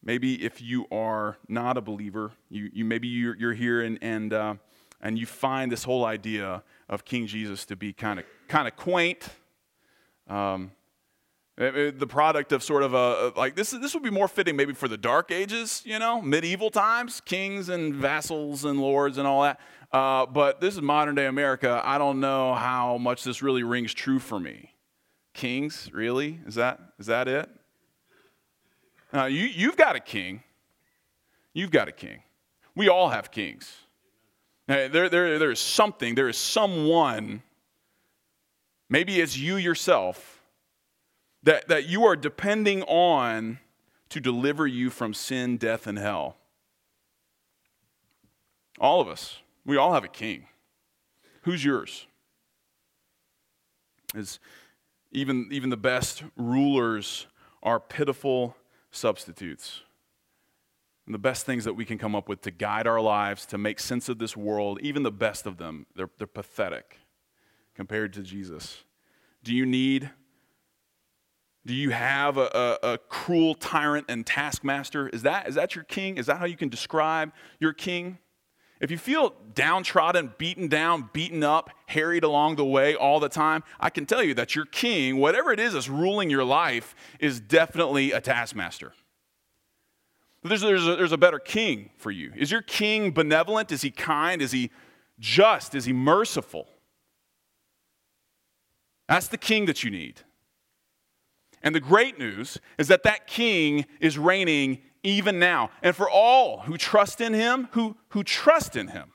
Maybe 0.04 0.44
if 0.44 0.60
you 0.60 0.86
are 0.92 1.38
not 1.48 1.78
a 1.78 1.80
believer, 1.80 2.32
you, 2.50 2.68
you 2.72 2.84
maybe 2.84 3.08
you're, 3.08 3.34
you're 3.36 3.54
here 3.54 3.80
and, 3.80 3.98
and, 4.02 4.34
uh, 4.34 4.54
and 5.00 5.18
you 5.18 5.24
find 5.24 5.72
this 5.72 5.82
whole 5.82 6.04
idea 6.04 6.62
of 6.90 7.06
King 7.06 7.26
Jesus 7.26 7.64
to 7.66 7.76
be 7.76 7.94
kind 7.94 8.18
of 8.18 8.26
kind 8.48 8.68
of 8.68 8.76
quaint. 8.76 9.28
Um, 10.28 10.72
the 11.56 12.06
product 12.08 12.50
of 12.52 12.62
sort 12.62 12.82
of 12.82 12.94
a 12.94 13.32
like 13.36 13.54
this 13.54 13.70
this 13.70 13.94
would 13.94 14.02
be 14.02 14.10
more 14.10 14.26
fitting 14.26 14.56
maybe 14.56 14.72
for 14.72 14.88
the 14.88 14.96
dark 14.96 15.30
ages 15.30 15.82
you 15.84 16.00
know 16.00 16.20
medieval 16.20 16.68
times 16.68 17.20
kings 17.24 17.68
and 17.68 17.94
vassals 17.94 18.64
and 18.64 18.80
lords 18.80 19.18
and 19.18 19.26
all 19.26 19.42
that. 19.42 19.60
Uh, 19.92 20.26
but 20.26 20.60
this 20.60 20.74
is 20.74 20.82
modern 20.82 21.14
day 21.14 21.26
america. 21.26 21.80
I 21.84 21.98
don't 21.98 22.18
know 22.18 22.54
how 22.54 22.98
much 22.98 23.22
this 23.22 23.40
really 23.40 23.62
rings 23.62 23.94
true 23.94 24.18
for 24.18 24.40
me. 24.40 24.74
Kings 25.32 25.90
really? 25.92 26.40
Is 26.44 26.56
that 26.56 26.80
is 26.98 27.06
that 27.06 27.28
it 27.28 27.48
now, 29.14 29.26
you, 29.26 29.44
you've 29.44 29.76
got 29.76 29.94
a 29.94 30.00
king. 30.00 30.42
You've 31.52 31.70
got 31.70 31.88
a 31.88 31.92
king. 31.92 32.22
We 32.74 32.88
all 32.88 33.10
have 33.10 33.30
kings. 33.30 33.72
Now, 34.66 34.88
there, 34.88 35.08
there, 35.08 35.38
there 35.38 35.52
is 35.52 35.60
something, 35.60 36.16
there 36.16 36.28
is 36.28 36.36
someone, 36.36 37.42
maybe 38.90 39.20
it's 39.20 39.38
you 39.38 39.56
yourself, 39.56 40.42
that, 41.44 41.68
that 41.68 41.86
you 41.86 42.04
are 42.04 42.16
depending 42.16 42.82
on 42.82 43.60
to 44.08 44.20
deliver 44.20 44.66
you 44.66 44.90
from 44.90 45.14
sin, 45.14 45.58
death, 45.58 45.86
and 45.86 45.98
hell. 45.98 46.36
All 48.80 49.00
of 49.00 49.06
us. 49.06 49.38
We 49.64 49.76
all 49.76 49.92
have 49.92 50.04
a 50.04 50.08
king. 50.08 50.46
Who's 51.42 51.64
yours? 51.64 52.06
Is 54.14 54.40
even, 55.12 55.48
even 55.52 55.70
the 55.70 55.76
best 55.76 56.24
rulers 56.36 57.26
are 57.62 57.78
pitiful 57.78 58.56
substitutes. 58.94 59.82
And 61.06 61.14
the 61.14 61.18
best 61.18 61.44
things 61.44 61.64
that 61.64 61.74
we 61.74 61.84
can 61.84 61.98
come 61.98 62.14
up 62.14 62.28
with 62.28 62.40
to 62.42 62.50
guide 62.50 62.86
our 62.86 63.00
lives, 63.00 63.44
to 63.46 63.58
make 63.58 63.78
sense 63.78 64.08
of 64.08 64.18
this 64.18 64.36
world, 64.36 64.78
even 64.80 65.02
the 65.02 65.12
best 65.12 65.46
of 65.46 65.58
them, 65.58 65.86
they're, 65.94 66.10
they're 66.16 66.26
pathetic 66.26 66.98
compared 67.74 68.12
to 68.14 68.22
Jesus. 68.22 68.84
Do 69.42 69.52
you 69.52 69.66
need, 69.66 70.10
do 71.66 71.74
you 71.74 71.90
have 71.90 72.38
a, 72.38 72.78
a, 72.82 72.92
a 72.94 72.98
cruel 72.98 73.54
tyrant 73.54 74.06
and 74.08 74.24
taskmaster? 74.24 75.08
Is 75.08 75.22
that, 75.22 75.46
is 75.46 75.56
that 75.56 75.74
your 75.74 75.84
king? 75.84 76.16
Is 76.16 76.26
that 76.26 76.38
how 76.38 76.46
you 76.46 76.56
can 76.56 76.70
describe 76.70 77.32
your 77.60 77.74
king? 77.74 78.18
If 78.84 78.90
you 78.90 78.98
feel 78.98 79.32
downtrodden, 79.54 80.34
beaten 80.36 80.68
down, 80.68 81.08
beaten 81.14 81.42
up, 81.42 81.70
harried 81.86 82.22
along 82.22 82.56
the 82.56 82.66
way 82.66 82.94
all 82.94 83.18
the 83.18 83.30
time, 83.30 83.64
I 83.80 83.88
can 83.88 84.04
tell 84.04 84.22
you 84.22 84.34
that 84.34 84.54
your 84.54 84.66
king, 84.66 85.16
whatever 85.16 85.52
it 85.52 85.58
is 85.58 85.72
that's 85.72 85.88
ruling 85.88 86.28
your 86.28 86.44
life, 86.44 86.94
is 87.18 87.40
definitely 87.40 88.12
a 88.12 88.20
taskmaster. 88.20 88.92
There's, 90.42 90.60
there's, 90.60 90.86
a, 90.86 90.96
there's 90.96 91.12
a 91.12 91.16
better 91.16 91.38
king 91.38 91.92
for 91.96 92.10
you. 92.10 92.34
Is 92.36 92.50
your 92.50 92.60
king 92.60 93.12
benevolent? 93.12 93.72
Is 93.72 93.80
he 93.80 93.90
kind? 93.90 94.42
Is 94.42 94.52
he 94.52 94.70
just? 95.18 95.74
Is 95.74 95.86
he 95.86 95.94
merciful? 95.94 96.68
That's 99.08 99.28
the 99.28 99.38
king 99.38 99.64
that 99.64 99.82
you 99.82 99.90
need. 99.90 100.20
And 101.62 101.74
the 101.74 101.80
great 101.80 102.18
news 102.18 102.58
is 102.76 102.88
that 102.88 103.02
that 103.04 103.26
king 103.26 103.86
is 103.98 104.18
reigning 104.18 104.82
even 105.04 105.38
now. 105.38 105.70
And 105.82 105.94
for 105.94 106.10
all 106.10 106.60
who 106.60 106.76
trust 106.76 107.20
in 107.20 107.34
him, 107.34 107.68
who, 107.72 107.96
who 108.08 108.24
trust 108.24 108.74
in 108.74 108.88
him, 108.88 109.12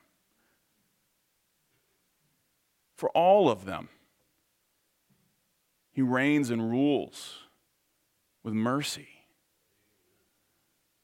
for 2.96 3.10
all 3.10 3.50
of 3.50 3.66
them, 3.66 3.90
he 5.92 6.02
reigns 6.02 6.50
and 6.50 6.70
rules 6.70 7.40
with 8.44 8.54
mercy, 8.54 9.10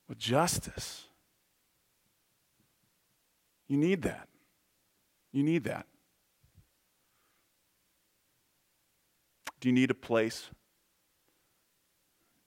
with 0.08 0.18
justice. 0.18 1.06
You 3.68 3.78
need 3.78 4.04
that. 4.04 4.30
You 5.32 5.44
need 5.44 5.64
that. 5.66 5.88
Do 9.60 9.70
you 9.70 9.74
need 9.74 9.90
a 9.90 9.96
place? 9.96 10.50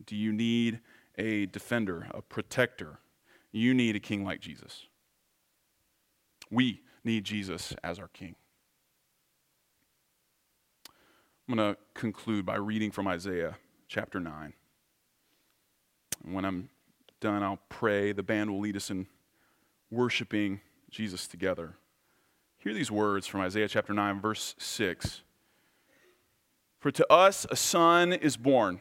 Do 0.06 0.14
you 0.14 0.32
need 0.32 0.80
a 1.18 1.46
defender, 1.46 2.06
a 2.12 2.22
protector. 2.22 3.00
You 3.52 3.74
need 3.74 3.96
a 3.96 4.00
king 4.00 4.24
like 4.24 4.40
Jesus. 4.40 4.86
We 6.50 6.80
need 7.04 7.24
Jesus 7.24 7.74
as 7.82 7.98
our 7.98 8.08
king. 8.08 8.36
I'm 11.48 11.56
going 11.56 11.74
to 11.74 11.80
conclude 11.94 12.46
by 12.46 12.56
reading 12.56 12.90
from 12.90 13.08
Isaiah 13.08 13.56
chapter 13.88 14.20
9. 14.20 14.52
And 16.24 16.34
when 16.34 16.44
I'm 16.44 16.68
done, 17.20 17.42
I'll 17.42 17.60
pray. 17.68 18.12
The 18.12 18.22
band 18.22 18.50
will 18.50 18.60
lead 18.60 18.76
us 18.76 18.90
in 18.90 19.06
worshiping 19.90 20.60
Jesus 20.90 21.26
together. 21.26 21.74
Hear 22.58 22.74
these 22.74 22.90
words 22.90 23.26
from 23.26 23.40
Isaiah 23.40 23.68
chapter 23.68 23.94
9, 23.94 24.20
verse 24.20 24.54
6. 24.58 25.22
For 26.80 26.90
to 26.90 27.12
us 27.12 27.46
a 27.50 27.56
son 27.56 28.12
is 28.12 28.36
born 28.36 28.80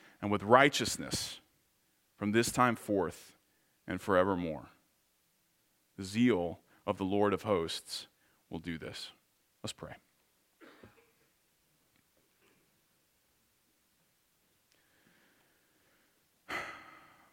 and 0.21 0.31
with 0.31 0.43
righteousness 0.43 1.39
from 2.17 2.31
this 2.31 2.51
time 2.51 2.75
forth 2.75 3.33
and 3.87 3.99
forevermore. 4.01 4.67
The 5.97 6.03
zeal 6.03 6.59
of 6.85 6.97
the 6.97 7.03
Lord 7.03 7.33
of 7.33 7.41
hosts 7.43 8.07
will 8.49 8.59
do 8.59 8.77
this. 8.77 9.11
Let's 9.63 9.73
pray. 9.73 9.95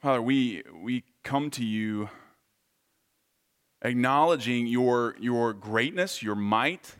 Father, 0.00 0.22
we, 0.22 0.62
we 0.74 1.04
come 1.22 1.50
to 1.50 1.64
you 1.64 2.08
acknowledging 3.82 4.66
your, 4.66 5.14
your 5.20 5.52
greatness, 5.52 6.22
your 6.22 6.34
might. 6.34 6.96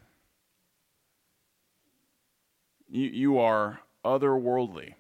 You, 2.89 3.09
you 3.09 3.39
are 3.39 3.81
otherworldly. 4.05 4.95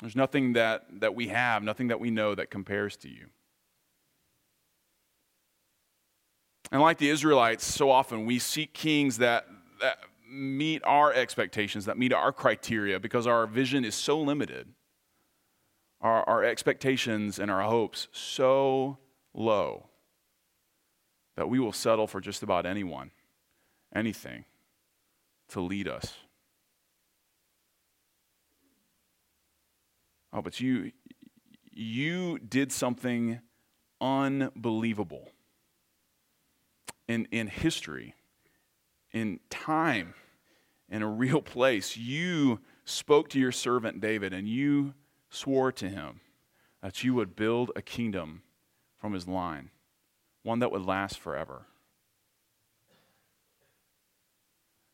There's 0.00 0.16
nothing 0.16 0.52
that, 0.54 0.86
that 1.00 1.14
we 1.14 1.28
have, 1.28 1.62
nothing 1.62 1.88
that 1.88 2.00
we 2.00 2.10
know 2.10 2.34
that 2.34 2.50
compares 2.50 2.96
to 2.98 3.08
you. 3.08 3.26
And 6.70 6.82
like 6.82 6.98
the 6.98 7.08
Israelites, 7.08 7.64
so 7.64 7.90
often 7.90 8.26
we 8.26 8.38
seek 8.38 8.72
kings 8.72 9.18
that, 9.18 9.46
that 9.80 9.98
meet 10.28 10.82
our 10.84 11.12
expectations, 11.12 11.84
that 11.84 11.96
meet 11.96 12.12
our 12.12 12.32
criteria, 12.32 12.98
because 12.98 13.26
our 13.26 13.46
vision 13.46 13.84
is 13.84 13.94
so 13.94 14.20
limited, 14.20 14.68
our, 16.00 16.28
our 16.28 16.44
expectations 16.44 17.38
and 17.38 17.50
our 17.50 17.62
hopes 17.62 18.08
so 18.12 18.98
low, 19.32 19.88
that 21.36 21.48
we 21.48 21.58
will 21.58 21.72
settle 21.72 22.06
for 22.06 22.20
just 22.20 22.42
about 22.42 22.66
anyone, 22.66 23.12
anything 23.94 24.44
to 25.48 25.60
lead 25.60 25.86
us. 25.86 26.14
Oh, 30.36 30.42
but 30.42 30.60
you, 30.60 30.92
you 31.72 32.38
did 32.38 32.70
something 32.70 33.40
unbelievable 34.02 35.30
in, 37.08 37.26
in 37.30 37.46
history, 37.46 38.14
in 39.12 39.40
time, 39.48 40.12
in 40.90 41.00
a 41.00 41.08
real 41.08 41.40
place. 41.40 41.96
You 41.96 42.60
spoke 42.84 43.30
to 43.30 43.40
your 43.40 43.50
servant 43.50 44.02
David 44.02 44.34
and 44.34 44.46
you 44.46 44.92
swore 45.30 45.72
to 45.72 45.88
him 45.88 46.20
that 46.82 47.02
you 47.02 47.14
would 47.14 47.34
build 47.34 47.70
a 47.74 47.80
kingdom 47.80 48.42
from 48.98 49.14
his 49.14 49.26
line, 49.26 49.70
one 50.42 50.58
that 50.58 50.70
would 50.70 50.84
last 50.84 51.18
forever. 51.18 51.64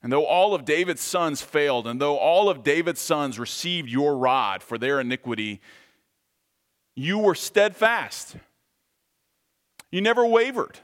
And 0.03 0.13
though 0.13 0.27
all 0.27 0.55
of 0.55 0.65
David's 0.65 1.01
sons 1.01 1.43
failed, 1.43 1.87
and 1.87 2.01
though 2.01 2.19
all 2.19 2.49
of 2.49 2.65
David's 2.65 3.01
sons 3.01 3.39
received 3.39 3.89
your 3.89 4.17
rod 4.17 4.63
for 4.63 4.77
their 4.77 5.01
iniquity, 5.01 5.61
you 6.97 7.19
were 7.19 7.37
steadfast. 7.37 8.37
You 9.93 10.01
never 10.01 10.27
wavered. 10.27 10.81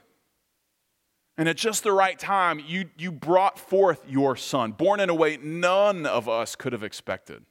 And 1.37 1.49
at 1.49 1.57
just 1.57 1.83
the 1.83 1.91
right 1.91 2.17
time, 2.17 2.61
you, 2.65 2.89
you 2.97 3.11
brought 3.11 3.59
forth 3.59 4.03
your 4.07 4.35
son, 4.35 4.71
born 4.71 4.99
in 4.99 5.09
a 5.09 5.15
way 5.15 5.37
none 5.37 6.05
of 6.05 6.29
us 6.29 6.55
could 6.55 6.73
have 6.73 6.83
expected. 6.83 7.43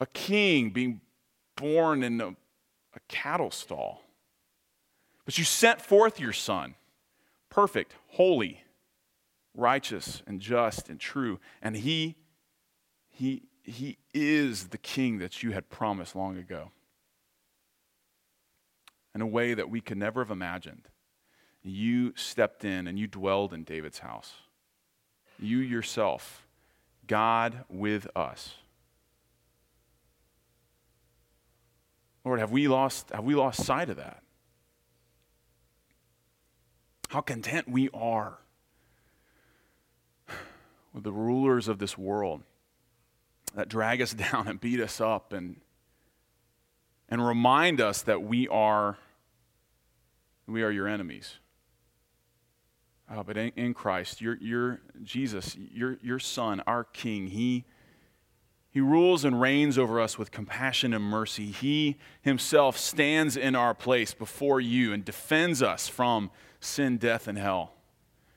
A 0.00 0.06
king 0.06 0.70
being 0.70 1.00
born 1.56 2.02
in 2.02 2.20
a, 2.20 2.28
a 2.28 3.00
cattle 3.08 3.50
stall. 3.50 4.02
But 5.24 5.36
you 5.36 5.44
sent 5.44 5.80
forth 5.80 6.20
your 6.20 6.32
son, 6.32 6.74
perfect, 7.50 7.94
holy, 8.08 8.62
righteous 9.58 10.22
and 10.26 10.40
just 10.40 10.88
and 10.88 10.98
true. 10.98 11.40
And 11.60 11.76
he, 11.76 12.16
he, 13.08 13.42
he 13.62 13.98
is 14.14 14.68
the 14.68 14.78
king 14.78 15.18
that 15.18 15.42
you 15.42 15.50
had 15.52 15.68
promised 15.68 16.14
long 16.16 16.38
ago 16.38 16.70
in 19.14 19.20
a 19.20 19.26
way 19.26 19.54
that 19.54 19.68
we 19.68 19.80
could 19.80 19.98
never 19.98 20.22
have 20.22 20.30
imagined. 20.30 20.88
You 21.62 22.14
stepped 22.16 22.64
in 22.64 22.86
and 22.86 22.98
you 22.98 23.06
dwelled 23.06 23.52
in 23.52 23.64
David's 23.64 23.98
house. 23.98 24.34
You 25.38 25.58
yourself, 25.58 26.46
God 27.06 27.64
with 27.68 28.06
us. 28.16 28.54
Lord, 32.24 32.40
have 32.40 32.50
we 32.50 32.68
lost, 32.68 33.10
have 33.10 33.24
we 33.24 33.34
lost 33.34 33.64
sight 33.64 33.90
of 33.90 33.96
that? 33.96 34.22
How 37.08 37.20
content 37.22 37.68
we 37.68 37.88
are 37.94 38.38
the 41.02 41.12
rulers 41.12 41.68
of 41.68 41.78
this 41.78 41.96
world 41.96 42.42
that 43.54 43.68
drag 43.68 44.00
us 44.00 44.12
down 44.32 44.48
and 44.48 44.60
beat 44.60 44.80
us 44.80 45.00
up 45.00 45.32
and, 45.32 45.60
and 47.08 47.26
remind 47.26 47.80
us 47.80 48.02
that 48.02 48.22
we 48.22 48.48
are, 48.48 48.98
we 50.46 50.62
are 50.62 50.70
your 50.70 50.88
enemies. 50.88 51.34
Oh, 53.10 53.22
but 53.22 53.36
in, 53.38 53.52
in 53.56 53.74
Christ, 53.74 54.20
your, 54.20 54.36
your 54.36 54.80
Jesus, 55.02 55.56
your, 55.56 55.98
your 56.02 56.18
Son, 56.18 56.62
our 56.66 56.84
King, 56.84 57.28
he, 57.28 57.64
he 58.70 58.80
rules 58.80 59.24
and 59.24 59.40
reigns 59.40 59.78
over 59.78 59.98
us 59.98 60.18
with 60.18 60.30
compassion 60.30 60.92
and 60.92 61.02
mercy. 61.02 61.46
He 61.46 61.96
himself 62.20 62.76
stands 62.76 63.34
in 63.36 63.54
our 63.54 63.72
place 63.72 64.12
before 64.12 64.60
you 64.60 64.92
and 64.92 65.04
defends 65.04 65.62
us 65.62 65.88
from 65.88 66.30
sin, 66.60 66.98
death, 66.98 67.26
and 67.26 67.38
hell. 67.38 67.72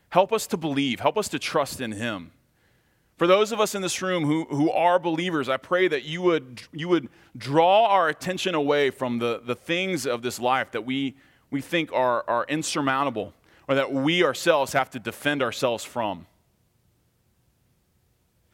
Help 0.10 0.32
us 0.32 0.48
to 0.48 0.58
believe, 0.58 1.02
help 1.02 1.18
us 1.18 1.28
to 1.30 1.40
trust 1.40 1.82
in 1.82 1.92
him. 1.92 2.32
For 3.18 3.28
those 3.28 3.52
of 3.52 3.60
us 3.60 3.76
in 3.76 3.82
this 3.82 4.02
room 4.02 4.26
who, 4.26 4.46
who 4.46 4.72
are 4.72 4.98
believers, 4.98 5.48
I 5.48 5.58
pray 5.58 5.88
that 5.88 6.04
you 6.04 6.22
would, 6.24 6.64
you 6.72 6.90
would 6.90 7.10
draw 7.38 7.88
our 7.88 8.10
attention 8.10 8.56
away 8.56 8.90
from 8.90 9.20
the, 9.20 9.42
the 9.46 9.56
things 9.56 10.08
of 10.08 10.24
this 10.24 10.40
life 10.40 10.72
that 10.72 10.86
we, 10.86 11.16
we 11.52 11.62
think 11.62 11.92
are, 11.94 12.24
are 12.28 12.46
insurmountable 12.50 13.34
or 13.68 13.76
that 13.76 13.94
we 13.94 14.24
ourselves 14.24 14.74
have 14.74 14.90
to 14.90 15.00
defend 15.00 15.44
ourselves 15.44 15.84
from. 15.84 16.26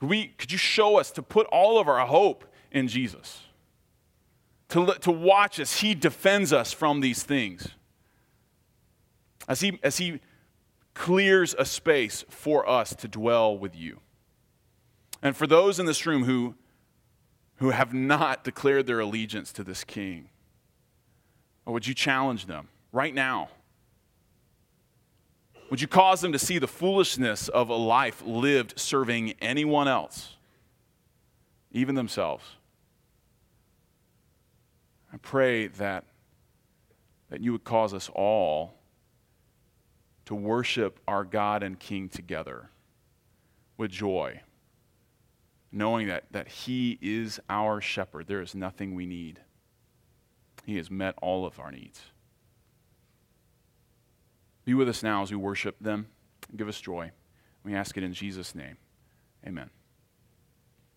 We, 0.01 0.27
could 0.27 0.51
you 0.51 0.57
show 0.57 0.99
us 0.99 1.11
to 1.11 1.23
put 1.23 1.47
all 1.47 1.79
of 1.79 1.87
our 1.87 2.05
hope 2.05 2.45
in 2.71 2.87
Jesus? 2.87 3.43
To, 4.69 4.93
to 5.01 5.11
watch 5.11 5.59
as 5.59 5.79
He 5.79 5.95
defends 5.95 6.51
us 6.51 6.73
from 6.73 6.99
these 6.99 7.23
things, 7.23 7.69
as 9.47 9.61
he, 9.61 9.79
as 9.81 9.97
he 9.97 10.19
clears 10.93 11.55
a 11.57 11.63
space 11.63 12.25
for 12.29 12.67
us 12.67 12.93
to 12.95 13.07
dwell 13.07 13.57
with 13.57 13.75
you. 13.75 14.01
And 15.21 15.35
for 15.35 15.47
those 15.47 15.79
in 15.79 15.85
this 15.85 16.05
room 16.05 16.23
who, 16.25 16.55
who 17.57 17.71
have 17.71 17.93
not 17.93 18.43
declared 18.43 18.87
their 18.87 18.99
allegiance 18.99 19.51
to 19.53 19.63
this 19.63 19.83
king, 19.83 20.29
or 21.65 21.73
would 21.73 21.87
you 21.87 21.93
challenge 21.93 22.45
them 22.45 22.69
right 22.91 23.13
now? 23.13 23.49
Would 25.69 25.81
you 25.81 25.87
cause 25.87 26.21
them 26.21 26.31
to 26.31 26.39
see 26.39 26.59
the 26.59 26.67
foolishness 26.67 27.49
of 27.49 27.69
a 27.69 27.75
life 27.75 28.23
lived 28.25 28.79
serving 28.79 29.33
anyone 29.41 29.87
else, 29.87 30.35
even 31.71 31.95
themselves? 31.95 32.45
I 35.11 35.17
pray 35.17 35.67
that, 35.67 36.05
that 37.29 37.41
you 37.41 37.51
would 37.51 37.63
cause 37.63 37.93
us 37.93 38.09
all 38.13 38.75
to 40.25 40.35
worship 40.35 40.99
our 41.07 41.23
God 41.23 41.63
and 41.63 41.79
King 41.79 42.07
together 42.07 42.69
with 43.77 43.91
joy 43.91 44.41
knowing 45.71 46.07
that, 46.07 46.25
that 46.31 46.47
He 46.47 46.97
is 47.01 47.39
our 47.49 47.81
shepherd. 47.81 48.27
There 48.27 48.41
is 48.41 48.55
nothing 48.55 48.95
we 48.95 49.05
need. 49.05 49.41
He 50.65 50.77
has 50.77 50.91
met 50.91 51.15
all 51.21 51.45
of 51.45 51.59
our 51.59 51.71
needs. 51.71 52.01
Be 54.65 54.73
with 54.73 54.89
us 54.89 55.01
now 55.01 55.23
as 55.23 55.31
we 55.31 55.37
worship 55.37 55.77
them. 55.79 56.07
Give 56.55 56.67
us 56.67 56.79
joy. 56.79 57.11
We 57.63 57.73
ask 57.73 57.97
it 57.97 58.03
in 58.03 58.13
Jesus' 58.13 58.53
name. 58.53 58.77
Amen. 59.45 59.69